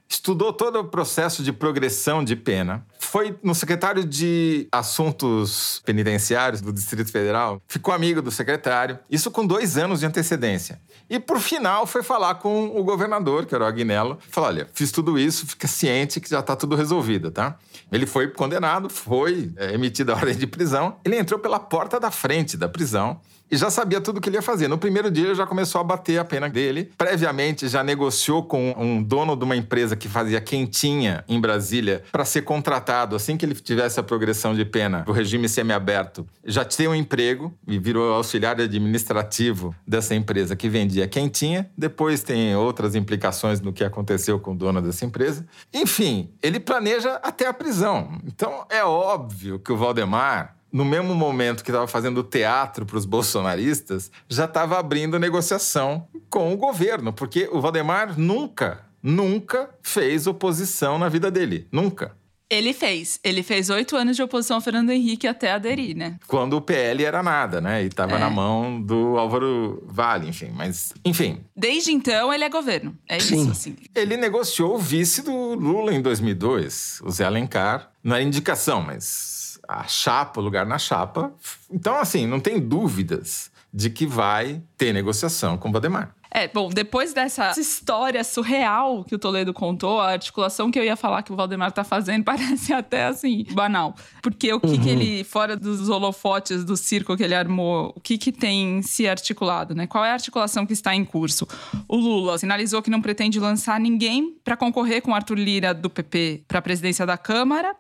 estudou 0.10 0.54
todo 0.54 0.80
o 0.80 0.86
processo 0.86 1.43
de 1.43 1.52
progressão 1.52 2.24
de 2.24 2.36
pena, 2.36 2.86
foi 3.06 3.38
no 3.41 3.56
secretário 3.56 4.03
de 4.03 4.68
Assuntos 4.72 5.82
Penitenciários 5.86 6.62
do 6.62 6.74
Distrito 6.74 7.12
Federal, 7.12 7.62
ficou 7.68 7.93
amigo 7.93 8.22
do 8.22 8.32
secretário, 8.32 8.99
isso 9.10 9.32
com 9.32 9.45
dois 9.45 9.78
anos 9.78 9.99
de 9.99 10.06
antecedência. 10.06 10.80
E 11.10 11.20
por 11.20 11.39
final 11.39 11.86
foi 11.86 12.01
falar 12.01 12.36
com 12.36 12.68
o 12.78 12.84
governador, 12.84 13.45
que 13.45 13.53
era 13.53 13.64
o 13.64 13.68
Agnello, 13.68 14.18
falou: 14.30 14.49
olha, 14.49 14.68
fiz 14.74 14.91
tudo 14.91 15.20
isso, 15.20 15.45
fica 15.45 15.68
ciente 15.68 16.20
que 16.20 16.30
já 16.30 16.39
está 16.39 16.56
tudo 16.56 16.76
resolvido, 16.76 17.32
tá? 17.32 17.58
Ele 17.91 18.06
foi 18.06 18.28
condenado, 18.28 18.89
foi 18.89 19.51
é, 19.56 19.74
emitida 19.74 20.14
a 20.14 20.16
ordem 20.18 20.36
de 20.36 20.47
prisão, 20.47 20.97
ele 21.06 21.18
entrou 21.18 21.39
pela 21.39 21.60
porta 21.60 21.99
da 21.99 22.10
frente 22.10 22.58
da 22.58 22.68
prisão 22.68 23.20
e 23.49 23.58
já 23.58 23.70
sabia 23.70 24.01
tudo 24.01 24.18
o 24.18 24.22
que 24.22 24.30
ele 24.30 24.38
ia 24.38 24.41
fazer. 24.41 24.68
No 24.68 24.78
primeiro 24.78 25.12
dia, 25.12 25.26
ele 25.26 25.36
já 25.36 25.45
começou 25.45 25.80
a 25.80 25.84
bater 25.84 26.18
a 26.18 26.26
pena 26.26 26.49
dele. 26.49 26.91
Previamente, 26.97 27.68
já 27.68 27.84
negociou 27.84 28.43
com 28.43 28.74
um 28.78 29.01
dono 29.01 29.36
de 29.36 29.43
uma 29.43 29.56
empresa 29.56 29.95
que 29.95 30.10
fazia 30.10 30.41
quentinha 30.41 31.24
em 31.28 31.39
Brasília 31.39 32.03
para 32.12 32.26
ser 32.26 32.41
contratado 32.41 32.95
assim 33.16 33.36
que 33.36 33.46
ele 33.46 33.56
tivesse 33.56 34.00
a 34.00 34.04
progressão 34.04 34.54
de 34.54 34.64
pena 34.64 35.04
o 35.08 35.12
regime 35.12 35.50
semiaberto. 35.50 36.26
Já 36.43 36.64
tinha 36.64 36.89
um 36.89 36.96
emprego 36.96 37.54
e 37.68 37.78
virou 37.78 38.14
auxiliar 38.14 38.60
administrativo 38.60 39.76
dessa 39.88 40.16
empresa 40.16 40.56
que 40.56 40.70
vendia 40.70 41.08
quentinha. 41.08 41.70
Depois 41.78 42.24
tem 42.24 42.56
outras 42.56 42.96
implicações 42.96 43.60
no 43.60 43.74
que 43.74 43.84
aconteceu 43.84 44.39
com 44.39 44.54
o 44.54 44.56
dono 44.56 44.82
dessa 44.82 45.06
empresa. 45.06 45.46
Enfim, 45.74 46.30
ele 46.41 46.60
planeja 46.60 47.20
até 47.24 47.48
a 47.48 47.54
prisão. 47.54 48.20
Então, 48.26 48.66
é 48.70 48.84
óbvio 48.84 49.60
que 49.60 49.72
o 49.72 49.78
Valdemar 49.78 50.56
no 50.76 50.84
mesmo 50.84 51.16
momento 51.16 51.64
que 51.64 51.72
estava 51.72 51.88
fazendo 51.88 52.22
teatro 52.22 52.86
para 52.86 52.98
os 52.98 53.06
bolsonaristas, 53.06 54.12
já 54.28 54.43
estava 54.43 54.78
abrindo 54.78 55.18
negociação 55.18 56.06
com 56.30 56.54
o 56.54 56.58
governo, 56.58 57.14
porque 57.14 57.48
o 57.50 57.62
Valdemar 57.62 58.20
nunca, 58.20 58.84
nunca 59.02 59.70
fez 59.82 60.28
oposição 60.28 61.00
na 61.00 61.08
vida 61.08 61.32
dele. 61.32 61.66
Nunca. 61.72 62.12
Ele 62.50 62.74
fez. 62.74 63.20
Ele 63.24 63.41
fez 63.41 63.70
oito 63.70 63.96
anos 63.96 64.16
de 64.16 64.22
oposição 64.22 64.58
ao 64.58 64.62
Fernando 64.62 64.91
Henrique 64.91 65.28
até 65.28 65.52
aderir, 65.52 65.96
né? 65.96 66.18
Quando 66.28 66.56
o 66.58 66.62
PL 66.62 67.04
era 67.04 67.24
nada, 67.24 67.60
né? 67.60 67.84
E 67.84 67.88
estava 67.88 68.16
é. 68.16 68.20
na 68.20 68.30
mão 68.30 68.82
do 68.82 69.18
Álvaro 69.18 69.84
Vale, 69.88 70.30
enfim. 70.30 70.52
Mas, 70.54 70.93
enfim. 71.04 71.39
Desde 71.56 71.91
então, 71.91 72.32
ele 72.34 72.43
é 72.43 72.50
governo. 72.50 72.96
É 73.08 73.20
Sim. 73.20 73.41
isso, 73.41 73.52
assim. 73.52 73.76
Ele 73.96 74.16
negociou 74.16 74.76
o 74.76 74.78
vice 74.78 75.24
do 75.24 75.56
Lula 75.56 75.93
em 75.93 76.02
2002, 76.02 77.02
o 77.04 77.10
Zé 77.10 77.26
Alencar. 77.26 77.91
Não 78.04 78.16
era 78.16 78.24
indicação, 78.24 78.82
mas 78.82 79.60
a 79.68 79.88
chapa, 79.88 80.39
o 80.39 80.43
lugar 80.43 80.66
na 80.66 80.78
chapa. 80.78 81.34
Então, 81.72 81.96
assim, 81.96 82.28
não 82.28 82.39
tem 82.39 82.60
dúvidas 82.60 83.52
de 83.74 83.89
que 83.89 84.06
vai 84.06 84.62
ter 84.78 84.93
negociação 84.93 85.58
com 85.58 85.70
o 85.70 85.72
Valdemar. 85.72 86.16
É, 86.36 86.49
bom, 86.49 86.67
depois 86.67 87.13
dessa 87.13 87.53
história 87.57 88.21
surreal 88.21 89.05
que 89.05 89.15
o 89.15 89.17
Toledo 89.17 89.53
contou, 89.53 90.01
a 90.01 90.11
articulação 90.11 90.69
que 90.69 90.77
eu 90.77 90.83
ia 90.83 90.97
falar 90.97 91.23
que 91.23 91.31
o 91.31 91.36
Valdemar 91.36 91.71
tá 91.71 91.81
fazendo 91.81 92.25
parece 92.27 92.73
até 92.73 93.05
assim, 93.05 93.45
banal. 93.51 93.95
Porque 94.21 94.51
o 94.51 94.59
que, 94.59 94.67
uhum. 94.67 94.81
que 94.81 94.89
ele, 94.89 95.23
fora 95.23 95.55
dos 95.55 95.88
holofotes 95.88 96.65
do 96.65 96.75
circo 96.75 97.15
que 97.15 97.23
ele 97.23 97.33
armou, 97.33 97.93
o 97.95 98.01
que, 98.01 98.17
que 98.17 98.33
tem 98.33 98.81
se 98.81 99.07
articulado, 99.07 99.73
né? 99.73 99.88
Qual 99.88 100.03
é 100.03 100.09
a 100.09 100.13
articulação 100.13 100.65
que 100.65 100.73
está 100.73 100.93
em 100.93 101.05
curso? 101.05 101.47
O 101.88 101.95
Lula 101.95 102.38
sinalizou 102.38 102.81
que 102.81 102.89
não 102.89 103.01
pretende 103.01 103.39
lançar 103.39 103.79
ninguém 103.79 104.36
para 104.43 104.57
concorrer 104.57 105.01
com 105.01 105.15
Arthur 105.15 105.38
Lira 105.38 105.73
do 105.73 105.89
PP 105.89 106.43
para 106.49 106.59
a 106.59 106.61
presidência 106.61 107.05
da 107.05 107.17
Câmara. 107.17 107.73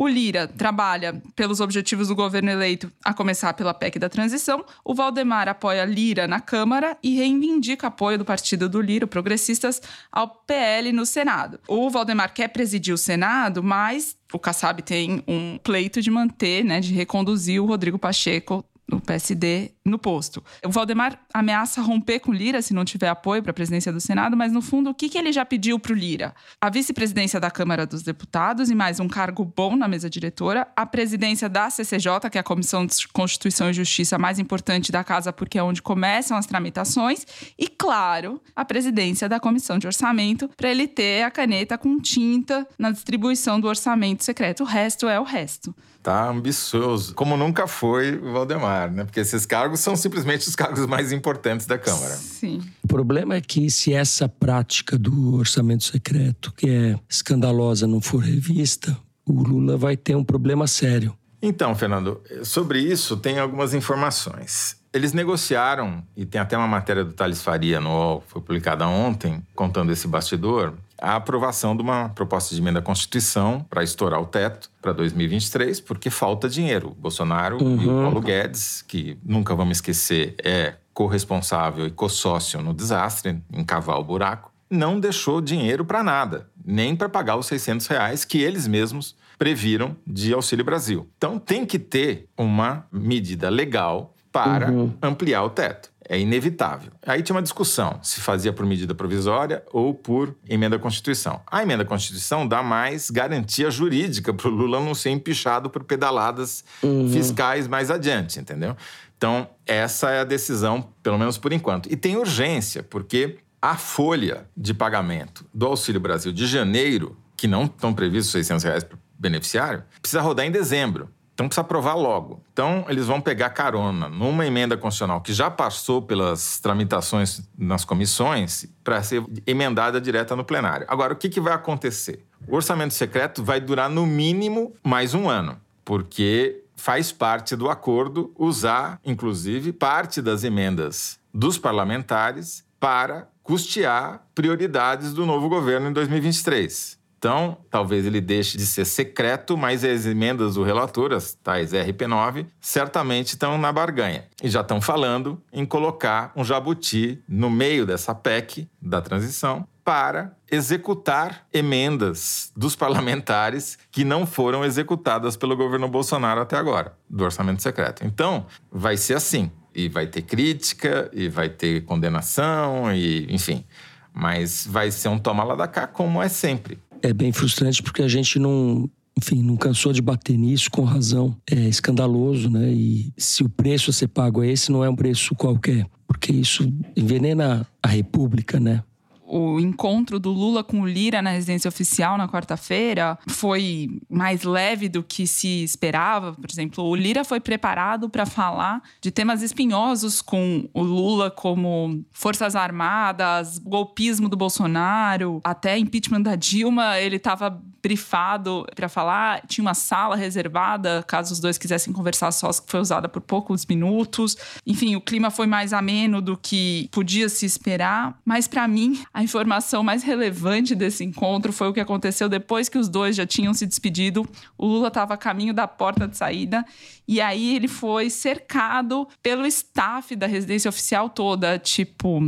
O 0.00 0.08
Lira 0.08 0.48
trabalha 0.48 1.22
pelos 1.36 1.60
objetivos 1.60 2.08
do 2.08 2.14
governo 2.14 2.48
eleito, 2.50 2.90
a 3.04 3.12
começar 3.12 3.52
pela 3.52 3.74
PEC 3.74 3.98
da 3.98 4.08
transição. 4.08 4.64
O 4.82 4.94
Valdemar 4.94 5.46
apoia 5.46 5.84
Lira 5.84 6.26
na 6.26 6.40
Câmara 6.40 6.96
e 7.02 7.16
reivindica 7.16 7.88
apoio 7.88 8.16
do 8.16 8.24
partido 8.24 8.66
do 8.66 8.80
Lira, 8.80 9.06
progressistas, 9.06 9.82
ao 10.10 10.26
PL 10.26 10.90
no 10.90 11.04
Senado. 11.04 11.60
O 11.68 11.90
Valdemar 11.90 12.32
quer 12.32 12.48
presidir 12.48 12.94
o 12.94 12.96
Senado, 12.96 13.62
mas 13.62 14.16
o 14.32 14.38
Kassab 14.38 14.80
tem 14.80 15.22
um 15.28 15.58
pleito 15.58 16.00
de 16.00 16.10
manter, 16.10 16.64
né, 16.64 16.80
de 16.80 16.94
reconduzir 16.94 17.62
o 17.62 17.66
Rodrigo 17.66 17.98
Pacheco 17.98 18.64
no 18.90 19.00
PSD 19.00 19.70
no 19.84 19.98
posto. 19.98 20.42
O 20.64 20.70
Valdemar 20.70 21.18
ameaça 21.32 21.80
romper 21.80 22.20
com 22.20 22.32
Lira 22.32 22.60
se 22.60 22.74
não 22.74 22.84
tiver 22.84 23.08
apoio 23.08 23.42
para 23.42 23.50
a 23.50 23.54
presidência 23.54 23.92
do 23.92 24.00
Senado, 24.00 24.36
mas 24.36 24.52
no 24.52 24.60
fundo, 24.60 24.90
o 24.90 24.94
que, 24.94 25.08
que 25.08 25.18
ele 25.18 25.32
já 25.32 25.44
pediu 25.44 25.78
para 25.78 25.92
o 25.92 25.96
Lira? 25.96 26.34
A 26.60 26.68
vice-presidência 26.68 27.40
da 27.40 27.50
Câmara 27.50 27.86
dos 27.86 28.02
Deputados 28.02 28.70
e 28.70 28.74
mais 28.74 29.00
um 29.00 29.08
cargo 29.08 29.44
bom 29.44 29.76
na 29.76 29.88
mesa 29.88 30.10
diretora, 30.10 30.68
a 30.76 30.84
presidência 30.84 31.48
da 31.48 31.70
CCJ, 31.70 32.30
que 32.30 32.38
é 32.38 32.40
a 32.40 32.44
Comissão 32.44 32.84
de 32.84 33.08
Constituição 33.08 33.70
e 33.70 33.72
Justiça 33.72 34.18
mais 34.18 34.38
importante 34.38 34.92
da 34.92 35.02
casa, 35.04 35.32
porque 35.32 35.58
é 35.58 35.62
onde 35.62 35.82
começam 35.82 36.36
as 36.36 36.46
tramitações, 36.46 37.26
e, 37.58 37.68
claro, 37.68 38.40
a 38.54 38.64
presidência 38.64 39.28
da 39.28 39.40
Comissão 39.40 39.78
de 39.78 39.86
Orçamento, 39.86 40.48
para 40.56 40.70
ele 40.70 40.86
ter 40.86 41.22
a 41.22 41.30
caneta 41.30 41.78
com 41.78 41.98
tinta 41.98 42.66
na 42.78 42.90
distribuição 42.90 43.60
do 43.60 43.68
orçamento 43.68 44.24
secreto. 44.24 44.62
O 44.62 44.66
resto 44.66 45.08
é 45.08 45.18
o 45.18 45.24
resto 45.24 45.74
tá 46.02 46.28
ambicioso, 46.30 47.14
como 47.14 47.36
nunca 47.36 47.66
foi 47.66 48.16
o 48.16 48.32
Valdemar, 48.32 48.90
né? 48.90 49.04
Porque 49.04 49.20
esses 49.20 49.44
cargos 49.44 49.80
são 49.80 49.94
simplesmente 49.96 50.48
os 50.48 50.56
cargos 50.56 50.86
mais 50.86 51.12
importantes 51.12 51.66
da 51.66 51.78
Câmara. 51.78 52.14
Sim. 52.14 52.62
O 52.82 52.88
problema 52.88 53.34
é 53.34 53.40
que 53.40 53.70
se 53.70 53.92
essa 53.92 54.28
prática 54.28 54.98
do 54.98 55.34
orçamento 55.36 55.84
secreto, 55.84 56.52
que 56.56 56.68
é 56.68 56.98
escandalosa, 57.08 57.86
não 57.86 58.00
for 58.00 58.18
revista, 58.18 58.96
o 59.26 59.42
Lula 59.42 59.76
vai 59.76 59.96
ter 59.96 60.16
um 60.16 60.24
problema 60.24 60.66
sério. 60.66 61.14
Então, 61.42 61.74
Fernando, 61.74 62.20
sobre 62.42 62.80
isso 62.80 63.16
tem 63.16 63.38
algumas 63.38 63.72
informações. 63.72 64.76
Eles 64.92 65.12
negociaram, 65.12 66.02
e 66.16 66.26
tem 66.26 66.40
até 66.40 66.56
uma 66.56 66.66
matéria 66.66 67.04
do 67.04 67.12
Thales 67.12 67.40
Faria 67.40 67.80
no 67.80 67.90
UOL, 67.90 68.24
foi 68.26 68.42
publicada 68.42 68.86
ontem, 68.88 69.40
contando 69.54 69.92
esse 69.92 70.08
bastidor, 70.08 70.74
a 71.00 71.16
aprovação 71.16 71.76
de 71.76 71.82
uma 71.82 72.08
proposta 72.10 72.54
de 72.54 72.60
emenda 72.60 72.78
à 72.78 72.82
Constituição 72.82 73.64
para 73.68 73.82
estourar 73.82 74.20
o 74.20 74.26
teto 74.26 74.70
para 74.80 74.92
2023, 74.92 75.80
porque 75.80 76.10
falta 76.10 76.48
dinheiro. 76.48 76.94
Bolsonaro 76.98 77.62
uhum. 77.62 77.82
e 77.82 77.86
o 77.86 78.02
Paulo 78.02 78.20
Guedes, 78.20 78.82
que 78.82 79.18
nunca 79.24 79.54
vamos 79.54 79.78
esquecer, 79.78 80.34
é 80.42 80.74
corresponsável 80.92 81.86
e 81.86 81.90
co-sócio 81.90 82.60
no 82.60 82.74
desastre, 82.74 83.40
em 83.52 83.64
cavar 83.64 83.98
o 83.98 84.04
buraco, 84.04 84.52
não 84.68 85.00
deixou 85.00 85.40
dinheiro 85.40 85.84
para 85.84 86.02
nada, 86.02 86.48
nem 86.64 86.94
para 86.94 87.08
pagar 87.08 87.36
os 87.36 87.46
600 87.46 87.86
reais 87.86 88.24
que 88.24 88.40
eles 88.40 88.68
mesmos 88.68 89.16
previram 89.38 89.96
de 90.06 90.32
Auxílio 90.32 90.64
Brasil. 90.64 91.08
Então 91.16 91.38
tem 91.38 91.64
que 91.64 91.78
ter 91.78 92.28
uma 92.36 92.86
medida 92.92 93.48
legal 93.48 94.14
para 94.30 94.70
uhum. 94.70 94.92
ampliar 95.02 95.42
o 95.42 95.50
teto. 95.50 95.89
É 96.12 96.18
inevitável. 96.18 96.90
Aí 97.06 97.22
tinha 97.22 97.36
uma 97.36 97.42
discussão 97.42 98.00
se 98.02 98.20
fazia 98.20 98.52
por 98.52 98.66
medida 98.66 98.92
provisória 98.96 99.62
ou 99.72 99.94
por 99.94 100.34
emenda 100.48 100.74
à 100.74 100.78
Constituição. 100.78 101.40
A 101.46 101.62
emenda 101.62 101.84
à 101.84 101.86
Constituição 101.86 102.48
dá 102.48 102.64
mais 102.64 103.10
garantia 103.10 103.70
jurídica 103.70 104.34
para 104.34 104.48
o 104.48 104.50
Lula 104.50 104.80
não 104.80 104.92
ser 104.92 105.10
empichado 105.10 105.70
por 105.70 105.84
pedaladas 105.84 106.64
uhum. 106.82 107.08
fiscais 107.12 107.68
mais 107.68 107.92
adiante, 107.92 108.40
entendeu? 108.40 108.76
Então, 109.16 109.48
essa 109.64 110.10
é 110.10 110.18
a 110.18 110.24
decisão, 110.24 110.88
pelo 111.00 111.16
menos 111.16 111.38
por 111.38 111.52
enquanto. 111.52 111.88
E 111.92 111.94
tem 111.94 112.16
urgência, 112.16 112.82
porque 112.82 113.38
a 113.62 113.76
folha 113.76 114.48
de 114.56 114.74
pagamento 114.74 115.44
do 115.54 115.66
Auxílio 115.66 116.00
Brasil 116.00 116.32
de 116.32 116.44
janeiro, 116.44 117.16
que 117.36 117.46
não 117.46 117.66
estão 117.66 117.94
previstos 117.94 118.32
600 118.32 118.64
reais 118.64 118.82
para 118.82 118.96
o 118.96 118.98
beneficiário, 119.16 119.84
precisa 120.00 120.22
rodar 120.22 120.44
em 120.44 120.50
dezembro. 120.50 121.08
Então 121.40 121.48
precisa 121.48 121.62
aprovar 121.62 121.94
logo. 121.94 122.42
Então 122.52 122.84
eles 122.86 123.06
vão 123.06 123.18
pegar 123.18 123.48
carona 123.48 124.10
numa 124.10 124.44
emenda 124.44 124.76
constitucional 124.76 125.22
que 125.22 125.32
já 125.32 125.50
passou 125.50 126.02
pelas 126.02 126.60
tramitações 126.60 127.40
nas 127.56 127.82
comissões 127.82 128.66
para 128.84 129.02
ser 129.02 129.24
emendada 129.46 129.98
direta 129.98 130.36
no 130.36 130.44
plenário. 130.44 130.86
Agora, 130.86 131.14
o 131.14 131.16
que, 131.16 131.30
que 131.30 131.40
vai 131.40 131.54
acontecer? 131.54 132.26
O 132.46 132.56
orçamento 132.56 132.92
secreto 132.92 133.42
vai 133.42 133.58
durar 133.58 133.88
no 133.88 134.04
mínimo 134.04 134.74
mais 134.84 135.14
um 135.14 135.30
ano, 135.30 135.58
porque 135.82 136.62
faz 136.76 137.10
parte 137.10 137.56
do 137.56 137.70
acordo 137.70 138.34
usar, 138.38 139.00
inclusive, 139.02 139.72
parte 139.72 140.20
das 140.20 140.44
emendas 140.44 141.18
dos 141.32 141.56
parlamentares 141.56 142.62
para 142.78 143.26
custear 143.42 144.26
prioridades 144.34 145.14
do 145.14 145.24
novo 145.24 145.48
governo 145.48 145.88
em 145.88 145.92
2023. 145.94 146.99
Então, 147.20 147.58
talvez 147.70 148.06
ele 148.06 148.18
deixe 148.18 148.56
de 148.56 148.64
ser 148.64 148.86
secreto, 148.86 149.54
mas 149.54 149.84
as 149.84 150.06
emendas 150.06 150.54
do 150.54 150.62
relator, 150.62 151.12
as 151.12 151.34
tais 151.34 151.70
RP9, 151.74 152.46
certamente 152.58 153.34
estão 153.34 153.58
na 153.58 153.70
barganha. 153.70 154.24
E 154.42 154.48
já 154.48 154.62
estão 154.62 154.80
falando 154.80 155.38
em 155.52 155.66
colocar 155.66 156.32
um 156.34 156.42
jabuti 156.42 157.22
no 157.28 157.50
meio 157.50 157.84
dessa 157.84 158.14
PEC 158.14 158.66
da 158.80 159.02
transição 159.02 159.68
para 159.84 160.34
executar 160.50 161.46
emendas 161.52 162.50
dos 162.56 162.74
parlamentares 162.74 163.76
que 163.90 164.02
não 164.02 164.24
foram 164.24 164.64
executadas 164.64 165.36
pelo 165.36 165.54
governo 165.54 165.88
Bolsonaro 165.88 166.40
até 166.40 166.56
agora, 166.56 166.96
do 167.06 167.22
orçamento 167.22 167.60
secreto. 167.60 168.02
Então, 168.02 168.46
vai 168.72 168.96
ser 168.96 169.12
assim. 169.12 169.50
E 169.74 169.90
vai 169.90 170.06
ter 170.06 170.22
crítica, 170.22 171.10
e 171.12 171.28
vai 171.28 171.50
ter 171.50 171.84
condenação, 171.84 172.90
e 172.94 173.26
enfim. 173.28 173.62
Mas 174.10 174.66
vai 174.66 174.90
ser 174.90 175.08
um 175.08 175.18
toma 175.18 175.44
lá 175.44 175.54
da 175.54 175.68
cá, 175.68 175.86
como 175.86 176.22
é 176.22 176.28
sempre 176.28 176.78
é 177.02 177.12
bem 177.12 177.32
frustrante 177.32 177.82
porque 177.82 178.02
a 178.02 178.08
gente 178.08 178.38
não, 178.38 178.88
enfim, 179.16 179.42
não 179.42 179.56
cansou 179.56 179.92
de 179.92 180.02
bater 180.02 180.36
nisso 180.36 180.70
com 180.70 180.82
razão. 180.82 181.36
É 181.50 181.68
escandaloso, 181.68 182.50
né? 182.50 182.72
E 182.72 183.12
se 183.16 183.42
o 183.42 183.48
preço 183.48 183.90
a 183.90 183.92
ser 183.92 184.08
pago 184.08 184.42
é 184.42 184.48
esse, 184.48 184.72
não 184.72 184.84
é 184.84 184.88
um 184.88 184.96
preço 184.96 185.34
qualquer, 185.34 185.86
porque 186.06 186.32
isso 186.32 186.72
envenena 186.96 187.66
a 187.82 187.88
República, 187.88 188.58
né? 188.58 188.82
O 189.30 189.60
encontro 189.60 190.18
do 190.18 190.30
Lula 190.30 190.64
com 190.64 190.80
o 190.80 190.86
Lira 190.86 191.22
na 191.22 191.30
residência 191.30 191.68
oficial 191.68 192.18
na 192.18 192.28
quarta-feira 192.28 193.16
foi 193.28 193.88
mais 194.10 194.42
leve 194.42 194.88
do 194.88 195.02
que 195.02 195.26
se 195.26 195.62
esperava. 195.62 196.32
Por 196.32 196.50
exemplo, 196.50 196.84
o 196.84 196.96
Lira 196.96 197.24
foi 197.24 197.38
preparado 197.38 198.10
para 198.10 198.26
falar 198.26 198.82
de 199.00 199.10
temas 199.12 199.40
espinhosos 199.42 200.20
com 200.20 200.68
o 200.74 200.82
Lula, 200.82 201.30
como 201.30 202.04
Forças 202.10 202.56
Armadas, 202.56 203.58
golpismo 203.58 204.28
do 204.28 204.36
Bolsonaro, 204.36 205.40
até 205.44 205.78
impeachment 205.78 206.22
da 206.22 206.34
Dilma. 206.34 206.98
Ele 206.98 207.16
estava 207.16 207.62
brifado 207.82 208.66
para 208.74 208.88
falar, 208.88 209.42
tinha 209.46 209.62
uma 209.62 209.74
sala 209.74 210.16
reservada 210.16 211.02
caso 211.06 211.32
os 211.32 211.40
dois 211.40 211.56
quisessem 211.58 211.92
conversar 211.92 212.30
sós, 212.32 212.60
que 212.60 212.70
foi 212.70 212.80
usada 212.80 213.08
por 213.08 213.20
poucos 213.20 213.64
minutos. 213.66 214.36
Enfim, 214.66 214.96
o 214.96 215.00
clima 215.00 215.30
foi 215.30 215.46
mais 215.46 215.72
ameno 215.72 216.20
do 216.20 216.36
que 216.36 216.88
podia 216.92 217.28
se 217.28 217.46
esperar, 217.46 218.18
mas 218.24 218.46
para 218.46 218.66
mim 218.68 219.02
a 219.12 219.19
informação 219.22 219.82
mais 219.82 220.02
relevante 220.02 220.74
desse 220.74 221.04
encontro 221.04 221.52
foi 221.52 221.68
o 221.68 221.72
que 221.72 221.80
aconteceu 221.80 222.28
depois 222.28 222.68
que 222.68 222.78
os 222.78 222.88
dois 222.88 223.16
já 223.16 223.26
tinham 223.26 223.54
se 223.54 223.66
despedido. 223.66 224.28
O 224.56 224.66
Lula 224.66 224.88
estava 224.88 225.14
a 225.14 225.16
caminho 225.16 225.54
da 225.54 225.66
porta 225.66 226.06
de 226.06 226.16
saída 226.16 226.64
e 227.06 227.20
aí 227.20 227.56
ele 227.56 227.68
foi 227.68 228.10
cercado 228.10 229.08
pelo 229.22 229.46
staff 229.46 230.14
da 230.14 230.26
residência 230.26 230.68
oficial 230.68 231.08
toda, 231.08 231.58
tipo 231.58 232.20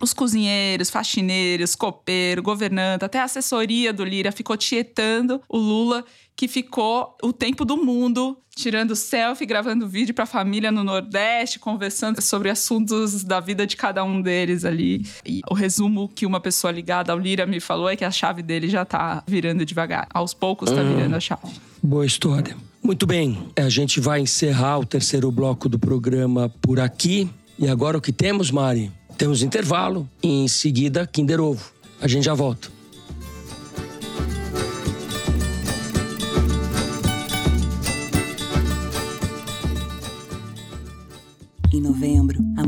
os 0.00 0.14
cozinheiros, 0.14 0.90
faxineiros, 0.90 1.74
copeiro, 1.74 2.42
governante, 2.42 3.04
até 3.04 3.18
a 3.18 3.24
assessoria 3.24 3.92
do 3.92 4.04
Lira 4.04 4.30
ficou 4.30 4.56
tietando 4.56 5.42
o 5.48 5.58
Lula, 5.58 6.04
que 6.36 6.46
ficou 6.46 7.16
o 7.22 7.32
tempo 7.32 7.64
do 7.64 7.76
mundo 7.76 8.38
tirando 8.58 8.96
selfie, 8.96 9.46
gravando 9.46 9.88
vídeo 9.88 10.12
para 10.12 10.24
a 10.24 10.26
família 10.26 10.72
no 10.72 10.82
Nordeste, 10.82 11.58
conversando 11.58 12.20
sobre 12.20 12.50
assuntos 12.50 13.22
da 13.22 13.38
vida 13.38 13.64
de 13.66 13.76
cada 13.76 14.02
um 14.02 14.20
deles 14.20 14.64
ali. 14.64 15.06
E 15.24 15.40
o 15.48 15.54
resumo 15.54 16.08
que 16.08 16.26
uma 16.26 16.40
pessoa 16.40 16.72
ligada 16.72 17.12
ao 17.12 17.18
Lira 17.18 17.46
me 17.46 17.60
falou 17.60 17.88
é 17.88 17.94
que 17.94 18.04
a 18.04 18.10
chave 18.10 18.42
dele 18.42 18.68
já 18.68 18.84
tá 18.84 19.22
virando 19.26 19.64
devagar. 19.64 20.08
Aos 20.12 20.34
poucos 20.34 20.70
tá 20.70 20.80
hum. 20.80 20.96
virando 20.96 21.14
a 21.14 21.20
chave. 21.20 21.52
Boa 21.80 22.04
história. 22.04 22.56
Muito 22.82 23.06
bem, 23.06 23.38
a 23.56 23.68
gente 23.68 24.00
vai 24.00 24.20
encerrar 24.20 24.78
o 24.78 24.84
terceiro 24.84 25.30
bloco 25.30 25.68
do 25.68 25.78
programa 25.78 26.48
por 26.60 26.80
aqui. 26.80 27.30
E 27.58 27.68
agora 27.68 27.98
o 27.98 28.00
que 28.00 28.12
temos, 28.12 28.50
Mari? 28.50 28.90
Temos 29.16 29.42
intervalo 29.42 30.08
e 30.22 30.44
em 30.44 30.48
seguida 30.48 31.06
Kinder 31.06 31.40
Ovo. 31.40 31.72
A 32.00 32.08
gente 32.08 32.24
já 32.24 32.34
volta. 32.34 32.77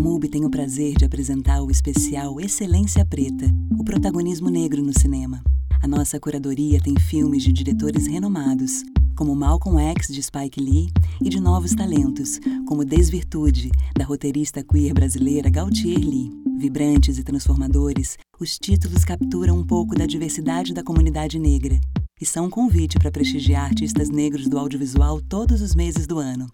MUBI 0.01 0.31
tem 0.31 0.47
o 0.47 0.51
prazer 0.51 0.95
de 0.97 1.05
apresentar 1.05 1.61
o 1.61 1.71
especial 1.71 2.41
Excelência 2.41 3.05
Preta, 3.05 3.45
o 3.79 3.85
protagonismo 3.85 4.49
negro 4.49 4.83
no 4.83 4.99
cinema. 4.99 5.43
A 5.83 5.87
nossa 5.87 6.19
curadoria 6.19 6.81
tem 6.81 6.99
filmes 6.99 7.43
de 7.43 7.53
diretores 7.53 8.07
renomados, 8.07 8.83
como 9.15 9.37
Malcolm 9.37 9.79
X 9.79 10.09
de 10.09 10.23
Spike 10.23 10.59
Lee 10.59 10.89
e 11.23 11.29
de 11.29 11.39
novos 11.39 11.75
talentos, 11.75 12.41
como 12.67 12.83
Desvirtude, 12.83 13.71
da 13.95 14.07
roteirista 14.07 14.65
queer 14.65 14.95
brasileira 14.95 15.51
Gautier 15.51 16.01
Lee. 16.01 16.31
Vibrantes 16.57 17.19
e 17.19 17.23
transformadores, 17.23 18.17
os 18.41 18.59
títulos 18.59 19.05
capturam 19.05 19.59
um 19.59 19.67
pouco 19.67 19.95
da 19.95 20.07
diversidade 20.07 20.73
da 20.73 20.83
comunidade 20.83 21.39
negra 21.39 21.79
e 22.19 22.25
são 22.25 22.47
um 22.47 22.51
convite 22.51 22.99
para 22.99 23.11
prestigiar 23.11 23.67
artistas 23.67 24.09
negros 24.09 24.49
do 24.49 24.59
audiovisual 24.59 25.21
todos 25.21 25.61
os 25.61 25.75
meses 25.75 26.07
do 26.07 26.19
ano. 26.19 26.51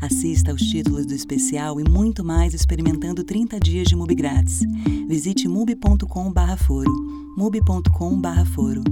Assista 0.00 0.50
aos 0.50 0.62
títulos 0.62 1.04
do 1.04 1.14
especial 1.14 1.80
e 1.80 1.88
muito 1.88 2.24
mais 2.24 2.54
experimentando 2.54 3.22
30 3.22 3.60
dias 3.60 3.86
de 3.86 3.94
MUBI 3.94 4.14
grátis. 4.14 4.60
Visite 5.06 5.46
mubi.com/foro. 5.46 6.90
mubi.com/foro. 7.36 8.82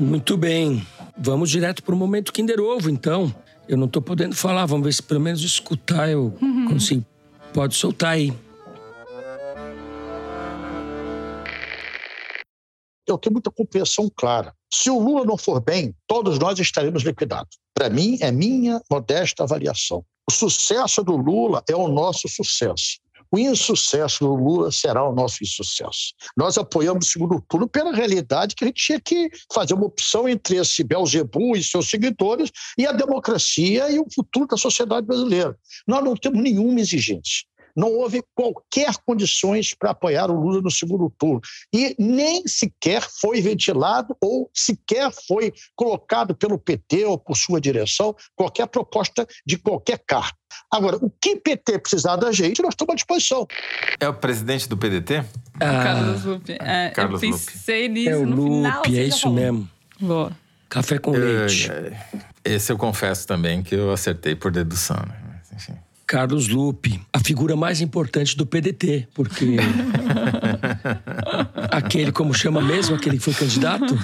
Muito 0.00 0.36
bem. 0.36 0.84
Vamos 1.16 1.50
direto 1.50 1.82
para 1.82 1.94
o 1.94 1.98
momento 1.98 2.32
Kinder 2.32 2.60
Ovo, 2.60 2.90
então. 2.90 3.32
Eu 3.68 3.76
não 3.76 3.88
tô 3.88 4.02
podendo 4.02 4.34
falar, 4.34 4.66
vamos 4.66 4.84
ver 4.84 4.92
se 4.92 5.02
pelo 5.02 5.20
menos 5.20 5.42
escutar 5.42 6.10
eu 6.10 6.34
uhum. 6.40 6.66
consigo. 6.66 7.04
Pode 7.52 7.74
soltar 7.74 8.12
aí. 8.12 8.32
Eu 13.06 13.18
tenho 13.18 13.34
muita 13.34 13.50
compreensão 13.50 14.10
clara. 14.14 14.54
Se 14.72 14.90
o 14.90 14.98
Lula 14.98 15.24
não 15.24 15.36
for 15.36 15.60
bem, 15.60 15.94
todos 16.06 16.38
nós 16.38 16.58
estaremos 16.58 17.02
liquidados. 17.02 17.58
Para 17.74 17.90
mim, 17.90 18.18
é 18.20 18.30
minha 18.30 18.80
modesta 18.90 19.42
avaliação. 19.42 20.04
O 20.28 20.32
sucesso 20.32 21.02
do 21.02 21.16
Lula 21.16 21.62
é 21.68 21.76
o 21.76 21.88
nosso 21.88 22.28
sucesso. 22.28 22.98
O 23.30 23.38
insucesso 23.38 24.24
do 24.24 24.32
Lula 24.32 24.70
será 24.70 25.02
o 25.02 25.12
nosso 25.12 25.42
insucesso. 25.42 26.14
Nós 26.36 26.56
apoiamos 26.56 27.08
o 27.08 27.10
segundo 27.10 27.44
turno 27.48 27.68
pela 27.68 27.92
realidade 27.92 28.54
que 28.54 28.62
a 28.62 28.68
gente 28.68 28.80
tinha 28.80 29.00
que 29.00 29.28
fazer 29.52 29.74
uma 29.74 29.86
opção 29.86 30.28
entre 30.28 30.56
esse 30.56 30.84
Belzebu 30.84 31.56
e 31.56 31.64
seus 31.64 31.90
seguidores 31.90 32.52
e 32.78 32.86
a 32.86 32.92
democracia 32.92 33.90
e 33.90 33.98
o 33.98 34.06
futuro 34.14 34.46
da 34.46 34.56
sociedade 34.56 35.04
brasileira. 35.04 35.58
Nós 35.86 36.04
não 36.04 36.14
temos 36.14 36.40
nenhuma 36.40 36.80
exigência 36.80 37.44
não 37.76 37.92
houve 37.92 38.22
qualquer 38.34 38.94
condições 39.06 39.74
para 39.74 39.90
apoiar 39.90 40.30
o 40.30 40.40
Lula 40.40 40.60
no 40.60 40.70
segundo 40.70 41.12
turno. 41.18 41.40
E 41.72 41.94
nem 41.98 42.46
sequer 42.46 43.02
foi 43.02 43.40
ventilado 43.40 44.16
ou 44.20 44.50
sequer 44.54 45.10
foi 45.26 45.52
colocado 45.74 46.34
pelo 46.34 46.58
PT 46.58 47.04
ou 47.04 47.18
por 47.18 47.36
sua 47.36 47.60
direção 47.60 48.14
qualquer 48.36 48.66
proposta 48.66 49.26
de 49.46 49.58
qualquer 49.58 49.98
cargo. 50.06 50.36
Agora, 50.70 50.96
o 50.96 51.10
que 51.10 51.36
PT 51.36 51.78
precisar 51.80 52.16
da 52.16 52.32
gente, 52.32 52.62
nós 52.62 52.72
estamos 52.72 52.92
à 52.92 52.94
disposição. 52.96 53.46
É 54.00 54.08
o 54.08 54.14
presidente 54.14 54.68
do 54.68 54.76
PDT? 54.76 55.24
Ah, 55.54 55.82
Carlos 55.84 56.24
Lupe. 56.24 56.56
É, 56.60 56.90
Carlos 56.90 57.22
eu 57.22 57.30
pensei 57.30 57.88
nisso 57.88 58.10
é 58.10 58.16
o 58.16 58.26
no 58.26 58.36
Lupe, 58.36 58.54
final. 58.54 58.82
É 58.86 59.04
isso 59.04 59.20
falou. 59.22 59.36
mesmo. 59.36 59.70
Boa. 60.00 60.32
Café 60.68 60.98
com 60.98 61.12
leite. 61.12 61.70
Esse 62.44 62.72
eu 62.72 62.76
confesso 62.76 63.26
também 63.26 63.62
que 63.62 63.74
eu 63.74 63.92
acertei 63.92 64.34
por 64.34 64.50
dedução. 64.50 64.96
Né? 64.96 65.16
Mas, 65.28 65.52
enfim. 65.52 65.78
Carlos 66.06 66.48
Lupe, 66.48 67.00
a 67.12 67.18
figura 67.18 67.56
mais 67.56 67.80
importante 67.80 68.36
do 68.36 68.46
PDT, 68.46 69.08
porque 69.14 69.56
aquele, 71.70 72.12
como 72.12 72.34
chama 72.34 72.60
mesmo, 72.60 72.94
aquele 72.94 73.16
que 73.16 73.22
foi 73.22 73.34
candidato? 73.34 73.96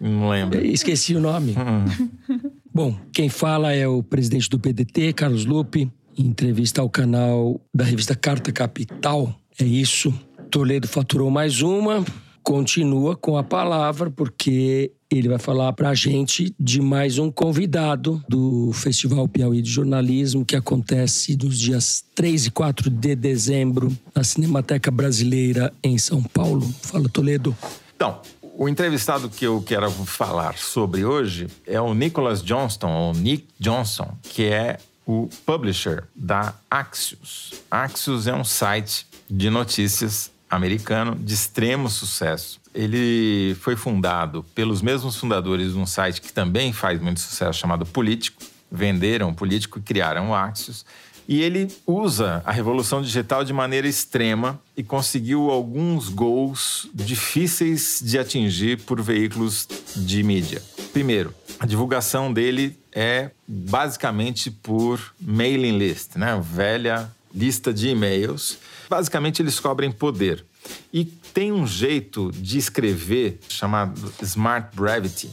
Não 0.00 0.28
lembro. 0.28 0.64
Esqueci 0.64 1.14
o 1.14 1.20
nome. 1.20 1.54
Hum. 1.56 2.40
Bom, 2.72 2.98
quem 3.12 3.28
fala 3.28 3.72
é 3.72 3.86
o 3.86 4.02
presidente 4.02 4.48
do 4.48 4.58
PDT, 4.58 5.12
Carlos 5.12 5.44
Lupe, 5.44 5.90
em 6.16 6.26
entrevista 6.26 6.80
ao 6.80 6.90
canal 6.90 7.60
da 7.72 7.84
revista 7.84 8.14
Carta 8.14 8.50
Capital. 8.50 9.34
É 9.58 9.64
isso. 9.64 10.12
Toledo 10.50 10.88
faturou 10.88 11.30
mais 11.30 11.62
uma, 11.62 12.04
continua 12.42 13.16
com 13.16 13.36
a 13.36 13.42
palavra, 13.42 14.10
porque 14.10 14.92
ele 15.18 15.28
vai 15.28 15.38
falar 15.38 15.72
para 15.72 15.90
a 15.90 15.94
gente 15.94 16.54
de 16.58 16.80
mais 16.80 17.18
um 17.18 17.30
convidado 17.30 18.22
do 18.28 18.72
Festival 18.72 19.28
Piauí 19.28 19.62
de 19.62 19.70
Jornalismo, 19.70 20.44
que 20.44 20.56
acontece 20.56 21.36
nos 21.36 21.58
dias 21.58 22.04
3 22.14 22.46
e 22.46 22.50
4 22.50 22.90
de 22.90 23.14
dezembro, 23.14 23.96
na 24.14 24.24
Cinemateca 24.24 24.90
Brasileira, 24.90 25.72
em 25.82 25.96
São 25.98 26.22
Paulo. 26.22 26.68
Fala, 26.82 27.08
Toledo. 27.08 27.56
Então, 27.94 28.20
o 28.56 28.68
entrevistado 28.68 29.28
que 29.28 29.46
eu 29.46 29.62
quero 29.62 29.90
falar 29.90 30.56
sobre 30.56 31.04
hoje 31.04 31.48
é 31.66 31.80
o 31.80 31.94
Nicholas 31.94 32.42
Johnston, 32.42 32.90
ou 32.90 33.12
Nick 33.12 33.46
Johnson, 33.58 34.16
que 34.22 34.44
é 34.44 34.78
o 35.06 35.28
publisher 35.44 36.04
da 36.14 36.54
Axios. 36.70 37.52
Axios 37.70 38.26
é 38.26 38.34
um 38.34 38.44
site 38.44 39.06
de 39.28 39.50
notícias 39.50 40.30
americano 40.48 41.16
de 41.16 41.34
extremo 41.34 41.88
sucesso. 41.88 42.60
Ele 42.74 43.56
foi 43.60 43.76
fundado 43.76 44.44
pelos 44.54 44.82
mesmos 44.82 45.16
fundadores 45.16 45.72
de 45.72 45.78
um 45.78 45.86
site 45.86 46.20
que 46.20 46.32
também 46.32 46.72
faz 46.72 47.00
muito 47.00 47.20
sucesso, 47.20 47.58
chamado 47.58 47.86
Político. 47.86 48.42
Venderam 48.70 49.32
Político 49.32 49.78
e 49.78 49.82
criaram 49.82 50.30
o 50.30 50.34
Axios. 50.34 50.84
E 51.26 51.40
ele 51.40 51.68
usa 51.86 52.42
a 52.44 52.52
revolução 52.52 53.00
digital 53.00 53.44
de 53.44 53.52
maneira 53.52 53.88
extrema 53.88 54.60
e 54.76 54.82
conseguiu 54.82 55.50
alguns 55.50 56.08
gols 56.08 56.88
difíceis 56.92 58.02
de 58.04 58.18
atingir 58.18 58.80
por 58.80 59.00
veículos 59.00 59.66
de 59.96 60.22
mídia. 60.22 60.62
Primeiro, 60.92 61.32
a 61.58 61.64
divulgação 61.64 62.30
dele 62.30 62.76
é 62.92 63.30
basicamente 63.48 64.50
por 64.50 65.00
mailing 65.18 65.78
list, 65.78 66.16
né? 66.16 66.38
Velha 66.42 67.10
lista 67.34 67.72
de 67.72 67.88
e-mails 67.88 68.58
Basicamente, 68.88 69.42
eles 69.42 69.58
cobrem 69.58 69.90
poder. 69.90 70.44
E 70.92 71.12
tem 71.34 71.50
um 71.50 71.66
jeito 71.66 72.30
de 72.32 72.56
escrever 72.56 73.40
chamado 73.48 74.00
Smart 74.22 74.74
Brevity 74.74 75.28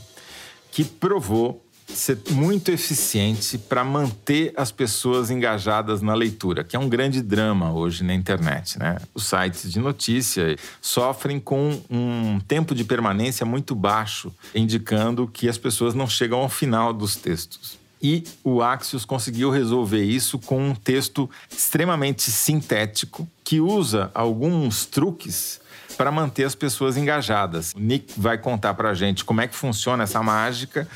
que 0.71 0.83
provou 0.83 1.63
ser 1.87 2.17
muito 2.31 2.71
eficiente 2.71 3.57
para 3.57 3.83
manter 3.83 4.53
as 4.55 4.71
pessoas 4.71 5.29
engajadas 5.29 6.01
na 6.01 6.13
leitura, 6.13 6.63
que 6.63 6.75
é 6.75 6.79
um 6.79 6.87
grande 6.87 7.21
drama 7.21 7.71
hoje 7.71 8.03
na 8.03 8.13
internet. 8.13 8.79
Né? 8.79 8.97
Os 9.13 9.25
sites 9.25 9.71
de 9.71 9.79
notícia 9.79 10.55
sofrem 10.81 11.39
com 11.39 11.79
um 11.89 12.39
tempo 12.39 12.73
de 12.73 12.85
permanência 12.85 13.45
muito 13.45 13.75
baixo, 13.75 14.33
indicando 14.55 15.27
que 15.27 15.49
as 15.49 15.57
pessoas 15.57 15.93
não 15.93 16.07
chegam 16.07 16.39
ao 16.39 16.49
final 16.49 16.93
dos 16.93 17.17
textos. 17.17 17.80
E 18.01 18.23
o 18.43 18.61
Axios 18.61 19.05
conseguiu 19.05 19.51
resolver 19.51 20.03
isso 20.03 20.39
com 20.39 20.69
um 20.69 20.75
texto 20.75 21.29
extremamente 21.49 22.31
sintético 22.31 23.27
que 23.43 23.59
usa 23.59 24.09
alguns 24.13 24.85
truques 24.85 25.61
para 25.97 26.11
manter 26.11 26.45
as 26.45 26.55
pessoas 26.55 26.97
engajadas. 26.97 27.73
O 27.73 27.79
Nick 27.79 28.13
vai 28.17 28.37
contar 28.37 28.73
para 28.73 28.89
a 28.89 28.93
gente 28.93 29.23
como 29.23 29.41
é 29.41 29.47
que 29.47 29.55
funciona 29.55 30.03
essa 30.03 30.23
mágica, 30.23 30.87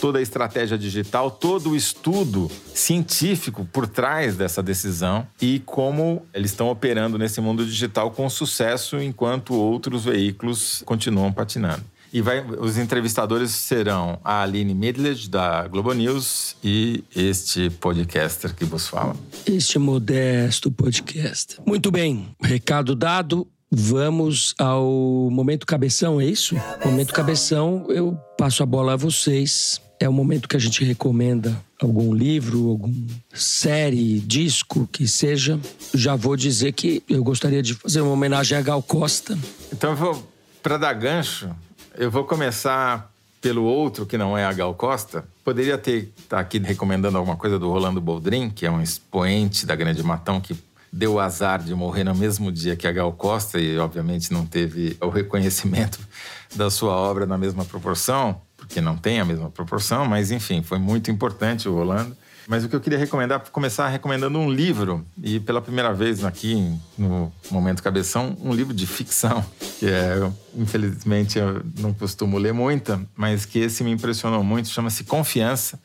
toda 0.00 0.18
a 0.18 0.22
estratégia 0.22 0.78
digital, 0.78 1.30
todo 1.30 1.70
o 1.70 1.76
estudo 1.76 2.50
científico 2.74 3.66
por 3.72 3.86
trás 3.86 4.36
dessa 4.36 4.62
decisão 4.62 5.26
e 5.40 5.60
como 5.66 6.24
eles 6.32 6.50
estão 6.50 6.68
operando 6.68 7.18
nesse 7.18 7.40
mundo 7.40 7.64
digital 7.64 8.10
com 8.10 8.28
sucesso 8.30 9.00
enquanto 9.02 9.54
outros 9.54 10.04
veículos 10.04 10.82
continuam 10.86 11.32
patinando. 11.32 11.91
E 12.12 12.20
vai, 12.20 12.44
os 12.60 12.76
entrevistadores 12.76 13.52
serão 13.52 14.20
a 14.22 14.42
Aline 14.42 14.74
Midledge, 14.74 15.30
da 15.30 15.66
Globo 15.66 15.94
News, 15.94 16.54
e 16.62 17.02
este 17.16 17.70
podcaster 17.70 18.54
que 18.54 18.66
vos 18.66 18.86
fala. 18.86 19.16
Este 19.46 19.78
modesto 19.78 20.70
podcast. 20.70 21.56
Muito 21.66 21.90
bem, 21.90 22.28
recado 22.38 22.94
dado. 22.94 23.48
Vamos 23.70 24.54
ao 24.58 24.84
momento 25.32 25.66
cabeção, 25.66 26.20
é 26.20 26.26
isso? 26.26 26.54
Momento 26.84 27.14
cabeção, 27.14 27.86
eu 27.88 28.14
passo 28.36 28.62
a 28.62 28.66
bola 28.66 28.92
a 28.92 28.96
vocês. 28.96 29.80
É 29.98 30.06
o 30.06 30.12
momento 30.12 30.46
que 30.46 30.56
a 30.56 30.60
gente 30.60 30.84
recomenda 30.84 31.58
algum 31.80 32.12
livro, 32.12 32.68
alguma 32.68 33.06
série, 33.32 34.20
disco, 34.20 34.86
que 34.92 35.08
seja. 35.08 35.58
Já 35.94 36.14
vou 36.14 36.36
dizer 36.36 36.72
que 36.72 37.02
eu 37.08 37.24
gostaria 37.24 37.62
de 37.62 37.72
fazer 37.72 38.02
uma 38.02 38.12
homenagem 38.12 38.58
a 38.58 38.60
Gal 38.60 38.82
Costa. 38.82 39.38
Então 39.72 39.92
eu 39.92 39.96
vou, 39.96 40.30
para 40.62 40.76
dar 40.76 40.92
gancho, 40.92 41.48
eu 41.96 42.10
vou 42.10 42.24
começar 42.24 43.10
pelo 43.40 43.64
outro, 43.64 44.06
que 44.06 44.16
não 44.16 44.38
é 44.38 44.44
a 44.44 44.52
Gal 44.52 44.72
Costa. 44.74 45.24
Poderia 45.44 45.76
ter 45.76 46.12
tá 46.28 46.38
aqui 46.38 46.58
recomendando 46.58 47.18
alguma 47.18 47.36
coisa 47.36 47.58
do 47.58 47.68
Rolando 47.68 48.00
Boldrin, 48.00 48.48
que 48.48 48.64
é 48.64 48.70
um 48.70 48.80
expoente 48.80 49.66
da 49.66 49.74
Grande 49.74 50.02
Matão, 50.02 50.40
que 50.40 50.56
deu 50.92 51.14
o 51.14 51.20
azar 51.20 51.60
de 51.62 51.74
morrer 51.74 52.04
no 52.04 52.14
mesmo 52.14 52.52
dia 52.52 52.76
que 52.76 52.86
a 52.86 52.92
Gal 52.92 53.12
Costa 53.12 53.58
e, 53.58 53.76
obviamente, 53.78 54.32
não 54.32 54.46
teve 54.46 54.96
o 55.00 55.08
reconhecimento 55.08 55.98
da 56.54 56.70
sua 56.70 56.92
obra 56.92 57.26
na 57.26 57.36
mesma 57.36 57.64
proporção, 57.64 58.40
porque 58.56 58.80
não 58.80 58.96
tem 58.96 59.18
a 59.18 59.24
mesma 59.24 59.50
proporção, 59.50 60.04
mas, 60.04 60.30
enfim, 60.30 60.62
foi 60.62 60.78
muito 60.78 61.10
importante 61.10 61.68
o 61.68 61.74
Rolando. 61.74 62.16
Mas 62.46 62.64
o 62.64 62.68
que 62.68 62.74
eu 62.74 62.80
queria 62.80 62.98
recomendar, 62.98 63.40
começar 63.50 63.88
recomendando 63.88 64.38
um 64.38 64.50
livro, 64.50 65.06
e 65.22 65.38
pela 65.38 65.60
primeira 65.60 65.92
vez 65.92 66.24
aqui 66.24 66.76
no 66.98 67.32
Momento 67.50 67.82
Cabeção, 67.82 68.36
um 68.40 68.52
livro 68.52 68.74
de 68.74 68.86
ficção, 68.86 69.44
que 69.78 69.86
é, 69.86 70.30
infelizmente, 70.54 71.38
eu 71.38 71.62
não 71.78 71.92
costumo 71.92 72.38
ler 72.38 72.52
muita, 72.52 73.00
mas 73.16 73.44
que 73.44 73.58
esse 73.58 73.84
me 73.84 73.90
impressionou 73.90 74.42
muito, 74.42 74.68
chama-se 74.68 75.04
Confiança. 75.04 75.78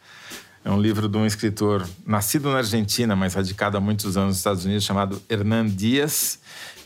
É 0.66 0.70
um 0.72 0.82
livro 0.82 1.08
de 1.08 1.18
um 1.18 1.26
escritor 1.26 1.88
nascido 2.06 2.52
na 2.52 2.58
Argentina, 2.58 3.16
mas 3.16 3.36
radicado 3.36 3.78
há 3.78 3.80
muitos 3.80 4.18
anos 4.18 4.30
nos 4.30 4.38
Estados 4.38 4.66
Unidos, 4.66 4.84
chamado 4.84 5.22
Hernan 5.30 5.68
Dias. 5.68 6.40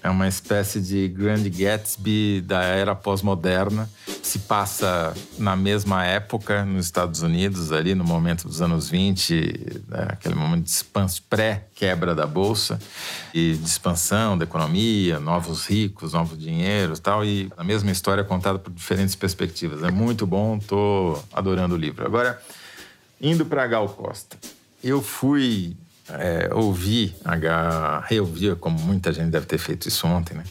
É 0.04 0.10
uma 0.10 0.28
espécie 0.28 0.82
de 0.82 1.08
Grand 1.08 1.43
Gatsby 1.43 2.41
da 2.41 2.64
era 2.64 2.95
pós-moderna. 2.95 3.88
Se 4.24 4.39
passa 4.39 5.14
na 5.38 5.56
mesma 5.56 6.04
época 6.04 6.66
nos 6.66 6.86
Estados 6.86 7.22
Unidos, 7.22 7.72
ali 7.72 7.93
no 7.93 8.04
momento 8.04 8.47
dos 8.47 8.64
anos 8.64 8.89
20, 8.89 9.84
né, 9.88 10.08
aquele 10.10 10.34
momento 10.34 10.66
de 10.66 11.22
pré-quebra 11.30 12.16
da 12.16 12.26
bolsa 12.26 12.80
e 13.32 13.54
de 13.54 13.64
expansão 13.64 14.36
da 14.36 14.43
economia, 14.43 15.20
novos 15.20 15.68
ricos, 15.68 16.14
novos 16.14 16.39
dinheiros, 16.39 16.99
tal. 16.99 17.24
E 17.24 17.52
a 17.56 17.64
mesma 17.64 17.91
história 17.91 18.24
contada 18.24 18.58
por 18.58 18.74
diferentes 18.74 19.14
perspectivas. 19.14 19.84
É 19.84 19.91
muito 19.91 20.26
bom, 20.26 20.58
tô 20.58 21.20
adorando 21.32 21.76
o 21.76 21.78
livro. 21.78 22.04
Agora, 22.04 22.41
indo 23.22 23.45
para 23.45 23.68
Gal 23.68 23.88
Costa, 23.89 24.36
eu 24.84 24.99
fui 24.99 25.78
é, 26.20 26.49
ouvir, 26.53 27.16
reouvir, 28.07 28.55
como 28.55 28.80
muita 28.80 29.12
gente 29.12 29.30
deve 29.30 29.45
ter 29.45 29.57
feito 29.57 29.88
isso 29.88 30.07
ontem, 30.07 30.36
né? 30.36 30.43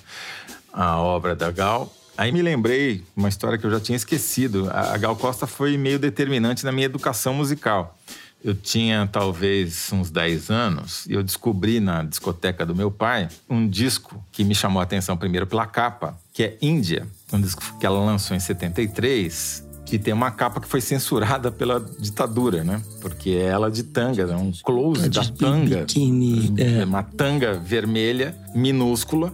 A 0.73 0.99
obra 0.99 1.35
da 1.35 1.51
Gal. 1.51 1.93
Aí 2.17 2.31
me 2.33 2.43
lembrei 2.43 3.03
uma 3.17 3.29
história 3.29 3.57
que 3.57 3.67
eu 3.67 3.71
já 3.71 3.81
tinha 3.81 3.97
esquecido. 3.97 4.69
A 4.71 4.97
Gal 4.99 5.17
Costa 5.17 5.47
foi 5.47 5.77
meio 5.77 5.99
determinante 5.99 6.65
na 6.65 6.73
minha 6.73 6.87
educação 6.87 7.35
musical. 7.35 7.97
eu 8.43 8.55
tinha 8.55 9.07
talvez 9.07 9.93
uns 9.93 10.11
10 10.11 10.51
anos 10.51 11.07
e 11.07 11.13
eu 11.13 11.23
descobri 11.23 11.79
na 11.79 12.03
discoteca 12.03 12.65
do 12.65 12.75
meu 12.75 12.91
pai 12.91 13.29
um 13.49 13.69
disco 13.69 14.23
que 14.33 14.45
me 14.45 14.55
chamou 14.55 14.81
a 14.81 14.85
atenção 14.85 15.17
primeiro 15.17 15.47
pela 15.47 15.67
capa, 15.67 16.19
que 16.33 16.43
é 16.43 16.57
Índia, 16.63 17.07
um 17.33 17.41
disco 17.41 17.63
que 17.79 17.85
ela 17.85 18.03
lançou 18.03 18.35
em 18.37 18.41
73 18.41 19.70
que 19.91 19.99
tem 19.99 20.15
uma 20.15 20.31
capa 20.31 20.61
que 20.61 20.69
foi 20.69 20.81
censurada 20.81 21.51
pela 21.51 21.81
ditadura, 21.99 22.63
né? 22.63 22.81
Porque 23.01 23.31
é 23.31 23.47
ela 23.47 23.69
de 23.69 23.83
tanga, 23.83 24.23
é 24.23 24.37
um 24.37 24.53
close 24.63 25.11
Tá 25.11 25.21
da 25.21 25.27
de 25.27 25.33
tanga. 25.33 25.79
biquíni, 25.81 26.55
é. 26.57 26.85
Uma 26.85 27.03
tanga 27.03 27.55
vermelha, 27.55 28.37
minúscula. 28.55 29.33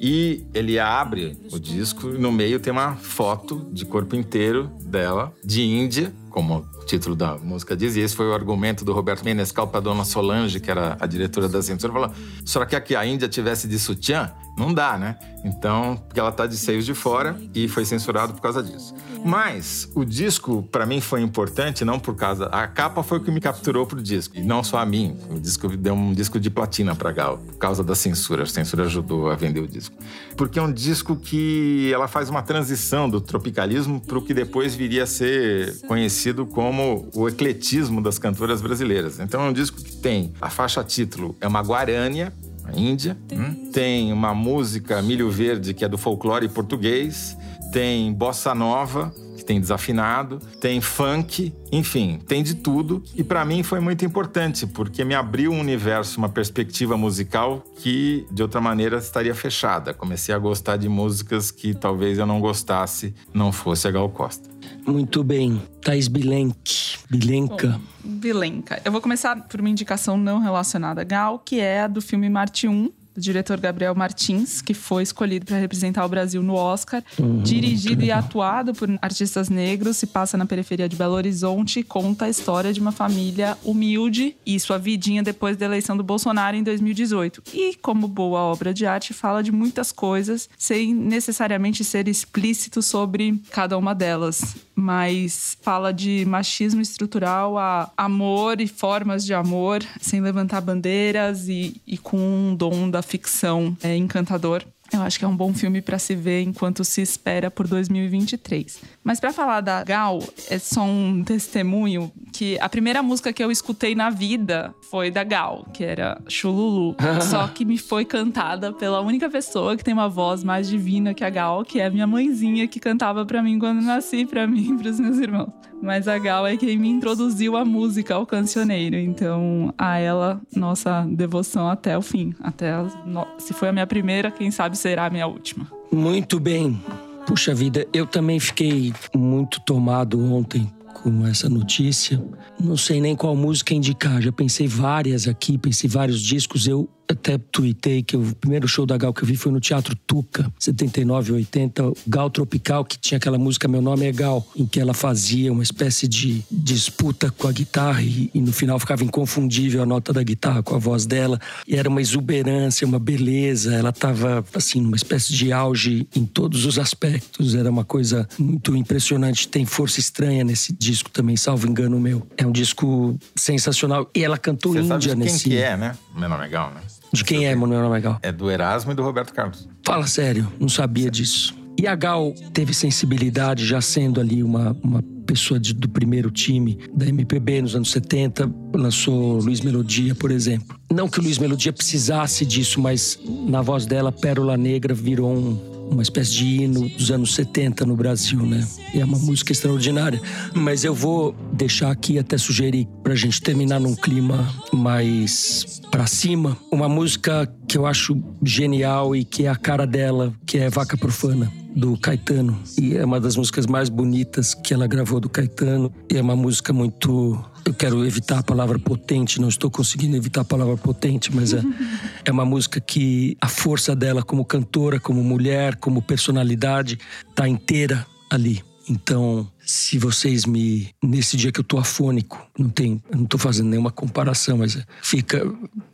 E 0.00 0.44
ele 0.54 0.78
abre 0.78 1.36
o 1.52 1.58
disco 1.58 2.10
e 2.14 2.18
no 2.18 2.30
meio 2.32 2.58
tem 2.60 2.72
uma 2.72 2.94
foto 2.94 3.66
de 3.72 3.84
corpo 3.84 4.14
inteiro 4.16 4.70
dela, 4.82 5.34
de 5.44 5.62
Índia, 5.62 6.12
como 6.30 6.64
título 6.90 7.14
da 7.14 7.36
música 7.38 7.76
diz. 7.76 7.94
E 7.94 8.00
esse 8.00 8.16
foi 8.16 8.26
o 8.26 8.34
argumento 8.34 8.84
do 8.84 8.92
Roberto 8.92 9.24
Menescal 9.24 9.68
para 9.68 9.80
dona 9.80 10.04
Solange, 10.04 10.58
que 10.58 10.70
era 10.70 10.96
a 10.98 11.06
diretora 11.06 11.48
da 11.48 11.62
censura. 11.62 11.92
Falou: 11.92 12.66
quer 12.66 12.80
que 12.80 12.96
a 12.96 13.06
Índia 13.06 13.28
tivesse 13.28 13.68
de 13.68 13.78
sutiã? 13.78 14.32
Não 14.58 14.74
dá, 14.74 14.98
né? 14.98 15.16
Então, 15.44 15.96
porque 16.06 16.20
ela 16.20 16.30
tá 16.30 16.46
de 16.46 16.56
seios 16.56 16.84
de 16.84 16.92
fora 16.92 17.40
e 17.54 17.66
foi 17.66 17.84
censurado 17.84 18.34
por 18.34 18.42
causa 18.42 18.62
disso. 18.62 18.94
Mas 19.24 19.88
o 19.94 20.04
disco, 20.04 20.62
para 20.70 20.84
mim, 20.84 21.00
foi 21.00 21.22
importante, 21.22 21.84
não 21.84 21.98
por 21.98 22.14
causa. 22.14 22.46
A 22.46 22.66
capa 22.66 23.02
foi 23.02 23.18
o 23.18 23.20
que 23.22 23.30
me 23.30 23.40
capturou 23.40 23.86
pro 23.86 24.02
disco. 24.02 24.36
E 24.36 24.42
não 24.42 24.62
só 24.62 24.78
a 24.78 24.84
mim. 24.84 25.16
O 25.30 25.40
disco 25.40 25.68
deu 25.76 25.94
um 25.94 26.12
disco 26.12 26.38
de 26.38 26.50
platina 26.50 26.94
pra 26.94 27.10
Gal, 27.12 27.38
por 27.38 27.56
causa 27.56 27.82
da 27.82 27.94
censura. 27.94 28.42
A 28.42 28.46
censura 28.46 28.84
ajudou 28.84 29.30
a 29.30 29.36
vender 29.36 29.60
o 29.60 29.66
disco. 29.66 29.94
Porque 30.36 30.58
é 30.58 30.62
um 30.62 30.72
disco 30.72 31.16
que 31.16 31.90
ela 31.92 32.08
faz 32.08 32.28
uma 32.28 32.42
transição 32.42 33.08
do 33.08 33.20
tropicalismo 33.20 34.00
pro 34.00 34.20
que 34.20 34.34
depois 34.34 34.74
viria 34.74 35.04
a 35.04 35.06
ser 35.06 35.80
conhecido 35.86 36.44
como 36.44 36.79
o 37.14 37.28
ecletismo 37.28 38.02
das 38.02 38.18
cantoras 38.18 38.60
brasileiras. 38.60 39.18
Então 39.18 39.42
é 39.44 39.48
um 39.48 39.52
disco 39.52 39.82
que 39.82 39.96
tem 39.96 40.32
a 40.40 40.50
faixa 40.50 40.82
título, 40.82 41.36
é 41.40 41.46
uma 41.46 41.60
guarânia, 41.60 42.32
a 42.64 42.78
Índia. 42.78 43.16
Hum? 43.32 43.70
Tem 43.72 44.12
uma 44.12 44.34
música 44.34 45.00
Milho 45.02 45.30
Verde, 45.30 45.74
que 45.74 45.84
é 45.84 45.88
do 45.88 45.98
folclore 45.98 46.48
português. 46.48 47.36
Tem 47.72 48.12
bossa 48.12 48.54
nova, 48.54 49.14
tem 49.50 49.60
desafinado. 49.60 50.38
Tem 50.60 50.80
funk, 50.80 51.52
enfim, 51.72 52.20
tem 52.24 52.40
de 52.40 52.54
tudo. 52.54 53.02
E 53.16 53.24
para 53.24 53.44
mim 53.44 53.64
foi 53.64 53.80
muito 53.80 54.04
importante, 54.04 54.64
porque 54.64 55.04
me 55.04 55.12
abriu 55.12 55.50
um 55.50 55.58
universo, 55.58 56.18
uma 56.18 56.28
perspectiva 56.28 56.96
musical 56.96 57.64
que 57.78 58.24
de 58.30 58.42
outra 58.42 58.60
maneira 58.60 58.98
estaria 58.98 59.34
fechada. 59.34 59.92
Comecei 59.92 60.32
a 60.32 60.38
gostar 60.38 60.76
de 60.76 60.88
músicas 60.88 61.50
que 61.50 61.74
talvez 61.74 62.16
eu 62.16 62.26
não 62.26 62.38
gostasse, 62.38 63.12
não 63.34 63.50
fosse 63.50 63.88
a 63.88 63.90
Gal 63.90 64.08
Costa. 64.10 64.48
Muito 64.86 65.24
bem. 65.24 65.60
Thaís 65.82 66.06
Bilenque. 66.06 66.98
Bilenca. 67.10 67.80
Vilenca. 68.04 68.80
Eu 68.84 68.92
vou 68.92 69.00
começar 69.00 69.48
por 69.48 69.58
uma 69.58 69.68
indicação 69.68 70.16
não 70.16 70.38
relacionada 70.38 71.00
a 71.00 71.04
Gal, 71.04 71.40
que 71.40 71.58
é 71.58 71.82
a 71.82 71.88
do 71.88 72.00
filme 72.00 72.30
Marte 72.30 72.68
1, 72.68 72.88
diretor 73.20 73.60
Gabriel 73.60 73.94
Martins, 73.94 74.60
que 74.60 74.74
foi 74.74 75.02
escolhido 75.02 75.46
para 75.46 75.58
representar 75.58 76.04
o 76.04 76.08
Brasil 76.08 76.42
no 76.42 76.54
Oscar. 76.54 77.02
Uhum, 77.18 77.42
Dirigido 77.42 78.02
e 78.02 78.10
atuado 78.10 78.72
por 78.74 78.88
artistas 79.00 79.48
negros, 79.48 79.96
se 79.96 80.06
passa 80.06 80.36
na 80.36 80.46
periferia 80.46 80.88
de 80.88 80.96
Belo 80.96 81.14
Horizonte 81.14 81.80
e 81.80 81.82
conta 81.82 82.24
a 82.24 82.28
história 82.28 82.72
de 82.72 82.80
uma 82.80 82.92
família 82.92 83.56
humilde 83.64 84.36
e 84.44 84.58
sua 84.58 84.78
vidinha 84.78 85.22
depois 85.22 85.56
da 85.56 85.66
eleição 85.66 85.96
do 85.96 86.02
Bolsonaro 86.02 86.56
em 86.56 86.62
2018. 86.62 87.42
E, 87.52 87.76
como 87.76 88.08
boa 88.08 88.40
obra 88.40 88.72
de 88.72 88.86
arte, 88.86 89.12
fala 89.12 89.42
de 89.42 89.52
muitas 89.52 89.92
coisas, 89.92 90.48
sem 90.56 90.94
necessariamente 90.94 91.84
ser 91.84 92.08
explícito 92.08 92.82
sobre 92.82 93.40
cada 93.50 93.76
uma 93.76 93.94
delas. 93.94 94.56
Mas 94.80 95.56
fala 95.60 95.92
de 95.92 96.24
machismo 96.24 96.80
estrutural 96.80 97.58
a 97.58 97.90
amor 97.96 98.60
e 98.60 98.66
formas 98.66 99.24
de 99.24 99.34
amor, 99.34 99.82
sem 100.00 100.20
levantar 100.20 100.60
bandeiras 100.60 101.48
e, 101.48 101.80
e 101.86 101.98
com 101.98 102.16
um 102.16 102.54
dom 102.54 102.90
da 102.90 103.02
ficção 103.02 103.76
é, 103.82 103.96
encantador. 103.96 104.64
Eu 104.92 105.02
acho 105.02 105.18
que 105.18 105.24
é 105.24 105.28
um 105.28 105.36
bom 105.36 105.52
filme 105.54 105.80
para 105.80 105.98
se 105.98 106.14
ver 106.14 106.42
enquanto 106.42 106.82
se 106.84 107.00
espera 107.00 107.50
por 107.50 107.66
2023. 107.68 108.80
Mas 109.04 109.20
para 109.20 109.32
falar 109.32 109.60
da 109.60 109.82
Gal, 109.84 110.18
é 110.48 110.58
só 110.58 110.82
um 110.84 111.22
testemunho 111.24 112.10
que 112.32 112.58
a 112.60 112.68
primeira 112.68 113.02
música 113.02 113.32
que 113.32 113.42
eu 113.42 113.50
escutei 113.50 113.94
na 113.94 114.10
vida 114.10 114.74
foi 114.90 115.10
da 115.10 115.22
Gal, 115.24 115.66
que 115.72 115.84
era 115.84 116.20
Chululu. 116.28 116.96
só 117.22 117.46
que 117.48 117.64
me 117.64 117.78
foi 117.78 118.04
cantada 118.04 118.72
pela 118.72 119.00
única 119.00 119.28
pessoa 119.30 119.76
que 119.76 119.84
tem 119.84 119.94
uma 119.94 120.08
voz 120.08 120.42
mais 120.42 120.68
divina 120.68 121.14
que 121.14 121.24
a 121.24 121.30
Gal, 121.30 121.64
que 121.64 121.80
é 121.80 121.86
a 121.86 121.90
minha 121.90 122.06
mãezinha 122.06 122.66
que 122.66 122.80
cantava 122.80 123.24
para 123.24 123.42
mim 123.42 123.58
quando 123.58 123.80
nasci, 123.80 124.26
para 124.26 124.46
mim 124.46 124.74
e 124.74 124.78
pros 124.78 124.98
meus 124.98 125.18
irmãos. 125.18 125.50
Mas 125.82 126.06
a 126.06 126.18
Gal 126.18 126.46
é 126.46 126.58
quem 126.58 126.76
me 126.76 126.90
introduziu 126.90 127.56
a 127.56 127.64
música 127.64 128.14
ao 128.14 128.26
cancioneiro. 128.26 128.96
Então, 128.96 129.72
a 129.78 129.96
ela, 129.98 130.38
nossa 130.54 131.06
devoção 131.10 131.68
até 131.70 131.96
o 131.96 132.02
fim. 132.02 132.34
Até 132.40 132.70
no- 133.06 133.26
se 133.38 133.54
foi 133.54 133.68
a 133.70 133.72
minha 133.72 133.86
primeira, 133.86 134.30
quem 134.30 134.50
sabe 134.50 134.76
será 134.80 135.06
a 135.06 135.10
minha 135.10 135.26
última. 135.26 135.66
Muito 135.92 136.40
bem. 136.40 136.80
Puxa 137.26 137.54
vida, 137.54 137.86
eu 137.92 138.06
também 138.06 138.40
fiquei 138.40 138.92
muito 139.14 139.60
tomado 139.60 140.18
ontem 140.32 140.72
com 140.94 141.26
essa 141.26 141.48
notícia. 141.48 142.22
Não 142.58 142.76
sei 142.76 143.00
nem 143.00 143.14
qual 143.14 143.36
música 143.36 143.74
indicar. 143.74 144.20
Já 144.20 144.32
pensei 144.32 144.66
várias 144.66 145.28
aqui, 145.28 145.58
pensei 145.58 145.88
vários 145.88 146.20
discos. 146.20 146.66
Eu 146.66 146.88
até 147.12 147.38
tuitei 147.38 148.02
que 148.02 148.16
o 148.16 148.34
primeiro 148.36 148.66
show 148.68 148.86
da 148.86 148.96
Gal 148.96 149.12
que 149.12 149.22
eu 149.22 149.26
vi 149.26 149.36
foi 149.36 149.52
no 149.52 149.60
Teatro 149.60 149.96
Tuca, 150.06 150.50
79, 150.58 151.32
80. 151.32 151.92
Gal 152.06 152.30
Tropical, 152.30 152.84
que 152.84 152.98
tinha 152.98 153.18
aquela 153.18 153.38
música 153.38 153.68
Meu 153.68 153.82
Nome 153.82 154.06
é 154.06 154.12
Gal, 154.12 154.46
em 154.56 154.66
que 154.66 154.80
ela 154.80 154.94
fazia 154.94 155.52
uma 155.52 155.62
espécie 155.62 156.06
de 156.06 156.42
disputa 156.50 157.30
com 157.30 157.48
a 157.48 157.52
guitarra 157.52 158.02
e, 158.02 158.30
e 158.34 158.40
no 158.40 158.52
final 158.52 158.78
ficava 158.78 159.04
inconfundível 159.04 159.82
a 159.82 159.86
nota 159.86 160.12
da 160.12 160.22
guitarra 160.22 160.62
com 160.62 160.74
a 160.74 160.78
voz 160.78 161.06
dela. 161.06 161.38
E 161.66 161.76
era 161.76 161.88
uma 161.88 162.00
exuberância, 162.00 162.86
uma 162.86 162.98
beleza. 162.98 163.74
Ela 163.74 163.90
estava, 163.90 164.44
assim, 164.54 164.80
numa 164.80 164.96
espécie 164.96 165.32
de 165.32 165.52
auge 165.52 166.06
em 166.14 166.24
todos 166.24 166.64
os 166.64 166.78
aspectos. 166.78 167.54
Era 167.54 167.70
uma 167.70 167.84
coisa 167.84 168.28
muito 168.38 168.76
impressionante. 168.76 169.48
Tem 169.48 169.64
força 169.64 170.00
estranha 170.00 170.44
nesse 170.44 170.72
disco 170.72 171.10
também, 171.10 171.36
salvo 171.36 171.66
engano 171.66 171.98
meu. 171.98 172.26
É 172.36 172.46
um 172.46 172.52
disco 172.52 173.18
sensacional. 173.34 174.08
E 174.14 174.22
ela 174.24 174.38
cantou 174.38 174.72
Você 174.72 174.84
sabe 174.84 175.04
Índia 175.04 175.16
de 175.16 175.22
quem 175.22 175.32
nesse. 175.32 175.48
que 175.48 175.56
é, 175.56 175.76
né? 175.76 175.96
Meu 176.14 176.28
nome 176.28 176.44
é 176.44 176.48
Gal, 176.48 176.72
né? 176.72 176.80
De 177.12 177.24
quem 177.24 177.46
é, 177.46 177.54
Manuel 177.54 177.88
Legal? 177.90 178.18
É 178.22 178.30
do 178.32 178.50
Erasmo 178.50 178.92
e 178.92 178.94
do 178.94 179.02
Roberto 179.02 179.32
Carlos. 179.32 179.68
Fala 179.84 180.06
sério, 180.06 180.50
não 180.60 180.68
sabia 180.68 181.10
disso. 181.10 181.54
E 181.78 181.86
a 181.86 181.94
Gal 181.94 182.34
teve 182.52 182.74
sensibilidade, 182.74 183.64
já 183.66 183.80
sendo 183.80 184.20
ali 184.20 184.42
uma, 184.42 184.76
uma 184.82 185.02
pessoa 185.24 185.58
de- 185.58 185.72
do 185.72 185.88
primeiro 185.88 186.30
time 186.30 186.78
da 186.94 187.06
MPB 187.06 187.62
nos 187.62 187.74
anos 187.74 187.90
70, 187.90 188.52
lançou 188.74 189.38
Luiz 189.38 189.60
Melodia, 189.62 190.14
por 190.14 190.30
exemplo. 190.30 190.78
Não 190.92 191.08
que 191.08 191.18
o 191.18 191.22
Luiz 191.22 191.38
Melodia 191.38 191.72
precisasse 191.72 192.44
disso, 192.44 192.80
mas 192.80 193.18
na 193.48 193.62
voz 193.62 193.86
dela, 193.86 194.12
Pérola 194.12 194.56
Negra 194.58 194.92
virou 194.92 195.32
um- 195.32 195.69
uma 195.90 196.02
espécie 196.02 196.32
de 196.32 196.44
hino 196.46 196.88
dos 196.88 197.10
anos 197.10 197.34
70 197.34 197.84
no 197.84 197.96
Brasil, 197.96 198.40
né? 198.40 198.66
E 198.94 199.00
é 199.00 199.04
uma 199.04 199.18
música 199.18 199.52
extraordinária. 199.52 200.20
Mas 200.54 200.84
eu 200.84 200.94
vou 200.94 201.34
deixar 201.52 201.90
aqui 201.90 202.18
até 202.18 202.38
sugerir 202.38 202.88
pra 203.02 203.14
gente 203.14 203.40
terminar 203.42 203.80
num 203.80 203.94
clima 203.94 204.48
mais 204.72 205.80
pra 205.90 206.06
cima, 206.06 206.56
uma 206.70 206.88
música 206.88 207.52
que 207.66 207.76
eu 207.76 207.84
acho 207.84 208.16
genial 208.42 209.14
e 209.14 209.24
que 209.24 209.44
é 209.44 209.48
a 209.48 209.56
cara 209.56 209.86
dela, 209.86 210.32
que 210.46 210.58
é 210.58 210.70
Vaca 210.70 210.96
Profana 210.96 211.50
do 211.74 211.96
Caetano. 211.96 212.58
E 212.78 212.96
é 212.96 213.04
uma 213.04 213.20
das 213.20 213.36
músicas 213.36 213.66
mais 213.66 213.88
bonitas 213.88 214.54
que 214.54 214.74
ela 214.74 214.86
gravou 214.86 215.20
do 215.20 215.28
Caetano. 215.28 215.92
E 216.10 216.16
é 216.16 216.22
uma 216.22 216.36
música 216.36 216.72
muito. 216.72 217.42
Eu 217.64 217.74
quero 217.74 218.04
evitar 218.04 218.38
a 218.38 218.42
palavra 218.42 218.78
potente, 218.78 219.40
não 219.40 219.48
estou 219.48 219.70
conseguindo 219.70 220.16
evitar 220.16 220.42
a 220.42 220.44
palavra 220.44 220.76
potente, 220.76 221.34
mas 221.34 221.52
é, 221.52 221.62
é 222.24 222.30
uma 222.30 222.44
música 222.44 222.80
que 222.80 223.36
a 223.40 223.48
força 223.48 223.94
dela 223.94 224.22
como 224.22 224.44
cantora, 224.44 224.98
como 224.98 225.22
mulher, 225.22 225.76
como 225.76 226.02
personalidade, 226.02 226.98
tá 227.34 227.48
inteira 227.48 228.06
ali. 228.30 228.62
Então, 228.88 229.48
se 229.64 229.98
vocês 229.98 230.44
me. 230.44 230.88
Nesse 231.00 231.36
dia 231.36 231.52
que 231.52 231.60
eu 231.60 231.64
tô 231.64 231.78
afônico, 231.78 232.44
não 232.58 232.68
tem. 232.68 233.00
Não 233.14 233.24
tô 233.24 233.38
fazendo 233.38 233.68
nenhuma 233.68 233.92
comparação, 233.92 234.58
mas 234.58 234.84
fica. 235.00 235.38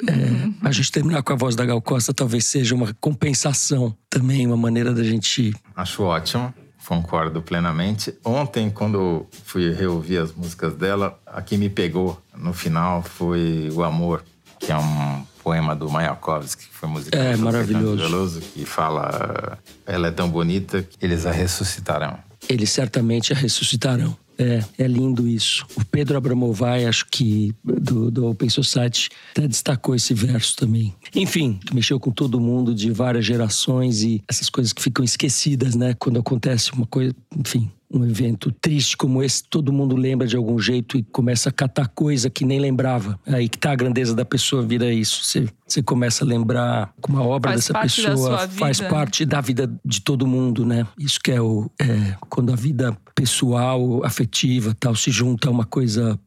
é, 0.09 0.67
a 0.67 0.73
gente 0.73 0.91
terminar 0.91 1.23
com 1.23 1.33
a 1.35 1.37
voz 1.37 1.55
da 1.55 1.67
Gal 1.67 1.83
Costa 1.83 2.15
talvez 2.15 2.47
seja 2.47 2.75
uma 2.75 2.95
compensação 2.95 3.95
também, 4.09 4.47
uma 4.47 4.57
maneira 4.57 4.95
da 4.95 5.03
gente. 5.03 5.55
Acho 5.75 6.05
ótimo, 6.05 6.55
concordo 6.87 7.43
plenamente. 7.43 8.15
Ontem, 8.25 8.71
quando 8.71 8.99
eu 8.99 9.31
fui 9.45 9.73
reouvir 9.73 10.19
as 10.19 10.33
músicas 10.33 10.75
dela, 10.75 11.19
a 11.27 11.43
que 11.43 11.57
me 11.57 11.69
pegou 11.69 12.21
no 12.37 12.53
final 12.53 13.03
foi 13.03 13.71
O 13.73 13.83
Amor, 13.83 14.23
que 14.59 14.73
é 14.73 14.77
um 14.77 15.25
poema 15.43 15.77
do 15.77 15.89
Mayakovsky, 15.91 16.67
que 16.67 16.75
foi 16.75 16.89
musicado 16.89 17.23
É, 17.23 17.37
maravilhoso. 17.37 17.97
Veloso, 17.97 18.41
que 18.41 18.65
fala 18.65 19.59
ela 19.85 20.09
é 20.09 20.11
tão 20.11 20.29
bonita 20.29 20.83
que 20.83 21.05
eles 21.05 21.27
a 21.27 21.31
ressuscitarão. 21.31 22.19
Eles 22.49 22.71
certamente 22.71 23.33
ressuscitarão. 23.33 24.17
É, 24.39 24.63
é 24.79 24.87
lindo 24.87 25.27
isso. 25.27 25.67
O 25.77 25.85
Pedro 25.85 26.19
Abramovay, 26.19 26.85
acho 26.85 27.07
que 27.11 27.55
do, 27.65 28.11
do 28.11 28.27
Open 28.27 28.51
Society, 28.51 29.09
até 29.31 29.49
destacou 29.49 29.95
esse 29.95 30.13
verso 30.13 30.57
também. 30.57 30.95
Enfim, 31.15 31.59
mexeu 31.73 31.99
com 31.99 32.11
todo 32.11 32.39
mundo 32.39 32.75
de 32.75 32.91
várias 32.91 33.25
gerações 33.25 34.03
e 34.03 34.23
essas 34.29 34.51
coisas 34.51 34.73
que 34.73 34.83
ficam 34.83 35.05
esquecidas, 35.05 35.75
né? 35.75 35.95
Quando 35.99 36.19
acontece 36.19 36.73
uma 36.73 36.87
coisa, 36.87 37.15
enfim. 37.35 37.71
Um 37.93 38.05
evento 38.05 38.51
triste 38.51 38.97
como 38.97 39.23
esse, 39.23 39.45
todo 39.45 39.73
mundo 39.73 39.97
lembra 39.97 40.27
de 40.27 40.37
algum 40.37 40.59
jeito 40.59 40.97
e 40.97 41.03
começa 41.03 41.49
a 41.49 41.53
catar 41.53 41.89
coisa 41.89 42.29
que 42.29 42.45
nem 42.45 42.59
lembrava. 42.59 43.19
É 43.27 43.35
aí 43.37 43.49
que 43.49 43.59
tá 43.59 43.73
a 43.73 43.77
grandeza 43.77 44.15
da 44.15 44.25
pessoa, 44.25 44.63
vira 44.63 44.93
isso. 44.93 45.25
Você, 45.25 45.49
você 45.67 45.83
começa 45.83 46.25
a 46.25 46.27
lembrar 46.27 46.93
como 47.01 47.19
a 47.19 47.23
obra 47.23 47.53
Faz 47.53 47.61
dessa 47.61 47.81
pessoa 47.81 48.49
faz 48.49 48.81
parte 48.81 49.25
da 49.25 49.41
vida 49.41 49.73
de 49.85 50.01
todo 50.01 50.27
mundo, 50.27 50.65
né? 50.65 50.87
Isso 50.99 51.21
que 51.23 51.31
é 51.31 51.41
o 51.41 51.71
é, 51.81 52.17
quando 52.29 52.53
a 52.53 52.57
vida 52.57 52.97
pessoal, 53.15 54.05
afetiva, 54.05 54.77
tal 54.79 54.95
se 54.95 55.11
junta 55.11 55.49
a 55.49 55.51
uma 55.51 55.65
coisa 55.65 56.19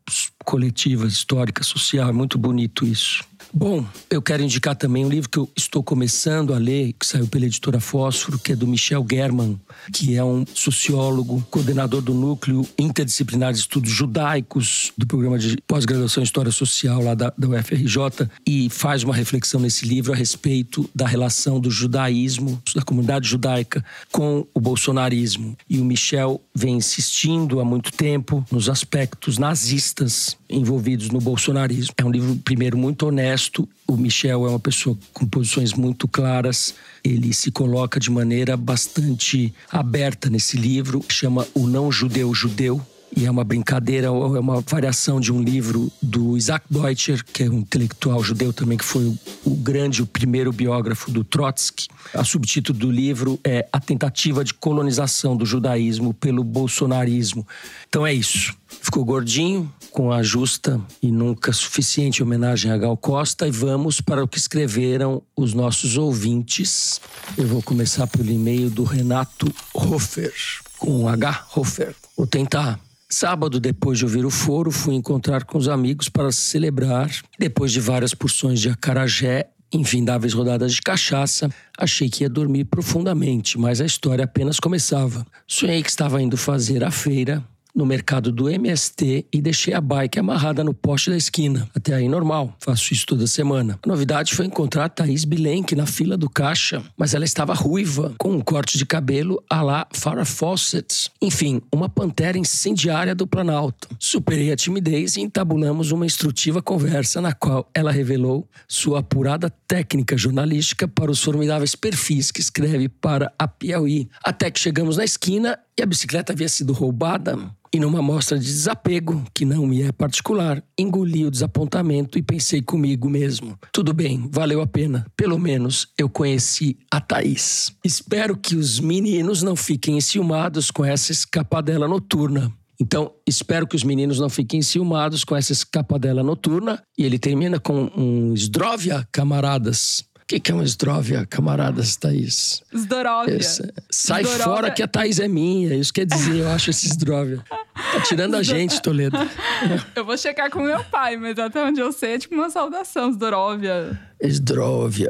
coletiva, 0.43 1.05
histórica, 1.05 1.63
social, 1.63 2.09
é 2.09 2.13
muito 2.13 2.37
bonito 2.37 2.85
isso. 2.85 3.23
Bom, 3.51 3.83
eu 4.09 4.21
quero 4.21 4.43
indicar 4.43 4.75
também 4.75 5.03
um 5.03 5.09
livro 5.09 5.27
que 5.27 5.39
eu 5.39 5.49
estou 5.57 5.81
começando 5.81 6.53
a 6.53 6.57
ler, 6.57 6.93
que 6.93 7.05
saiu 7.05 7.27
pela 7.27 7.45
editora 7.45 7.79
Fósforo, 7.79 8.37
que 8.37 8.51
é 8.51 8.55
do 8.55 8.67
Michel 8.67 9.05
German, 9.09 9.59
que 9.91 10.15
é 10.15 10.23
um 10.23 10.45
sociólogo, 10.53 11.43
coordenador 11.49 12.01
do 12.01 12.13
Núcleo 12.13 12.63
Interdisciplinar 12.77 13.51
de 13.51 13.59
Estudos 13.59 13.91
Judaicos, 13.91 14.91
do 14.95 15.07
programa 15.07 15.39
de 15.39 15.57
pós-graduação 15.65 16.21
em 16.21 16.25
História 16.25 16.51
Social 16.51 17.01
lá 17.01 17.15
da, 17.15 17.33
da 17.35 17.47
UFRJ, 17.47 18.29
e 18.45 18.69
faz 18.69 19.03
uma 19.03 19.15
reflexão 19.15 19.59
nesse 19.59 19.85
livro 19.85 20.13
a 20.13 20.15
respeito 20.15 20.87
da 20.93 21.07
relação 21.07 21.59
do 21.59 21.71
judaísmo, 21.71 22.61
da 22.75 22.83
comunidade 22.83 23.27
judaica, 23.27 23.83
com 24.11 24.45
o 24.53 24.59
bolsonarismo. 24.59 25.57
E 25.67 25.79
o 25.79 25.85
Michel 25.85 26.39
vem 26.53 26.75
insistindo 26.75 27.59
há 27.59 27.65
muito 27.65 27.91
tempo 27.91 28.45
nos 28.51 28.69
aspectos 28.69 29.39
nazistas 29.39 30.37
envolvidos 30.49 31.09
no 31.09 31.19
bolsonarismo. 31.19 31.93
É 31.97 32.05
um 32.05 32.11
livro, 32.11 32.35
primeiro, 32.37 32.77
muito 32.77 33.07
honesto. 33.07 33.38
O 33.87 33.95
Michel 33.95 34.45
é 34.45 34.49
uma 34.49 34.59
pessoa 34.59 34.97
com 35.13 35.25
posições 35.25 35.73
muito 35.73 36.07
claras. 36.07 36.73
Ele 37.03 37.33
se 37.33 37.51
coloca 37.51 37.99
de 37.99 38.11
maneira 38.11 38.57
bastante 38.57 39.53
aberta 39.71 40.29
nesse 40.29 40.57
livro. 40.57 41.03
Chama 41.09 41.47
O 41.53 41.67
Não 41.67 41.91
Judeu 41.91 42.33
Judeu. 42.33 42.81
E 43.15 43.25
é 43.25 43.31
uma 43.31 43.43
brincadeira, 43.43 44.07
é 44.07 44.09
uma 44.09 44.61
variação 44.61 45.19
de 45.19 45.31
um 45.31 45.41
livro 45.41 45.91
do 46.01 46.37
Isaac 46.37 46.65
Deutscher, 46.69 47.23
que 47.25 47.43
é 47.43 47.49
um 47.49 47.59
intelectual 47.59 48.23
judeu 48.23 48.53
também, 48.53 48.77
que 48.77 48.85
foi 48.85 49.13
o, 49.43 49.55
grande, 49.55 50.01
o 50.01 50.05
primeiro 50.05 50.53
biógrafo 50.53 51.11
do 51.11 51.23
Trotsky. 51.23 51.87
O 52.13 52.23
subtítulo 52.23 52.77
do 52.77 52.91
livro 52.91 53.39
é 53.43 53.67
A 53.71 53.79
Tentativa 53.79 54.43
de 54.43 54.53
Colonização 54.53 55.35
do 55.35 55.45
Judaísmo 55.45 56.13
pelo 56.13 56.43
Bolsonarismo. 56.43 57.45
Então 57.87 58.05
é 58.05 58.13
isso. 58.13 58.55
Ficou 58.81 59.03
gordinho, 59.03 59.71
com 59.91 60.11
a 60.11 60.21
justa 60.21 60.79
e 61.01 61.11
nunca 61.11 61.51
suficiente 61.51 62.21
homenagem 62.21 62.71
a 62.71 62.77
Gal 62.77 62.95
Costa, 62.95 63.47
e 63.47 63.51
vamos 63.51 63.99
para 63.99 64.23
o 64.23 64.27
que 64.27 64.37
escreveram 64.37 65.21
os 65.35 65.53
nossos 65.53 65.97
ouvintes. 65.97 67.01
Eu 67.37 67.47
vou 67.47 67.61
começar 67.61 68.07
pelo 68.07 68.29
e-mail 68.29 68.69
do 68.69 68.83
Renato 68.83 69.51
Hofer, 69.73 70.33
com 70.77 71.01
um 71.01 71.09
H, 71.09 71.47
Hofer. 71.55 71.95
Vou 72.15 72.27
tentar. 72.27 72.79
Sábado, 73.11 73.59
depois 73.59 73.97
de 73.97 74.05
ouvir 74.05 74.23
o 74.23 74.29
foro, 74.29 74.69
fui 74.69 74.93
encontrar 74.93 75.43
com 75.43 75.57
os 75.57 75.67
amigos 75.67 76.07
para 76.07 76.31
celebrar. 76.31 77.09
Depois 77.39 77.71
de 77.71 77.79
várias 77.79 78.13
porções 78.13 78.59
de 78.59 78.69
acarajé, 78.69 79.49
infindáveis 79.73 80.33
rodadas 80.33 80.73
de 80.73 80.81
cachaça, 80.81 81.49
achei 81.75 82.07
que 82.07 82.23
ia 82.23 82.29
dormir 82.29 82.65
profundamente, 82.65 83.57
mas 83.57 83.81
a 83.81 83.85
história 83.85 84.25
apenas 84.25 84.59
começava. 84.59 85.25
Sonhei 85.47 85.81
que 85.81 85.89
estava 85.89 86.21
indo 86.21 86.37
fazer 86.37 86.83
a 86.83 86.91
feira 86.91 87.43
no 87.75 87.85
mercado 87.85 88.31
do 88.31 88.49
MST 88.49 89.25
e 89.31 89.41
deixei 89.41 89.73
a 89.73 89.81
bike 89.81 90.19
amarrada 90.19 90.63
no 90.63 90.73
poste 90.73 91.09
da 91.09 91.17
esquina. 91.17 91.69
Até 91.75 91.93
aí 91.93 92.07
normal, 92.07 92.55
faço 92.59 92.93
isso 92.93 93.05
toda 93.05 93.27
semana. 93.27 93.79
A 93.83 93.87
novidade 93.87 94.33
foi 94.33 94.45
encontrar 94.45 94.85
a 94.85 94.89
Thaís 94.89 95.23
Bilenque 95.25 95.75
na 95.75 95.85
fila 95.85 96.17
do 96.17 96.29
caixa, 96.29 96.83
mas 96.97 97.13
ela 97.13 97.25
estava 97.25 97.53
ruiva, 97.53 98.13
com 98.17 98.31
um 98.31 98.41
corte 98.41 98.77
de 98.77 98.85
cabelo 98.85 99.41
à 99.49 99.61
la 99.61 99.87
Farrah 99.91 100.25
Fawcett. 100.25 101.09
Enfim, 101.21 101.61
uma 101.73 101.89
pantera 101.89 102.37
incendiária 102.37 103.15
do 103.15 103.27
Planalto. 103.27 103.87
Superei 103.99 104.51
a 104.51 104.55
timidez 104.55 105.15
e 105.15 105.21
entabulamos 105.21 105.91
uma 105.91 106.05
instrutiva 106.05 106.61
conversa 106.61 107.21
na 107.21 107.33
qual 107.33 107.69
ela 107.73 107.91
revelou 107.91 108.47
sua 108.67 108.99
apurada 108.99 109.49
técnica 109.67 110.17
jornalística 110.17 110.87
para 110.87 111.11
os 111.11 111.23
formidáveis 111.23 111.75
perfis 111.75 112.31
que 112.31 112.41
escreve 112.41 112.89
para 112.89 113.31
a 113.37 113.47
Piauí. 113.47 114.09
Até 114.23 114.49
que 114.51 114.59
chegamos 114.59 114.97
na 114.97 115.03
esquina 115.03 115.57
e 115.79 115.81
a 115.81 115.85
bicicleta 115.85 116.33
havia 116.33 116.49
sido 116.49 116.73
roubada. 116.73 117.39
E 117.73 117.79
numa 117.79 118.01
mostra 118.01 118.37
de 118.37 118.45
desapego, 118.45 119.23
que 119.33 119.45
não 119.45 119.65
me 119.65 119.83
é 119.83 119.91
particular, 119.91 120.61
engoli 120.77 121.25
o 121.25 121.31
desapontamento 121.31 122.17
e 122.17 122.21
pensei 122.21 122.61
comigo 122.61 123.09
mesmo: 123.09 123.57
tudo 123.71 123.93
bem, 123.93 124.27
valeu 124.31 124.61
a 124.61 124.67
pena. 124.67 125.05
Pelo 125.15 125.39
menos 125.39 125.87
eu 125.97 126.09
conheci 126.09 126.77
a 126.91 126.99
Thaís. 126.99 127.71
Espero 127.85 128.35
que 128.35 128.55
os 128.55 128.79
meninos 128.79 129.43
não 129.43 129.55
fiquem 129.55 129.97
enciumados 129.97 130.71
com 130.71 130.83
essa 130.83 131.11
escapadela 131.11 131.87
noturna. 131.87 132.51
Então, 132.81 133.11
espero 133.27 133.67
que 133.67 133.75
os 133.75 133.83
meninos 133.83 134.19
não 134.19 134.29
fiquem 134.29 134.61
enciumados 134.61 135.25
com 135.25 135.35
essa 135.35 135.51
escapadela 135.51 136.23
noturna. 136.23 136.81
E 136.97 137.03
ele 137.03 137.19
termina 137.19 137.59
com 137.59 137.91
um 137.95 138.33
Zdrovia, 138.35 139.05
camaradas. 139.11 140.05
O 140.29 140.31
que, 140.31 140.39
que 140.39 140.51
é 140.51 140.53
um 140.55 140.63
Zdrovia, 140.63 141.25
camaradas, 141.25 141.95
Thaís? 141.95 142.61
Zdorovia. 142.77 143.35
Esse- 143.37 143.73
Sai 143.89 144.23
Zdrovia. 144.23 144.43
fora 144.43 144.69
que 144.69 144.83
a 144.83 144.87
Thaís 144.87 145.19
é 145.19 145.27
minha. 145.27 145.73
Isso 145.73 145.91
quer 145.91 146.05
dizer, 146.05 146.35
eu 146.41 146.49
acho 146.49 146.69
esse 146.69 146.87
Zdrovia. 146.87 147.43
Tá 147.49 148.01
tirando 148.01 148.35
a 148.35 148.43
gente, 148.43 148.79
Toledo. 148.79 149.17
Eu 149.95 150.05
vou 150.05 150.15
checar 150.15 150.51
com 150.51 150.61
meu 150.61 150.83
pai, 150.83 151.17
mas 151.17 151.39
até 151.39 151.63
onde 151.65 151.79
eu 151.79 151.91
sei 151.91 152.13
é 152.13 152.19
tipo 152.19 152.35
uma 152.35 152.51
saudação, 152.51 153.11
Zdorovia. 153.11 153.99
Zdrovia. 154.23 155.09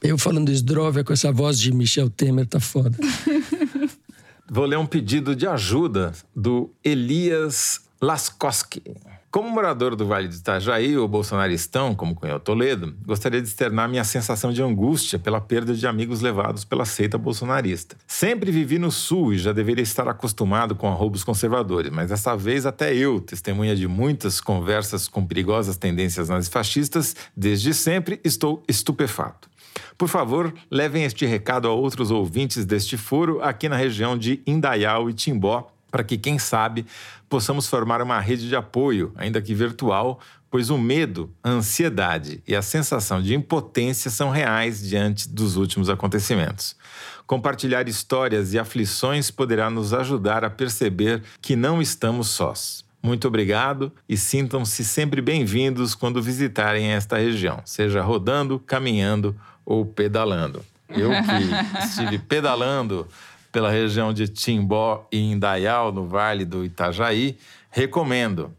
Eu 0.00 0.16
falando 0.16 0.54
Zdrovia 0.54 1.02
com 1.02 1.12
essa 1.12 1.32
voz 1.32 1.58
de 1.58 1.72
Michel 1.74 2.08
Temer 2.08 2.46
tá 2.46 2.60
foda. 2.60 2.96
Vou 4.48 4.64
ler 4.64 4.78
um 4.78 4.86
pedido 4.86 5.34
de 5.34 5.48
ajuda 5.48 6.12
do 6.36 6.70
Elias 6.84 7.80
Laskowski. 8.00 8.80
Como 9.30 9.50
morador 9.50 9.94
do 9.94 10.06
Vale 10.06 10.28
do 10.28 10.34
Itajaí, 10.34 10.96
ou 10.96 11.06
bolsonaristão, 11.06 11.94
como 11.94 12.14
cunhou 12.14 12.40
Toledo, 12.40 12.94
gostaria 13.04 13.42
de 13.42 13.48
externar 13.48 13.88
minha 13.88 14.04
sensação 14.04 14.52
de 14.52 14.62
angústia 14.62 15.18
pela 15.18 15.40
perda 15.40 15.74
de 15.74 15.86
amigos 15.86 16.20
levados 16.20 16.64
pela 16.64 16.84
seita 16.84 17.18
bolsonarista. 17.18 17.96
Sempre 18.06 18.50
vivi 18.50 18.78
no 18.78 18.90
Sul 18.90 19.34
e 19.34 19.38
já 19.38 19.52
deveria 19.52 19.82
estar 19.82 20.08
acostumado 20.08 20.74
com 20.74 20.88
arroubos 20.88 21.22
conservadores, 21.22 21.90
mas 21.90 22.08
dessa 22.08 22.34
vez 22.36 22.64
até 22.64 22.94
eu, 22.94 23.20
testemunha 23.20 23.76
de 23.76 23.86
muitas 23.86 24.40
conversas 24.40 25.06
com 25.08 25.26
perigosas 25.26 25.76
tendências 25.76 26.28
nazifascistas, 26.28 27.14
desde 27.36 27.74
sempre 27.74 28.20
estou 28.24 28.62
estupefato. 28.66 29.50
Por 29.98 30.08
favor, 30.08 30.54
levem 30.70 31.04
este 31.04 31.26
recado 31.26 31.68
a 31.68 31.72
outros 31.72 32.10
ouvintes 32.10 32.64
deste 32.64 32.96
foro 32.96 33.42
aqui 33.42 33.68
na 33.68 33.76
região 33.76 34.16
de 34.16 34.42
Indaial 34.46 35.10
e 35.10 35.12
Timbó, 35.12 35.70
para 35.90 36.04
que, 36.04 36.18
quem 36.18 36.38
sabe, 36.38 36.86
possamos 37.28 37.68
formar 37.68 38.02
uma 38.02 38.20
rede 38.20 38.48
de 38.48 38.56
apoio, 38.56 39.12
ainda 39.16 39.40
que 39.40 39.54
virtual, 39.54 40.20
pois 40.50 40.70
o 40.70 40.78
medo, 40.78 41.30
a 41.42 41.50
ansiedade 41.50 42.42
e 42.46 42.54
a 42.54 42.62
sensação 42.62 43.20
de 43.20 43.34
impotência 43.34 44.10
são 44.10 44.30
reais 44.30 44.80
diante 44.80 45.28
dos 45.28 45.56
últimos 45.56 45.88
acontecimentos. 45.88 46.76
Compartilhar 47.26 47.88
histórias 47.88 48.54
e 48.54 48.58
aflições 48.58 49.30
poderá 49.30 49.68
nos 49.68 49.92
ajudar 49.92 50.44
a 50.44 50.50
perceber 50.50 51.22
que 51.40 51.56
não 51.56 51.82
estamos 51.82 52.28
sós. 52.28 52.84
Muito 53.02 53.28
obrigado 53.28 53.92
e 54.08 54.16
sintam-se 54.16 54.84
sempre 54.84 55.20
bem-vindos 55.20 55.94
quando 55.94 56.22
visitarem 56.22 56.86
esta 56.88 57.18
região, 57.18 57.60
seja 57.64 58.02
rodando, 58.02 58.58
caminhando 58.58 59.36
ou 59.64 59.84
pedalando. 59.84 60.64
Eu 60.88 61.10
que 61.10 61.82
estive 61.84 62.18
pedalando 62.18 63.06
pela 63.56 63.70
região 63.70 64.12
de 64.12 64.28
Timbó 64.28 65.08
e 65.10 65.16
Indaial, 65.32 65.90
no 65.90 66.06
Vale 66.06 66.44
do 66.44 66.62
Itajaí, 66.62 67.38
recomendo. 67.70 68.54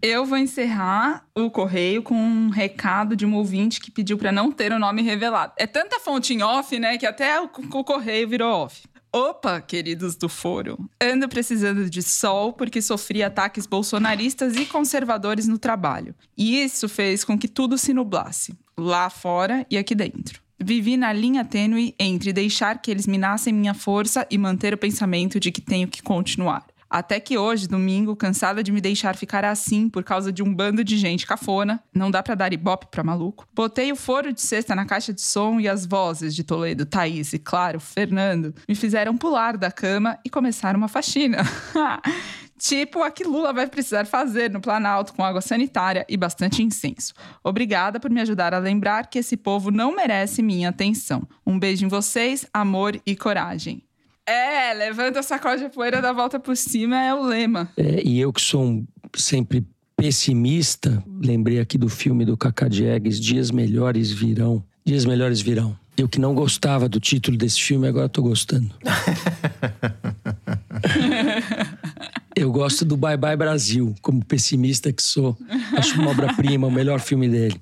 Eu 0.00 0.24
vou 0.24 0.38
encerrar 0.38 1.26
o 1.34 1.50
correio 1.50 2.02
com 2.02 2.14
um 2.14 2.48
recado 2.48 3.14
de 3.14 3.26
um 3.26 3.34
ouvinte 3.34 3.78
que 3.78 3.90
pediu 3.90 4.16
para 4.16 4.32
não 4.32 4.50
ter 4.50 4.72
o 4.72 4.78
nome 4.78 5.02
revelado. 5.02 5.52
É 5.58 5.66
tanta 5.66 6.00
fonte 6.00 6.32
em 6.32 6.42
off, 6.42 6.78
né, 6.78 6.96
que 6.96 7.04
até 7.04 7.38
o, 7.38 7.44
o 7.44 7.84
correio 7.84 8.26
virou 8.26 8.50
off. 8.50 8.88
Opa, 9.12 9.60
queridos 9.60 10.16
do 10.16 10.30
foro. 10.30 10.78
Ando 10.98 11.28
precisando 11.28 11.90
de 11.90 12.02
sol 12.02 12.54
porque 12.54 12.80
sofri 12.80 13.22
ataques 13.22 13.66
bolsonaristas 13.66 14.56
e 14.56 14.64
conservadores 14.64 15.46
no 15.46 15.58
trabalho. 15.58 16.14
E 16.34 16.58
isso 16.64 16.88
fez 16.88 17.22
com 17.22 17.38
que 17.38 17.48
tudo 17.48 17.76
se 17.76 17.92
nublasse, 17.92 18.56
lá 18.78 19.10
fora 19.10 19.66
e 19.70 19.76
aqui 19.76 19.94
dentro. 19.94 20.47
Vivi 20.60 20.96
na 20.96 21.12
linha 21.12 21.44
tênue 21.44 21.94
entre 21.98 22.32
deixar 22.32 22.82
que 22.82 22.90
eles 22.90 23.06
minassem 23.06 23.52
minha 23.52 23.74
força 23.74 24.26
e 24.28 24.36
manter 24.36 24.74
o 24.74 24.78
pensamento 24.78 25.38
de 25.38 25.52
que 25.52 25.60
tenho 25.60 25.86
que 25.86 26.02
continuar. 26.02 26.66
Até 26.90 27.20
que 27.20 27.36
hoje, 27.36 27.68
domingo, 27.68 28.16
cansada 28.16 28.62
de 28.62 28.72
me 28.72 28.80
deixar 28.80 29.14
ficar 29.14 29.44
assim 29.44 29.90
por 29.90 30.02
causa 30.02 30.32
de 30.32 30.42
um 30.42 30.52
bando 30.52 30.82
de 30.82 30.96
gente 30.96 31.26
cafona, 31.26 31.80
não 31.94 32.10
dá 32.10 32.22
pra 32.22 32.34
dar 32.34 32.52
ibope 32.52 32.86
pra 32.90 33.04
maluco, 33.04 33.46
botei 33.54 33.92
o 33.92 33.96
foro 33.96 34.32
de 34.32 34.40
cesta 34.40 34.74
na 34.74 34.86
caixa 34.86 35.12
de 35.12 35.20
som 35.20 35.60
e 35.60 35.68
as 35.68 35.84
vozes 35.84 36.34
de 36.34 36.42
Toledo, 36.42 36.86
Thaís 36.86 37.34
e, 37.34 37.38
claro, 37.38 37.78
Fernando 37.78 38.54
me 38.66 38.74
fizeram 38.74 39.16
pular 39.16 39.56
da 39.58 39.70
cama 39.70 40.18
e 40.24 40.30
começar 40.30 40.74
uma 40.74 40.88
faxina. 40.88 41.38
Tipo 42.58 43.04
a 43.04 43.10
que 43.10 43.22
Lula 43.22 43.52
vai 43.52 43.68
precisar 43.68 44.04
fazer 44.04 44.50
no 44.50 44.60
Planalto 44.60 45.14
com 45.14 45.24
água 45.24 45.40
sanitária 45.40 46.04
e 46.08 46.16
bastante 46.16 46.62
incenso. 46.62 47.14
Obrigada 47.42 48.00
por 48.00 48.10
me 48.10 48.20
ajudar 48.20 48.52
a 48.52 48.58
lembrar 48.58 49.08
que 49.08 49.20
esse 49.20 49.36
povo 49.36 49.70
não 49.70 49.94
merece 49.94 50.42
minha 50.42 50.70
atenção. 50.70 51.22
Um 51.46 51.58
beijo 51.58 51.84
em 51.84 51.88
vocês, 51.88 52.46
amor 52.52 53.00
e 53.06 53.14
coragem. 53.14 53.82
É, 54.26 54.74
levanta, 54.74 55.22
sacode 55.22 55.64
a 55.64 55.70
poeira, 55.70 56.02
dá 56.02 56.12
volta 56.12 56.38
por 56.38 56.56
cima, 56.56 57.00
é 57.00 57.14
o 57.14 57.22
lema. 57.22 57.70
É, 57.76 58.02
e 58.04 58.20
eu 58.20 58.32
que 58.32 58.42
sou 58.42 58.62
um, 58.62 58.86
sempre 59.16 59.64
pessimista, 59.96 61.02
lembrei 61.20 61.60
aqui 61.60 61.78
do 61.78 61.88
filme 61.88 62.24
do 62.24 62.36
Cacá 62.36 62.68
Diegues, 62.68 63.20
Dias 63.20 63.50
Melhores 63.50 64.10
Virão. 64.10 64.62
Dias 64.84 65.04
Melhores 65.04 65.40
Virão. 65.40 65.76
Eu 65.96 66.08
que 66.08 66.20
não 66.20 66.34
gostava 66.34 66.88
do 66.88 67.00
título 67.00 67.36
desse 67.36 67.60
filme, 67.60 67.88
agora 67.88 68.08
tô 68.08 68.22
gostando. 68.22 68.70
Eu 72.40 72.52
gosto 72.52 72.84
do 72.84 72.96
Bye 72.96 73.16
Bye 73.16 73.36
Brasil, 73.36 73.96
como 74.00 74.24
pessimista 74.24 74.92
que 74.92 75.02
sou. 75.02 75.36
Acho 75.76 76.00
uma 76.00 76.12
obra-prima, 76.12 76.68
o 76.68 76.70
melhor 76.70 77.00
filme 77.00 77.28
dele. 77.28 77.60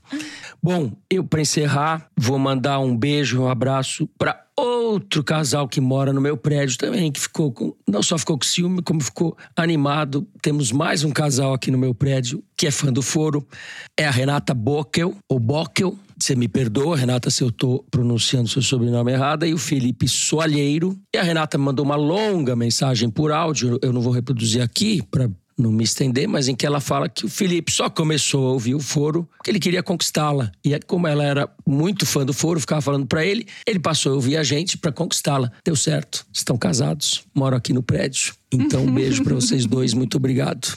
Bom, 0.63 0.93
eu 1.09 1.25
para 1.25 1.41
encerrar, 1.41 2.07
vou 2.15 2.39
mandar 2.39 2.79
um 2.81 2.95
beijo, 2.95 3.41
um 3.41 3.49
abraço 3.49 4.07
para 4.19 4.45
outro 4.55 5.25
casal 5.25 5.67
que 5.67 5.81
mora 5.81 6.13
no 6.13 6.21
meu 6.21 6.37
prédio 6.37 6.77
também, 6.77 7.11
que 7.11 7.19
ficou 7.19 7.51
com, 7.51 7.75
não 7.89 8.03
só 8.03 8.19
ficou 8.19 8.37
com 8.37 8.45
ciúme, 8.45 8.83
como 8.83 9.01
ficou 9.01 9.35
animado. 9.57 10.29
Temos 10.43 10.71
mais 10.71 11.05
um 11.05 11.11
casal 11.11 11.55
aqui 11.55 11.71
no 11.71 11.79
meu 11.79 11.95
prédio 11.95 12.45
que 12.55 12.67
é 12.67 12.71
fã 12.71 12.93
do 12.93 13.01
Foro. 13.01 13.49
É 13.97 14.07
a 14.07 14.11
Renata 14.11 14.53
Bockel, 14.53 15.17
ou 15.27 15.41
Bockel, 15.41 15.99
você 16.19 16.35
me 16.35 16.49
perdoa, 16.49 16.97
Renata, 16.97 17.31
se 17.31 17.43
eu 17.43 17.49
estou 17.49 17.85
pronunciando 17.91 18.49
seu 18.49 18.63
sobrenome 18.63 19.13
errado, 19.13 19.45
e 19.45 19.53
o 19.53 19.59
Felipe 19.59 20.09
Soalheiro. 20.09 20.99
E 21.15 21.19
a 21.19 21.23
Renata 21.23 21.59
mandou 21.59 21.85
uma 21.85 21.97
longa 21.97 22.57
mensagem 22.57 23.11
por 23.11 23.31
áudio, 23.31 23.79
eu 23.83 23.93
não 23.93 24.01
vou 24.01 24.13
reproduzir 24.13 24.63
aqui 24.63 25.03
para 25.11 25.31
não 25.59 25.73
me 25.73 25.85
estender, 25.85 26.29
mas 26.29 26.49
em 26.49 26.55
que 26.55 26.67
ela 26.67 26.81
fala 26.81 27.09
que 27.09 27.25
o 27.25 27.29
Felipe 27.29 27.73
só 27.73 27.89
começou 27.89 28.49
a 28.49 28.53
ouvir 28.53 28.75
o 28.75 28.81
foro 28.81 29.29
porque 29.37 29.51
ele 29.51 29.59
queria 29.59 29.83
conquistá-la. 29.83 30.53
E 30.65 30.79
como 30.81 31.07
ela 31.07 31.25
era 31.25 31.49
muito 31.67 32.05
fã 32.05 32.27
do 32.27 32.35
foro, 32.35 32.61
ficava 32.61 32.83
falando 32.83 33.07
para 33.07 33.25
ele, 33.25 33.47
ele 33.67 33.79
passou 33.79 34.13
a 34.13 34.15
ouvir 34.17 34.37
a 34.37 34.43
gente 34.43 34.77
para 34.77 34.93
conquistá-la. 34.93 35.51
Deu 35.65 35.75
certo. 35.75 36.27
Estão 36.33 36.59
casados, 36.59 37.25
moram 37.35 37.57
aqui 37.57 37.73
no 37.73 37.83
prédio. 37.83 38.35
Então, 38.53 38.85
um 38.85 38.93
beijo 38.93 39.25
para 39.25 39.35
vocês 39.35 39.67
dois, 39.67 39.95
muito 39.95 40.17
obrigado. 40.17 40.77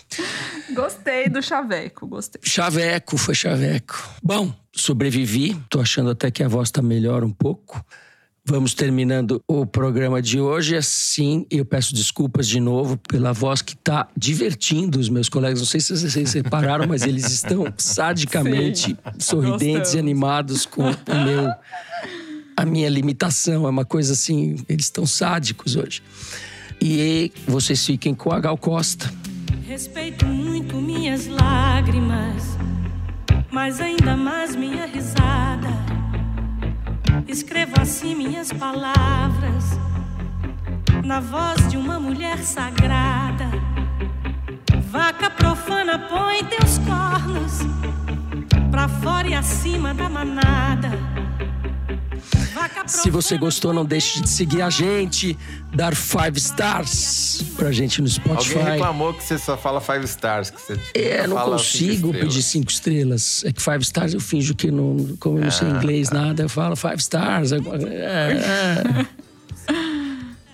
Gostei 0.73 1.29
do 1.29 1.41
chaveco, 1.41 2.07
gostei. 2.07 2.41
Chaveco, 2.43 3.17
foi 3.17 3.35
chaveco. 3.35 3.95
Bom, 4.23 4.53
sobrevivi, 4.73 5.59
tô 5.69 5.79
achando 5.81 6.11
até 6.11 6.31
que 6.31 6.43
a 6.43 6.47
voz 6.47 6.71
tá 6.71 6.81
melhor 6.81 7.23
um 7.23 7.31
pouco. 7.31 7.83
Vamos 8.49 8.73
terminando 8.73 9.43
o 9.47 9.63
programa 9.63 10.23
de 10.23 10.39
hoje. 10.39 10.75
Assim, 10.75 11.45
eu 11.51 11.63
peço 11.63 11.93
desculpas 11.93 12.47
de 12.47 12.59
novo 12.59 12.97
pela 12.97 13.31
voz 13.31 13.61
que 13.61 13.73
está 13.73 14.07
divertindo 14.17 14.99
os 14.99 15.07
meus 15.07 15.29
colegas. 15.29 15.59
Não 15.59 15.67
sei 15.67 15.79
se 15.79 15.95
vocês 15.95 16.33
repararam, 16.33 16.87
mas 16.87 17.03
eles 17.03 17.29
estão 17.29 17.71
sadicamente 17.77 18.97
Sim. 19.13 19.19
sorridentes 19.19 19.65
Gostamos. 19.73 19.93
e 19.93 19.99
animados 19.99 20.65
com 20.65 20.81
o 20.81 21.23
meu 21.23 21.51
a 22.57 22.65
minha 22.65 22.89
limitação. 22.89 23.67
É 23.67 23.69
uma 23.69 23.85
coisa 23.85 24.13
assim, 24.13 24.55
eles 24.67 24.85
estão 24.85 25.05
sádicos 25.05 25.75
hoje. 25.75 26.01
E 26.81 27.31
vocês 27.47 27.85
fiquem 27.85 28.15
com 28.15 28.31
a 28.31 28.39
Gal 28.39 28.57
Costa. 28.57 29.13
Respeito 29.67 30.25
muito 30.25 30.75
minhas 30.77 31.27
lágrimas, 31.27 32.57
mas 33.51 33.79
ainda 33.79 34.17
mais 34.17 34.55
minha 34.55 34.87
risada 34.87 35.68
Escrevo 37.59 37.81
assim 37.81 38.15
minhas 38.15 38.53
palavras 38.53 39.77
na 41.03 41.19
voz 41.19 41.67
de 41.69 41.75
uma 41.75 41.99
mulher 41.99 42.37
sagrada. 42.37 43.49
Vaca 44.89 45.29
profana, 45.29 45.99
põe 45.99 46.41
teus 46.45 46.77
cornos 46.77 47.59
pra 48.71 48.87
fora 48.87 49.27
e 49.27 49.33
acima 49.33 49.93
da 49.93 50.07
manada. 50.07 51.18
Se 52.87 53.09
você 53.09 53.37
gostou, 53.37 53.71
não 53.71 53.85
deixe 53.85 54.21
de 54.21 54.29
seguir 54.29 54.61
a 54.61 54.69
gente, 54.69 55.37
dar 55.73 55.95
five 55.95 56.37
stars 56.37 57.43
pra 57.55 57.71
gente 57.71 58.01
no 58.01 58.07
Spotify. 58.07 58.57
Alguém 58.57 58.73
reclamou 58.73 59.13
que 59.13 59.23
você 59.23 59.37
só 59.37 59.55
fala 59.57 59.79
five 59.79 60.05
stars. 60.05 60.49
Que 60.49 60.61
você 60.61 60.79
é, 60.95 61.27
não 61.27 61.37
consigo 61.37 62.07
cinco 62.07 62.19
pedir 62.19 62.41
cinco 62.41 62.71
estrelas. 62.71 63.43
É 63.45 63.51
que 63.51 63.61
five 63.61 63.81
stars 63.81 64.13
eu 64.13 64.19
finjo 64.19 64.55
que 64.55 64.71
não, 64.71 65.15
como 65.19 65.37
eu 65.37 65.43
não 65.43 65.51
sei 65.51 65.67
ah, 65.67 65.71
inglês 65.71 66.09
nada, 66.09 66.43
eu 66.43 66.49
falo 66.49 66.75
five 66.75 66.97
stars. 66.97 67.51
É, 67.51 67.57
é. 67.57 69.05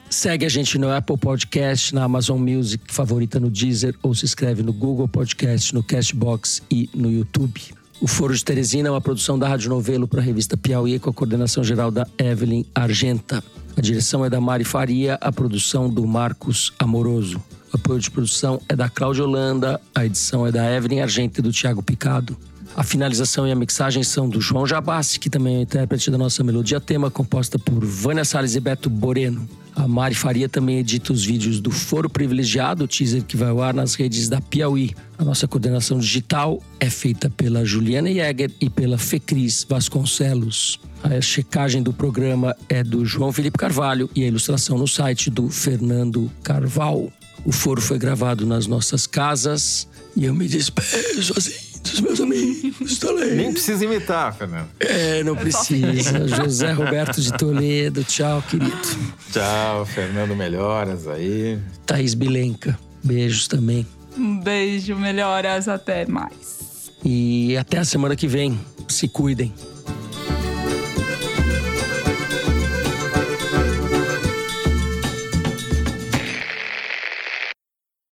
Segue 0.09 0.45
a 0.45 0.49
gente 0.49 0.77
no 0.77 0.91
Apple 0.91 1.17
Podcast, 1.17 1.93
na 1.93 2.03
Amazon 2.03 2.39
Music, 2.39 2.83
favorita 2.87 3.39
no 3.39 3.49
Deezer, 3.49 3.95
ou 4.01 4.13
se 4.13 4.23
inscreve 4.23 4.63
no 4.63 4.71
Google 4.71 5.07
Podcast, 5.07 5.73
no 5.73 5.83
Cashbox 5.83 6.61
e 6.71 6.89
no 6.93 7.11
YouTube. 7.11 7.61
O 8.01 8.07
Foro 8.07 8.35
de 8.35 8.43
Teresina 8.43 8.89
é 8.89 8.91
uma 8.91 8.99
produção 8.99 9.39
da 9.39 9.47
Rádio 9.47 9.69
Novelo 9.69 10.07
para 10.07 10.19
a 10.19 10.23
revista 10.23 10.57
Piauí, 10.57 10.99
com 10.99 11.09
a 11.09 11.13
coordenação 11.13 11.63
geral 11.63 11.89
da 11.89 12.05
Evelyn 12.17 12.65
Argenta. 12.75 13.41
A 13.75 13.81
direção 13.81 14.23
é 14.25 14.29
da 14.29 14.39
Mari 14.39 14.65
Faria, 14.65 15.15
a 15.21 15.31
produção 15.31 15.89
do 15.89 16.05
Marcos 16.05 16.73
Amoroso. 16.77 17.41
O 17.73 17.77
apoio 17.77 17.99
de 17.99 18.11
produção 18.11 18.61
é 18.67 18.75
da 18.75 18.89
Cláudia 18.89 19.23
Holanda, 19.23 19.79
a 19.93 20.05
edição 20.05 20.45
é 20.45 20.51
da 20.51 20.69
Evelyn 20.71 21.01
Argenta 21.01 21.39
e 21.39 21.43
do 21.43 21.51
Tiago 21.51 21.81
Picado. 21.81 22.37
A 22.75 22.83
finalização 22.83 23.47
e 23.47 23.51
a 23.53 23.55
mixagem 23.55 24.03
são 24.03 24.27
do 24.27 24.41
João 24.41 24.67
Jabassi, 24.67 25.17
que 25.17 25.29
também 25.29 25.55
é 25.57 25.61
intérprete 25.61 26.11
da 26.11 26.17
nossa 26.17 26.43
melodia 26.43 26.81
tema, 26.81 27.09
composta 27.09 27.57
por 27.57 27.85
Vânia 27.85 28.25
Salles 28.25 28.53
e 28.53 28.59
Beto 28.59 28.89
Boreno. 28.89 29.47
A 29.73 29.87
Mari 29.87 30.13
Faria 30.13 30.49
também 30.49 30.79
edita 30.79 31.13
os 31.13 31.23
vídeos 31.23 31.61
do 31.61 31.71
Foro 31.71 32.09
Privilegiado, 32.09 32.85
teaser 32.85 33.23
que 33.23 33.37
vai 33.37 33.47
ao 33.47 33.61
ar 33.61 33.73
nas 33.73 33.95
redes 33.95 34.27
da 34.27 34.41
Piauí. 34.41 34.93
A 35.17 35.23
nossa 35.23 35.47
coordenação 35.47 35.99
digital 35.99 36.61
é 36.77 36.89
feita 36.89 37.29
pela 37.29 37.63
Juliana 37.63 38.09
Jäger 38.11 38.51
e 38.59 38.69
pela 38.69 38.97
Fecris 38.97 39.65
Vasconcelos. 39.67 40.77
A 41.01 41.21
checagem 41.21 41.81
do 41.81 41.93
programa 41.93 42.53
é 42.67 42.83
do 42.83 43.05
João 43.05 43.31
Felipe 43.31 43.57
Carvalho 43.57 44.09
e 44.13 44.23
a 44.25 44.27
ilustração 44.27 44.77
no 44.77 44.87
site 44.87 45.29
do 45.29 45.49
Fernando 45.49 46.29
Carvalho. 46.43 47.11
O 47.45 47.53
foro 47.53 47.79
foi 47.79 47.97
gravado 47.97 48.45
nas 48.45 48.67
nossas 48.67 49.07
casas 49.07 49.87
e 50.15 50.25
eu 50.25 50.33
me 50.33 50.47
despeço 50.47 51.33
assim 51.37 51.64
dos 51.91 52.01
meus 52.01 52.19
amigos. 52.21 52.97
Toledo. 52.99 53.35
Nem 53.35 53.51
precisa 53.51 53.85
imitar, 53.85 54.35
Fernando. 54.35 54.67
É, 54.79 55.23
não 55.23 55.35
precisa. 55.35 56.27
José 56.27 56.71
Roberto 56.71 57.21
de 57.21 57.31
Toledo, 57.33 58.03
tchau, 58.03 58.41
querido. 58.49 58.75
Tchau, 59.31 59.85
Fernando 59.85 60.35
Melhoras 60.35 61.07
aí. 61.07 61.59
Thaís 61.85 62.13
Bilenca, 62.13 62.77
beijos 63.03 63.47
também. 63.47 63.85
Um 64.17 64.39
beijo, 64.39 64.95
melhoras, 64.95 65.67
até 65.67 66.05
mais. 66.05 66.91
E 67.03 67.55
até 67.57 67.77
a 67.77 67.85
semana 67.85 68.15
que 68.15 68.27
vem. 68.27 68.59
Se 68.87 69.07
cuidem. 69.07 69.53